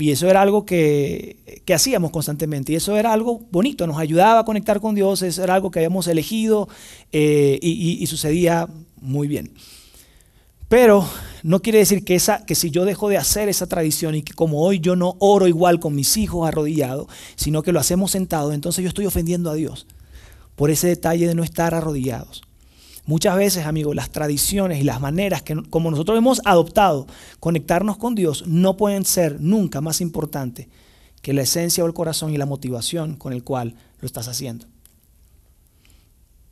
Y 0.00 0.10
eso 0.10 0.28
era 0.28 0.40
algo 0.40 0.64
que, 0.64 1.62
que, 1.64 1.74
hacíamos 1.74 2.10
constantemente. 2.10 2.72
Y 2.72 2.76
eso 2.76 2.96
era 2.96 3.12
algo 3.12 3.40
bonito, 3.50 3.86
nos 3.86 3.98
ayudaba 3.98 4.40
a 4.40 4.44
conectar 4.44 4.80
con 4.80 4.94
Dios, 4.94 5.22
eso 5.22 5.42
era 5.44 5.54
algo 5.54 5.70
que 5.70 5.80
habíamos 5.80 6.06
elegido 6.06 6.68
eh, 7.12 7.58
y, 7.60 8.06
sucedía 8.06 8.68
muy 9.00 9.28
bien. 9.28 9.52
Pero 10.68 11.06
no 11.42 11.60
quiere 11.60 11.80
decir 11.80 12.04
que, 12.04 12.14
esa, 12.14 12.46
que 12.46 12.54
si 12.54 12.70
yo 12.70 12.84
dejo 12.84 13.08
de 13.08 13.18
hacer 13.18 13.48
esa 13.48 13.66
tradición 13.66 14.14
y 14.14 14.22
que 14.22 14.32
como 14.32 14.62
hoy 14.62 14.78
yo 14.78 14.94
no 14.94 15.16
oro 15.18 15.48
igual 15.48 15.80
con 15.80 15.94
mis 15.94 16.16
hijos 16.16 16.46
arrodillados, 16.46 17.08
sino 17.34 17.62
que 17.62 17.72
lo 17.72 17.80
hacemos 17.80 18.12
sentados, 18.12 18.54
entonces 18.54 18.82
yo 18.82 18.88
estoy 18.88 19.06
ofendiendo 19.06 19.50
a 19.50 19.54
Dios 19.54 19.86
por 20.60 20.70
ese 20.70 20.88
detalle 20.88 21.26
de 21.26 21.34
no 21.34 21.42
estar 21.42 21.74
arrodillados. 21.74 22.42
Muchas 23.06 23.34
veces, 23.34 23.64
amigos, 23.64 23.96
las 23.96 24.10
tradiciones 24.10 24.78
y 24.78 24.82
las 24.84 25.00
maneras 25.00 25.40
que 25.40 25.56
como 25.70 25.90
nosotros 25.90 26.18
hemos 26.18 26.42
adoptado 26.44 27.06
conectarnos 27.40 27.96
con 27.96 28.14
Dios 28.14 28.44
no 28.46 28.76
pueden 28.76 29.06
ser 29.06 29.40
nunca 29.40 29.80
más 29.80 30.02
importantes 30.02 30.68
que 31.22 31.32
la 31.32 31.40
esencia 31.40 31.82
o 31.82 31.86
el 31.86 31.94
corazón 31.94 32.34
y 32.34 32.36
la 32.36 32.44
motivación 32.44 33.16
con 33.16 33.32
el 33.32 33.42
cual 33.42 33.74
lo 34.00 34.06
estás 34.06 34.28
haciendo. 34.28 34.66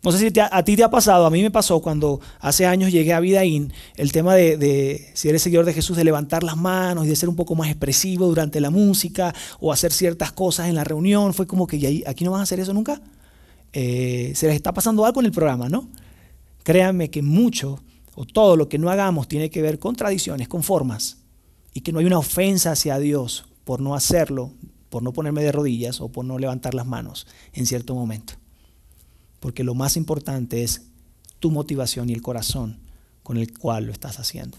No 0.02 0.10
sé 0.10 0.18
si 0.20 0.40
a 0.40 0.64
ti 0.64 0.74
te 0.74 0.84
ha 0.84 0.90
pasado, 0.90 1.26
a 1.26 1.30
mí 1.30 1.42
me 1.42 1.50
pasó 1.50 1.82
cuando 1.82 2.18
hace 2.40 2.64
años 2.64 2.90
llegué 2.90 3.12
a 3.12 3.20
Vidaín, 3.20 3.74
el 3.96 4.10
tema 4.10 4.34
de, 4.34 5.10
si 5.12 5.28
eres 5.28 5.42
seguidor 5.42 5.66
de 5.66 5.74
Jesús, 5.74 5.98
de 5.98 6.04
levantar 6.04 6.44
las 6.44 6.56
manos 6.56 7.04
y 7.04 7.10
de 7.10 7.16
ser 7.16 7.28
un 7.28 7.36
poco 7.36 7.54
más 7.54 7.68
expresivo 7.68 8.26
durante 8.26 8.58
la 8.58 8.70
música 8.70 9.34
o 9.60 9.70
hacer 9.70 9.92
ciertas 9.92 10.32
cosas 10.32 10.68
en 10.68 10.76
la 10.76 10.84
reunión, 10.84 11.34
fue 11.34 11.46
como 11.46 11.66
que 11.66 12.04
aquí 12.06 12.24
no 12.24 12.30
van 12.30 12.40
a 12.40 12.44
hacer 12.44 12.58
eso 12.58 12.72
nunca. 12.72 13.02
Eh, 13.80 14.32
se 14.34 14.48
les 14.48 14.56
está 14.56 14.74
pasando 14.74 15.06
algo 15.06 15.20
en 15.20 15.26
el 15.26 15.32
programa, 15.32 15.68
¿no? 15.68 15.88
Créanme 16.64 17.10
que 17.10 17.22
mucho 17.22 17.80
o 18.16 18.24
todo 18.24 18.56
lo 18.56 18.68
que 18.68 18.76
no 18.76 18.90
hagamos 18.90 19.28
tiene 19.28 19.50
que 19.50 19.62
ver 19.62 19.78
con 19.78 19.94
tradiciones, 19.94 20.48
con 20.48 20.64
formas, 20.64 21.18
y 21.72 21.82
que 21.82 21.92
no 21.92 22.00
hay 22.00 22.04
una 22.04 22.18
ofensa 22.18 22.72
hacia 22.72 22.98
Dios 22.98 23.46
por 23.62 23.80
no 23.80 23.94
hacerlo, 23.94 24.52
por 24.90 25.04
no 25.04 25.12
ponerme 25.12 25.44
de 25.44 25.52
rodillas 25.52 26.00
o 26.00 26.08
por 26.08 26.24
no 26.24 26.40
levantar 26.40 26.74
las 26.74 26.86
manos 26.86 27.28
en 27.52 27.66
cierto 27.66 27.94
momento. 27.94 28.32
Porque 29.38 29.62
lo 29.62 29.76
más 29.76 29.96
importante 29.96 30.64
es 30.64 30.82
tu 31.38 31.52
motivación 31.52 32.10
y 32.10 32.14
el 32.14 32.20
corazón 32.20 32.80
con 33.22 33.36
el 33.36 33.56
cual 33.56 33.84
lo 33.84 33.92
estás 33.92 34.18
haciendo. 34.18 34.58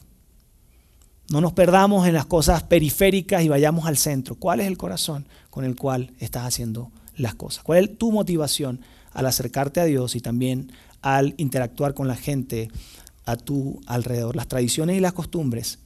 No 1.29 1.41
nos 1.41 1.51
perdamos 1.51 2.07
en 2.07 2.13
las 2.13 2.25
cosas 2.25 2.63
periféricas 2.63 3.43
y 3.43 3.49
vayamos 3.49 3.85
al 3.85 3.97
centro. 3.97 4.35
¿Cuál 4.35 4.61
es 4.61 4.67
el 4.67 4.77
corazón 4.77 5.27
con 5.49 5.65
el 5.65 5.75
cual 5.75 6.13
estás 6.19 6.45
haciendo 6.45 6.89
las 7.17 7.35
cosas? 7.35 7.65
¿Cuál 7.65 7.83
es 7.83 7.97
tu 7.97 8.13
motivación 8.13 8.79
al 9.13 9.25
acercarte 9.25 9.79
a 9.79 9.85
Dios 9.85 10.15
y 10.15 10.21
también 10.21 10.71
al 11.01 11.33
interactuar 11.37 11.93
con 11.93 12.07
la 12.07 12.15
gente 12.15 12.69
a 13.25 13.35
tu 13.37 13.81
alrededor. 13.85 14.35
Las 14.35 14.47
tradiciones 14.47 14.97
y 14.97 14.99
las 14.99 15.13
costumbres 15.13 15.79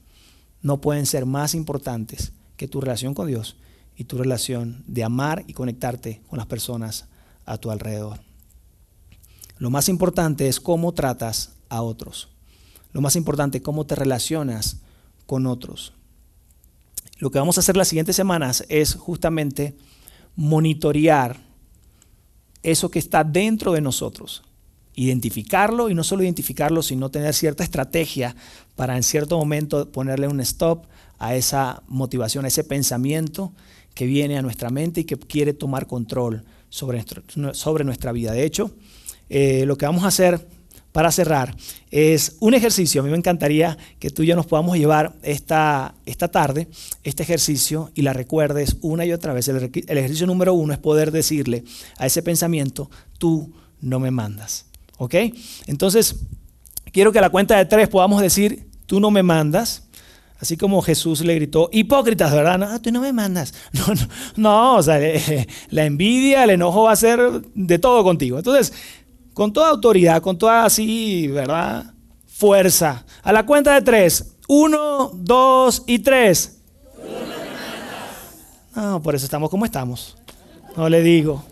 no 0.61 0.82
pueden 0.82 1.05
ser 1.05 1.26
más 1.26 1.55
importantes 1.55 2.32
que 2.57 2.67
tu 2.67 2.82
relación 2.82 3.13
con 3.13 3.28
Dios 3.28 3.57
y 3.95 4.05
tu 4.05 4.17
relación 4.17 4.84
de 4.88 5.03
amar 5.03 5.43
y 5.47 5.53
conectarte 5.53 6.21
con 6.28 6.38
las 6.38 6.47
personas 6.47 7.05
a 7.45 7.57
tu 7.57 7.69
alrededor. 7.69 8.21
Lo 9.57 9.69
más 9.69 9.89
importante 9.89 10.47
es 10.47 10.59
cómo 10.59 10.93
tratas 10.93 11.53
a 11.69 11.82
otros. 11.82 12.30
Lo 12.91 13.01
más 13.01 13.15
importante 13.15 13.57
es 13.57 13.63
cómo 13.63 13.86
te 13.86 13.95
relacionas 13.95 14.78
con 15.26 15.45
otros. 15.45 15.93
Lo 17.17 17.32
que 17.32 17.39
vamos 17.39 17.57
a 17.57 17.61
hacer 17.61 17.78
las 17.78 17.88
siguientes 17.88 18.15
semanas 18.15 18.65
es 18.69 18.95
justamente 18.95 19.78
monitorear 20.36 21.39
eso 22.64 22.89
que 22.89 22.99
está 22.99 23.24
dentro 23.24 23.74
de 23.74 23.82
nosotros. 23.82 24.43
Identificarlo 24.95 25.89
y 25.89 25.95
no 25.95 26.03
solo 26.03 26.24
identificarlo, 26.24 26.82
sino 26.82 27.11
tener 27.11 27.34
cierta 27.34 27.64
estrategia 27.64 28.36
para 28.76 28.95
en 28.95 29.03
cierto 29.03 29.38
momento 29.38 29.91
ponerle 29.91 30.28
un 30.28 30.39
stop 30.39 30.86
a 31.20 31.36
esa 31.36 31.84
motivación, 31.88 32.45
a 32.45 32.47
ese 32.47 32.64
pensamiento 32.64 33.53
que 33.93 34.05
viene 34.05 34.38
a 34.38 34.41
nuestra 34.41 34.70
mente 34.70 35.01
y 35.01 35.03
que 35.03 35.18
quiere 35.18 35.53
tomar 35.53 35.88
control 35.88 36.43
sobre, 36.70 37.03
sobre 37.53 37.84
nuestra 37.84 38.11
vida. 38.11 38.32
De 38.32 38.43
hecho, 38.43 38.72
eh, 39.30 39.66
lo 39.66 39.78
que 39.78 39.86
vamos 39.86 40.03
a 40.03 40.07
hacer 40.07 40.47
para 40.93 41.11
cerrar, 41.11 41.55
es 41.91 42.37
un 42.39 42.53
ejercicio. 42.53 43.01
A 43.01 43.03
mí 43.03 43.09
me 43.09 43.17
encantaría 43.17 43.77
que 43.99 44.11
tú 44.11 44.21
y 44.23 44.27
yo 44.27 44.35
nos 44.35 44.45
podamos 44.45 44.77
llevar 44.77 45.13
esta, 45.23 45.95
esta 46.05 46.29
tarde 46.29 46.67
este 47.03 47.23
ejercicio 47.23 47.91
y 47.95 48.03
la 48.03 48.13
recuerdes 48.13 48.77
una 48.81 49.03
y 49.03 49.11
otra 49.11 49.33
vez. 49.33 49.47
El, 49.47 49.57
ejercicio 49.57 50.27
número 50.27 50.53
uno 50.53 50.71
es 50.71 50.79
poder 50.79 51.11
decirle 51.11 51.63
a 51.97 52.05
ese 52.05 52.21
pensamiento, 52.21 52.89
tú 53.17 53.51
no 53.81 53.99
me 53.99 54.11
mandas. 54.11 54.67
¿Ok? 54.97 55.15
Entonces, 55.65 56.15
quiero 56.91 57.11
que 57.11 57.17
a 57.17 57.23
la 57.23 57.31
cuenta 57.31 57.57
de 57.57 57.65
tres 57.65 57.89
podamos 57.89 58.21
decir, 58.21 58.67
tú 58.85 58.99
no 58.99 59.09
me 59.09 59.23
mandas. 59.23 59.83
Así 60.39 60.57
como 60.57 60.81
Jesús 60.81 61.21
le 61.21 61.35
gritó, 61.35 61.69
hipócritas, 61.71 62.31
¿verdad? 62.33 62.59
No, 62.59 62.81
tú 62.81 62.91
no 62.91 63.01
me 63.01 63.13
mandas. 63.13 63.53
No, 63.73 63.87
no, 63.87 64.07
no 64.35 64.75
o 64.75 64.83
sea, 64.83 64.99
la 65.69 65.85
envidia, 65.85 66.43
el 66.43 66.51
enojo 66.51 66.83
va 66.83 66.91
a 66.91 66.95
ser 66.95 67.19
de 67.55 67.79
todo 67.79 68.03
contigo. 68.03 68.37
Entonces, 68.37 68.73
con 69.34 69.51
toda 69.51 69.69
autoridad, 69.69 70.21
con 70.21 70.38
toda 70.38 70.65
así, 70.65 71.27
¿verdad? 71.27 71.93
Fuerza. 72.27 73.03
A 73.23 73.31
la 73.34 73.45
cuenta 73.45 73.73
de 73.73 73.81
tres. 73.81 74.36
Uno, 74.47 75.11
dos 75.13 75.84
y 75.88 75.99
tres. 75.99 76.59
No, 78.75 79.01
por 79.01 79.15
eso 79.15 79.25
estamos 79.25 79.49
como 79.49 79.65
estamos. 79.65 80.17
No 80.75 80.89
le 80.89 81.01
digo. 81.01 81.43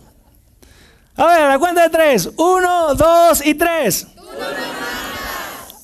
A 1.15 1.25
ver, 1.27 1.41
a 1.41 1.49
la 1.49 1.59
cuenta 1.59 1.83
de 1.83 1.89
tres. 1.89 2.29
Uno, 2.37 2.95
dos 2.95 3.45
y 3.45 3.53
tres. 3.53 4.07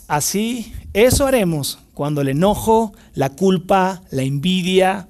Así, 0.07 0.73
eso 0.93 1.25
haremos 1.25 1.79
cuando 1.93 2.21
el 2.21 2.29
enojo, 2.29 2.93
la 3.13 3.29
culpa, 3.31 4.01
la 4.09 4.21
envidia 4.21 5.07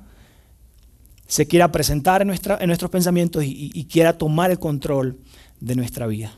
se 1.27 1.45
quiera 1.45 1.71
presentar 1.71 2.21
en, 2.21 2.29
nuestra, 2.29 2.57
en 2.61 2.67
nuestros 2.67 2.89
pensamientos 2.89 3.43
y 3.45 3.85
quiera 3.91 4.17
tomar 4.17 4.49
el 4.49 4.59
control 4.59 5.19
de 5.59 5.75
nuestra 5.75 6.07
vida. 6.07 6.31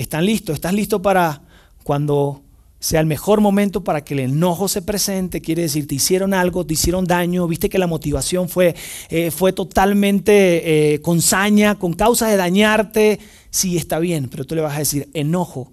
¿Están 0.00 0.24
listos? 0.24 0.54
¿Estás 0.54 0.72
listo 0.72 1.02
para 1.02 1.42
cuando 1.82 2.40
sea 2.78 3.00
el 3.00 3.06
mejor 3.06 3.42
momento 3.42 3.84
para 3.84 4.02
que 4.02 4.14
el 4.14 4.20
enojo 4.20 4.66
se 4.66 4.80
presente? 4.80 5.42
Quiere 5.42 5.60
decir, 5.60 5.86
te 5.86 5.96
hicieron 5.96 6.32
algo, 6.32 6.64
te 6.64 6.72
hicieron 6.72 7.04
daño, 7.04 7.46
viste 7.46 7.68
que 7.68 7.78
la 7.78 7.86
motivación 7.86 8.48
fue, 8.48 8.74
eh, 9.10 9.30
fue 9.30 9.52
totalmente 9.52 10.94
eh, 10.94 11.02
con 11.02 11.20
saña, 11.20 11.74
con 11.78 11.92
causa 11.92 12.28
de 12.28 12.38
dañarte. 12.38 13.20
Sí, 13.50 13.76
está 13.76 13.98
bien, 13.98 14.30
pero 14.30 14.46
tú 14.46 14.54
le 14.54 14.62
vas 14.62 14.76
a 14.76 14.78
decir, 14.78 15.10
enojo, 15.12 15.70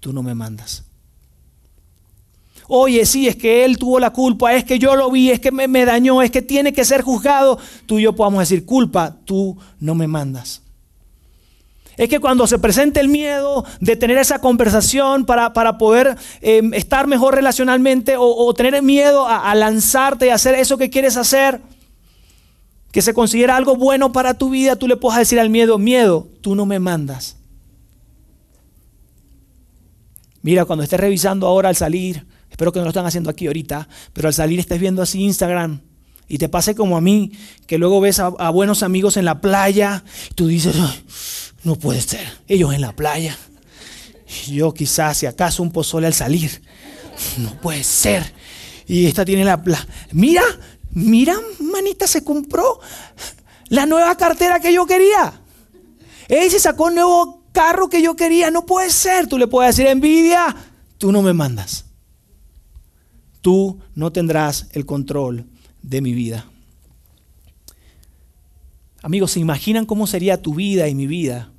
tú 0.00 0.12
no 0.12 0.24
me 0.24 0.34
mandas. 0.34 0.82
Oye, 2.66 3.06
sí, 3.06 3.28
es 3.28 3.36
que 3.36 3.64
él 3.64 3.78
tuvo 3.78 4.00
la 4.00 4.10
culpa, 4.10 4.54
es 4.54 4.64
que 4.64 4.80
yo 4.80 4.96
lo 4.96 5.08
vi, 5.08 5.30
es 5.30 5.38
que 5.38 5.52
me, 5.52 5.68
me 5.68 5.84
dañó, 5.84 6.20
es 6.20 6.32
que 6.32 6.42
tiene 6.42 6.72
que 6.72 6.84
ser 6.84 7.02
juzgado. 7.02 7.60
Tú 7.86 8.00
y 8.00 8.02
yo 8.02 8.16
podamos 8.16 8.40
decir, 8.40 8.64
culpa, 8.64 9.16
tú 9.24 9.56
no 9.78 9.94
me 9.94 10.08
mandas. 10.08 10.62
Es 11.98 12.08
que 12.08 12.20
cuando 12.20 12.46
se 12.46 12.60
presente 12.60 13.00
el 13.00 13.08
miedo 13.08 13.64
de 13.80 13.96
tener 13.96 14.18
esa 14.18 14.38
conversación 14.38 15.26
para, 15.26 15.52
poder 15.78 16.16
em, 16.40 16.72
estar 16.72 17.08
mejor 17.08 17.34
relacionalmente 17.34 18.14
o, 18.16 18.54
tener 18.54 18.80
miedo 18.82 19.26
a, 19.26 19.50
a, 19.50 19.54
lanzarte 19.56 20.26
y 20.26 20.30
hacer 20.30 20.54
eso 20.54 20.78
que 20.78 20.90
quieres 20.90 21.16
hacer, 21.16 21.60
que 22.92 23.02
se 23.02 23.12
considera 23.12 23.56
algo 23.56 23.74
bueno 23.74 24.12
para 24.12 24.34
tu 24.34 24.48
vida, 24.50 24.76
tú 24.76 24.86
le 24.86 24.96
puedes 24.96 25.18
decir 25.18 25.40
al 25.40 25.50
miedo, 25.50 25.76
miedo, 25.76 26.28
tú 26.40 26.54
no 26.54 26.66
me 26.66 26.78
mandas. 26.78 27.36
Mira, 30.40 30.64
cuando 30.64 30.84
estés 30.84 31.00
revisando 31.00 31.48
ahora 31.48 31.68
al 31.68 31.76
salir, 31.76 32.24
espero 32.48 32.72
que 32.72 32.78
no 32.78 32.84
lo 32.84 32.90
están 32.90 33.06
haciendo 33.06 33.28
aquí 33.28 33.48
ahorita, 33.48 33.88
pero 34.12 34.28
al 34.28 34.34
salir 34.34 34.60
estés 34.60 34.78
viendo 34.78 35.02
así 35.02 35.22
Instagram 35.24 35.80
y 36.28 36.38
te 36.38 36.48
pase 36.48 36.74
como 36.74 36.96
a 36.96 37.00
mí, 37.00 37.32
que 37.66 37.78
luego 37.78 38.00
ves 38.00 38.20
a, 38.20 38.50
buenos 38.50 38.82
amigos 38.82 39.16
en 39.16 39.24
la 39.24 39.40
playa, 39.40 40.04
y 40.30 40.34
tú 40.34 40.46
dices, 40.46 40.76
no 41.64 41.76
puede 41.76 42.00
ser. 42.00 42.26
Ellos 42.46 42.72
en 42.72 42.80
la 42.80 42.94
playa. 42.94 43.36
Yo 44.48 44.72
quizás, 44.74 45.18
si 45.18 45.26
acaso, 45.26 45.62
un 45.62 45.72
pozole 45.72 46.06
al 46.06 46.14
salir. 46.14 46.62
No 47.38 47.60
puede 47.60 47.82
ser. 47.84 48.32
Y 48.86 49.06
esta 49.06 49.24
tiene 49.24 49.44
la... 49.44 49.62
mira, 50.12 50.42
mira, 50.90 51.36
manita, 51.60 52.06
se 52.06 52.24
compró 52.24 52.80
la 53.68 53.86
nueva 53.86 54.16
cartera 54.16 54.60
que 54.60 54.72
yo 54.72 54.86
quería. 54.86 55.40
Él 56.28 56.50
se 56.50 56.60
sacó 56.60 56.84
un 56.84 56.94
nuevo 56.94 57.44
carro 57.52 57.88
que 57.88 58.02
yo 58.02 58.16
quería. 58.16 58.50
No 58.50 58.66
puede 58.66 58.90
ser. 58.90 59.26
Tú 59.26 59.38
le 59.38 59.46
puedes 59.46 59.76
decir, 59.76 59.90
envidia, 59.90 60.54
tú 60.98 61.12
no 61.12 61.22
me 61.22 61.32
mandas. 61.32 61.86
Tú 63.40 63.78
no 63.94 64.12
tendrás 64.12 64.66
el 64.72 64.84
control 64.84 65.46
de 65.82 66.00
mi 66.00 66.12
vida. 66.12 66.46
Amigos, 69.08 69.30
¿se 69.30 69.40
imaginan 69.40 69.86
cómo 69.86 70.06
sería 70.06 70.42
tu 70.42 70.52
vida 70.52 70.86
y 70.86 70.94
mi 70.94 71.06
vida 71.06 71.50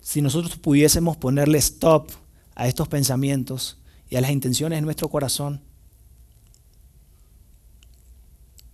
si 0.00 0.22
nosotros 0.22 0.56
pudiésemos 0.56 1.18
ponerle 1.18 1.58
stop 1.58 2.08
a 2.54 2.66
estos 2.66 2.88
pensamientos 2.88 3.76
y 4.08 4.16
a 4.16 4.22
las 4.22 4.30
intenciones 4.30 4.78
de 4.78 4.80
nuestro 4.80 5.10
corazón? 5.10 5.60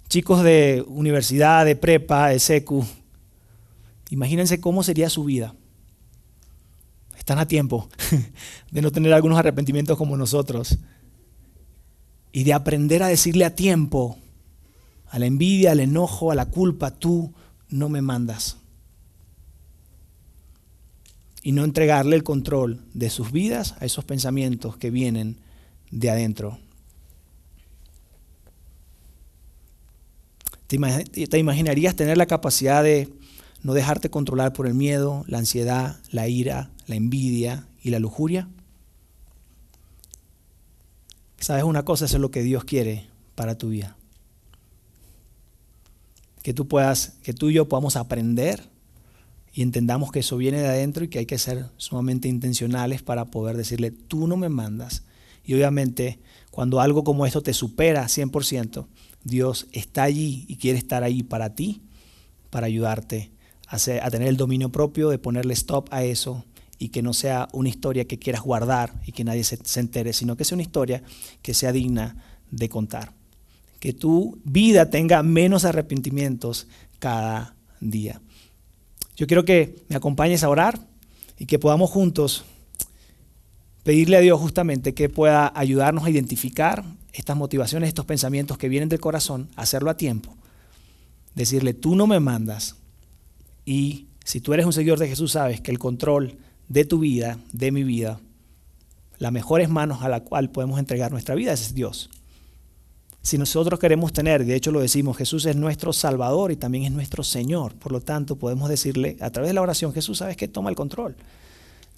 Chicos 0.09 0.45
de 0.45 0.85
universidad, 0.87 1.67
de 1.67 1.75
prepa, 1.75 2.29
de 2.29 2.39
secu, 2.39 2.87
imagínense 4.11 4.61
cómo 4.61 4.85
sería 4.85 5.11
su 5.11 5.25
vida. 5.25 5.53
Están 7.19 7.41
a 7.41 7.49
tiempo 7.49 7.89
de 8.71 8.81
no 8.81 8.93
tener 8.93 9.13
algunos 9.13 9.41
arrepentimientos 9.41 9.99
como 9.99 10.17
nosotros 10.17 10.79
y 12.31 12.45
de 12.45 12.53
aprender 12.53 13.03
a 13.03 13.09
decirle 13.09 13.45
a 13.45 13.57
tiempo 13.57 14.19
a 15.09 15.19
la 15.19 15.27
envidia, 15.27 15.73
al 15.73 15.81
enojo, 15.81 16.31
a 16.31 16.37
la 16.37 16.47
culpa, 16.47 16.93
tú 16.93 17.35
no 17.73 17.89
me 17.89 18.03
mandas. 18.03 18.59
Y 21.43 21.53
no 21.53 21.65
entregarle 21.65 22.15
el 22.15 22.23
control 22.23 22.85
de 22.95 23.11
sus 23.11 23.33
vidas 23.33 23.75
a 23.81 23.85
esos 23.85 24.05
pensamientos 24.05 24.77
que 24.77 24.91
vienen 24.91 25.39
de 25.91 26.11
adentro. 26.11 26.59
¿Te 30.69 31.39
imaginarías 31.39 31.97
tener 31.97 32.17
la 32.17 32.27
capacidad 32.27 32.83
de 32.83 33.13
no 33.63 33.75
dejarte 33.75 34.09
controlar 34.09 34.53
por 34.53 34.67
el 34.67 34.75
miedo, 34.75 35.25
la 35.27 35.39
ansiedad, 35.39 36.01
la 36.11 36.29
ira, 36.29 36.71
la 36.87 36.95
envidia 36.95 37.67
y 37.83 37.91
la 37.91 37.99
lujuria? 37.99 38.49
¿Sabes 41.39 41.65
una 41.65 41.85
cosa? 41.85 42.05
Eso 42.05 42.17
es 42.17 42.21
lo 42.23 42.31
que 42.31 42.43
Dios 42.43 42.65
quiere 42.65 43.09
para 43.35 43.59
tu 43.59 43.69
vida 43.69 43.97
que 46.43 46.53
tú 46.53 46.69
puedas, 46.69 47.15
que 47.23 47.33
tú 47.33 47.51
y 47.51 47.55
yo 47.55 47.69
podamos 47.69 47.97
aprender 47.97 48.69
y 49.55 49.63
entendamos 49.63 50.11
que 50.11 50.21
eso 50.21 50.37
viene 50.37 50.61
de 50.61 50.69
adentro 50.69 51.05
y 51.05 51.09
que 51.09 51.19
hay 51.19 51.27
que 51.27 51.39
ser 51.39 51.67
sumamente 51.77 52.29
intencionales 52.29 53.03
para 53.03 53.27
poder 53.27 53.57
decirle, 53.57 53.91
tú 53.91 54.27
no 54.27 54.37
me 54.37 54.49
mandas. 54.49 55.05
Y 55.45 55.55
obviamente, 55.55 56.21
cuando 56.51 56.81
algo 56.81 57.05
como 57.05 57.27
esto 57.27 57.43
te 57.43 57.53
supera 57.53 58.05
100%, 58.05 58.87
Dios 59.25 59.67
está 59.73 60.05
allí 60.05 60.47
y 60.49 60.57
quiere 60.57 60.79
estar 60.79 61.03
ahí 61.05 61.23
para 61.23 61.55
ti, 61.55 61.83
para 62.51 62.67
ayudarte 62.67 63.31
a, 63.69 63.79
tener 64.11 64.29
el 64.29 64.37
dominio 64.37 64.71
propio, 64.71 65.11
de 65.11 65.19
ponerle 65.19 65.55
stop 65.55 65.89
a 65.91 66.03
eso 66.03 66.45
y 66.79 66.89
que 66.89 67.03
no 67.03 67.13
sea 67.13 67.49
una 67.53 67.69
historia 67.69 68.07
que 68.07 68.19
quieras 68.19 68.43
guardar 68.43 69.01
y 69.07 69.13
que 69.13 69.25
nadie 69.25 69.45
se 69.45 69.81
entere, 69.81 70.13
sino 70.13 70.37
que 70.37 70.45
sea 70.45 70.57
una 70.57 70.63
historia 70.63 71.03
que 71.41 71.55
sea 71.55 71.73
digna 71.73 72.17
de 72.51 72.69
contar 72.69 73.22
que 73.83 73.93
tu 73.93 74.39
vida 74.45 74.91
tenga 74.91 75.25
menos 75.25 75.65
arrepentimientos 75.65 76.69
cada 77.01 77.57
día. 77.81 78.21
Yo 79.17 79.27
quiero 79.27 79.45
que 79.45 79.75
me 79.89 79.97
acompañes 79.97 80.45
a 80.45 80.49
orar 80.49 80.79
y 81.37 81.47
que 81.47 81.59
podamos 81.59 81.91
juntos 81.91 82.45
pedirle 83.83 84.19
a 84.19 84.21
Dios 84.21 84.39
justamente 84.39 84.95
que 84.95 85.09
pueda 85.09 85.51
ayudarnos 85.57 86.05
a 86.05 86.11
identificar 86.11 86.85
estas 87.13 87.37
motivaciones, 87.37 87.89
estos 87.89 88.07
pensamientos 88.07 88.57
que 88.57 88.69
vienen 88.69 88.89
del 88.89 89.01
corazón, 89.01 89.49
hacerlo 89.57 89.91
a 89.91 89.97
tiempo. 89.97 90.37
Decirle, 91.35 91.75
tú 91.75 91.97
no 91.97 92.07
me 92.07 92.21
mandas. 92.21 92.77
Y 93.65 94.07
si 94.23 94.41
tú 94.41 94.55
eres 94.55 94.65
un 94.65 94.73
seguidor 94.73 95.01
de 95.01 95.09
Jesús, 95.09 95.33
sabes 95.33 95.61
que 95.61 95.73
el 95.73 95.81
control 95.81 96.39
de 96.69 96.85
tu 96.85 97.01
vida, 97.01 97.37
de 97.53 97.73
mi 97.73 97.83
vida, 97.83 98.21
las 99.19 99.33
mejores 99.33 99.69
manos 99.69 100.03
a 100.03 100.09
la 100.09 100.21
cual 100.21 100.51
podemos 100.51 100.79
entregar 100.79 101.11
nuestra 101.11 101.35
vida 101.35 101.53
es 101.53 101.75
Dios. 101.75 102.11
Si 103.23 103.39
nosotros 103.39 103.79
queremos 103.79 104.13
tener, 104.13 104.45
de 104.45 104.57
hecho 104.57 104.73
lo 104.73 104.81
decimos, 104.81 105.17
Jesús 105.17 105.47
es 105.47 105.55
nuestro 105.55 105.93
Salvador 105.93 106.51
y 106.51 106.57
también 106.57 106.85
es 106.85 106.93
nuestro 106.93 107.23
Señor. 107.23 107.75
Por 107.77 107.93
lo 107.93 108.01
tanto, 108.01 108.35
podemos 108.35 108.69
decirle 108.69 109.17
a 109.21 109.31
través 109.31 109.51
de 109.51 109.55
la 109.55 109.63
oración, 109.63 109.93
Jesús, 109.93 110.19
sabes 110.19 110.37
que 110.37 110.49
toma 110.49 110.71
el 110.71 110.77
control 110.77 111.15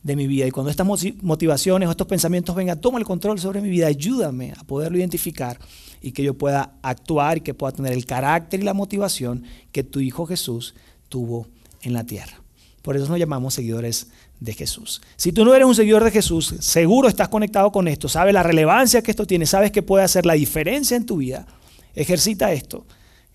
de 0.02 0.16
mi 0.16 0.26
vida. 0.26 0.46
Y 0.46 0.50
cuando 0.50 0.70
estas 0.70 0.86
motivaciones 1.22 1.88
o 1.88 1.90
estos 1.90 2.06
pensamientos 2.06 2.54
vengan, 2.54 2.78
toma 2.78 2.98
el 2.98 3.06
control 3.06 3.40
sobre 3.40 3.62
mi 3.62 3.70
vida, 3.70 3.86
ayúdame 3.86 4.52
a 4.56 4.64
poderlo 4.64 4.98
identificar 4.98 5.58
y 6.02 6.12
que 6.12 6.22
yo 6.22 6.34
pueda 6.34 6.74
actuar 6.82 7.38
y 7.38 7.40
que 7.40 7.54
pueda 7.54 7.72
tener 7.72 7.94
el 7.94 8.04
carácter 8.04 8.60
y 8.60 8.64
la 8.64 8.74
motivación 8.74 9.44
que 9.72 9.82
tu 9.82 10.00
Hijo 10.00 10.26
Jesús 10.26 10.74
tuvo 11.08 11.46
en 11.80 11.94
la 11.94 12.04
tierra. 12.04 12.44
Por 12.82 12.96
eso 12.96 13.08
nos 13.08 13.18
llamamos 13.18 13.54
seguidores 13.54 14.08
de 14.40 14.52
Jesús. 14.52 15.00
Si 15.16 15.32
tú 15.32 15.44
no 15.44 15.54
eres 15.54 15.66
un 15.66 15.74
seguidor 15.74 16.04
de 16.04 16.10
Jesús, 16.10 16.54
seguro 16.60 17.08
estás 17.08 17.28
conectado 17.28 17.72
con 17.72 17.88
esto, 17.88 18.08
sabes 18.08 18.34
la 18.34 18.42
relevancia 18.42 19.02
que 19.02 19.10
esto 19.10 19.26
tiene, 19.26 19.46
sabes 19.46 19.72
que 19.72 19.82
puede 19.82 20.04
hacer 20.04 20.26
la 20.26 20.34
diferencia 20.34 20.96
en 20.96 21.06
tu 21.06 21.18
vida. 21.18 21.46
Ejercita 21.94 22.52
esto 22.52 22.86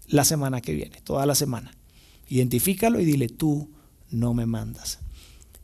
la 0.07 0.23
semana 0.23 0.61
que 0.61 0.73
viene, 0.73 1.01
toda 1.03 1.25
la 1.25 1.35
semana. 1.35 1.71
Identifícalo 2.27 2.99
y 2.99 3.05
dile, 3.05 3.27
tú 3.27 3.69
no 4.09 4.33
me 4.33 4.45
mandas. 4.45 4.99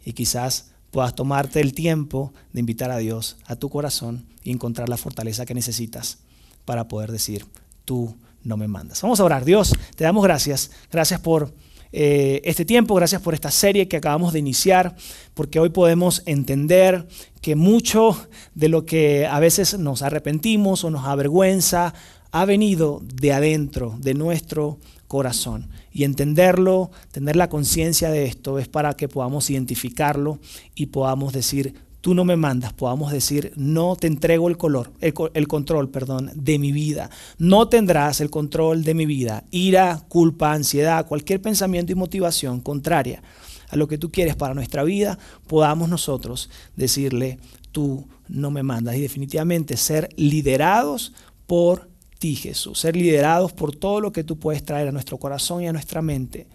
Y 0.03 0.13
quizás 0.13 0.71
puedas 0.91 1.15
tomarte 1.15 1.59
el 1.59 1.73
tiempo 1.73 2.33
de 2.53 2.61
invitar 2.61 2.91
a 2.91 2.97
Dios 2.97 3.37
a 3.45 3.55
tu 3.55 3.69
corazón 3.69 4.25
y 4.43 4.51
encontrar 4.51 4.87
la 4.87 4.97
fortaleza 4.97 5.45
que 5.45 5.53
necesitas 5.53 6.19
para 6.63 6.87
poder 6.87 7.11
decir, 7.11 7.45
tú 7.83 8.15
no 8.43 8.57
me 8.57 8.67
mandas. 8.67 9.01
Vamos 9.01 9.19
a 9.19 9.23
orar. 9.23 9.43
Dios, 9.43 9.73
te 9.95 10.03
damos 10.03 10.23
gracias. 10.23 10.71
Gracias 10.91 11.19
por 11.19 11.53
eh, 11.97 12.41
este 12.43 12.65
tiempo, 12.65 12.93
gracias 12.93 13.21
por 13.21 13.33
esta 13.33 13.49
serie 13.49 13.87
que 13.87 13.95
acabamos 13.95 14.33
de 14.33 14.39
iniciar, 14.39 14.97
porque 15.33 15.61
hoy 15.61 15.69
podemos 15.69 16.23
entender 16.25 17.07
que 17.39 17.55
mucho 17.55 18.27
de 18.53 18.67
lo 18.67 18.85
que 18.85 19.25
a 19.25 19.39
veces 19.39 19.79
nos 19.79 20.01
arrepentimos 20.01 20.83
o 20.83 20.89
nos 20.89 21.05
avergüenza 21.05 21.93
ha 22.33 22.43
venido 22.43 23.01
de 23.01 23.31
adentro, 23.31 23.95
de 24.01 24.13
nuestro 24.13 24.77
corazón. 25.07 25.69
Y 25.93 26.03
entenderlo, 26.03 26.91
tener 27.11 27.37
la 27.37 27.47
conciencia 27.47 28.09
de 28.09 28.25
esto, 28.25 28.59
es 28.59 28.67
para 28.67 28.95
que 28.95 29.07
podamos 29.07 29.49
identificarlo 29.49 30.39
y 30.75 30.87
podamos 30.87 31.31
decir, 31.31 31.75
tú 32.05 32.13
no 32.13 32.23
me 32.23 32.35
mandas, 32.35 32.71
podamos 32.71 33.11
decir, 33.11 33.51
no 33.55 33.95
te 33.95 34.05
entrego 34.05 34.47
el, 34.47 34.57
color, 34.57 34.91
el, 35.01 35.47
control 35.47 35.89
perdón, 35.89 36.29
de 36.35 36.59
mi 36.59 36.71
vida. 36.71 37.09
No 37.39 37.67
tendrás 37.67 38.21
el 38.21 38.29
control 38.29 38.83
de 38.83 38.93
mi 38.93 39.07
vida. 39.07 39.43
Ira, 39.49 40.05
culpa, 40.07 40.53
ansiedad, 40.53 41.07
cualquier 41.07 41.41
pensamiento 41.41 41.91
y 41.91 41.95
motivación 41.95 42.61
contraria 42.61 43.23
a 43.69 43.75
lo 43.75 43.87
que 43.87 43.97
tú 43.97 44.11
quieres 44.11 44.35
para 44.35 44.53
nuestra 44.53 44.83
vida, 44.83 45.17
podamos 45.47 45.89
nosotros 45.89 46.51
decirle, 46.75 47.39
tú 47.71 48.07
no 48.27 48.51
me 48.51 48.61
mandas. 48.61 48.97
Y 48.97 49.01
definitivamente 49.01 49.75
ser 49.75 50.09
liderados 50.15 51.11
por 51.47 51.89
ti, 52.19 52.35
Jesús. 52.35 52.81
Ser 52.81 52.95
liderados 52.95 53.51
por 53.51 53.75
todo 53.75 53.99
lo 53.99 54.11
que 54.11 54.23
tú 54.23 54.37
puedes 54.37 54.63
traer 54.63 54.89
a 54.89 54.91
nuestro 54.91 55.17
corazón 55.17 55.63
y 55.63 55.67
a 55.67 55.73
nuestra 55.73 56.03
mente 56.03 56.45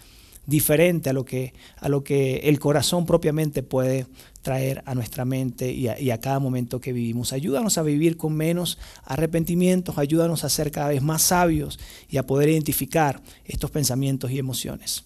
diferente 0.47 1.11
a 1.11 1.13
lo 1.13 1.25
que, 1.25 1.55
a 1.79 1.89
lo 1.89 2.03
que 2.03 2.39
el 2.39 2.59
corazón 2.59 3.07
propiamente 3.07 3.63
puede 3.63 4.07
traer 4.43 4.83
a 4.87 4.95
nuestra 4.95 5.25
mente 5.25 5.71
y 5.73 5.89
a, 5.89 6.21
cada 6.21 6.39
momento 6.39 6.81
que 6.81 6.93
vivimos. 6.93 7.33
Ayúdanos 7.33 7.77
a 7.79 7.83
vivir 7.83 8.17
con 8.17 8.35
menos 8.35 8.79
arrepentimientos, 9.05 9.99
ayúdanos 9.99 10.45
a 10.45 10.49
ser 10.49 10.71
cada 10.71 10.89
vez 10.89 11.03
más 11.03 11.23
sabios 11.23 11.79
y 12.09 12.17
a 12.17 12.27
poder 12.27 12.49
identificar 12.49 13.23
estos 13.45 13.71
pensamientos 13.71 14.31
y 14.31 14.39
emociones. 14.39 15.05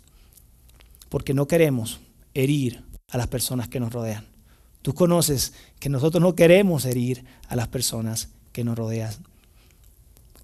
Porque 1.08 1.34
no 1.34 1.46
queremos 1.46 2.00
herir 2.32 2.82
a 3.10 3.18
las 3.18 3.26
personas 3.26 3.68
que 3.68 3.80
nos 3.80 3.92
rodean. 3.92 4.24
Tú 4.82 4.94
conoces 4.94 5.54
que 5.80 5.88
nosotros 5.88 6.22
no 6.22 6.34
queremos 6.34 6.84
herir 6.84 7.24
a 7.48 7.56
las 7.56 7.68
personas 7.68 8.28
que 8.52 8.64
nos 8.64 8.76
rodean. 8.76 9.14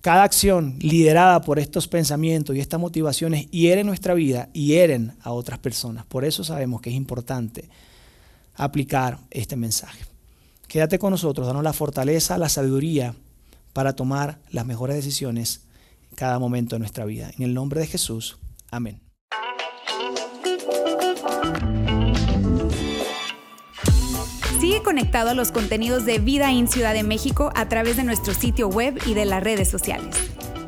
Cada 0.00 0.22
acción 0.22 0.76
liderada 0.80 1.42
por 1.42 1.58
estos 1.58 1.86
pensamientos 1.86 2.56
y 2.56 2.60
estas 2.60 2.80
motivaciones 2.80 3.50
hiere 3.50 3.84
nuestra 3.84 4.14
vida 4.14 4.48
y 4.54 4.68
hieren 4.68 5.12
a 5.20 5.32
otras 5.32 5.58
personas. 5.58 6.06
Por 6.06 6.24
eso 6.24 6.42
sabemos 6.42 6.80
que 6.80 6.88
es 6.88 6.96
importante 6.96 7.68
aplicar 8.60 9.18
este 9.30 9.56
mensaje. 9.56 10.04
Quédate 10.68 10.98
con 10.98 11.10
nosotros, 11.10 11.46
danos 11.46 11.64
la 11.64 11.72
fortaleza, 11.72 12.38
la 12.38 12.48
sabiduría 12.48 13.14
para 13.72 13.94
tomar 13.94 14.38
las 14.50 14.66
mejores 14.66 14.96
decisiones 14.96 15.62
en 16.10 16.16
cada 16.16 16.38
momento 16.38 16.76
de 16.76 16.80
nuestra 16.80 17.06
vida. 17.06 17.30
En 17.36 17.42
el 17.42 17.54
nombre 17.54 17.80
de 17.80 17.86
Jesús. 17.86 18.38
Amén. 18.70 19.00
Sigue 24.60 24.82
conectado 24.82 25.30
a 25.30 25.34
los 25.34 25.52
contenidos 25.52 26.04
de 26.04 26.18
Vida 26.18 26.52
en 26.52 26.68
Ciudad 26.68 26.92
de 26.92 27.02
México 27.02 27.50
a 27.56 27.68
través 27.68 27.96
de 27.96 28.04
nuestro 28.04 28.34
sitio 28.34 28.68
web 28.68 29.00
y 29.06 29.14
de 29.14 29.24
las 29.24 29.42
redes 29.42 29.68
sociales. 29.68 30.14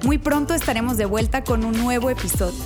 Muy 0.03 0.17
pronto 0.17 0.55
estaremos 0.55 0.97
de 0.97 1.05
vuelta 1.05 1.45
con 1.45 1.65
un 1.65 1.77
nuevo 1.77 2.09
episodio. 2.09 2.65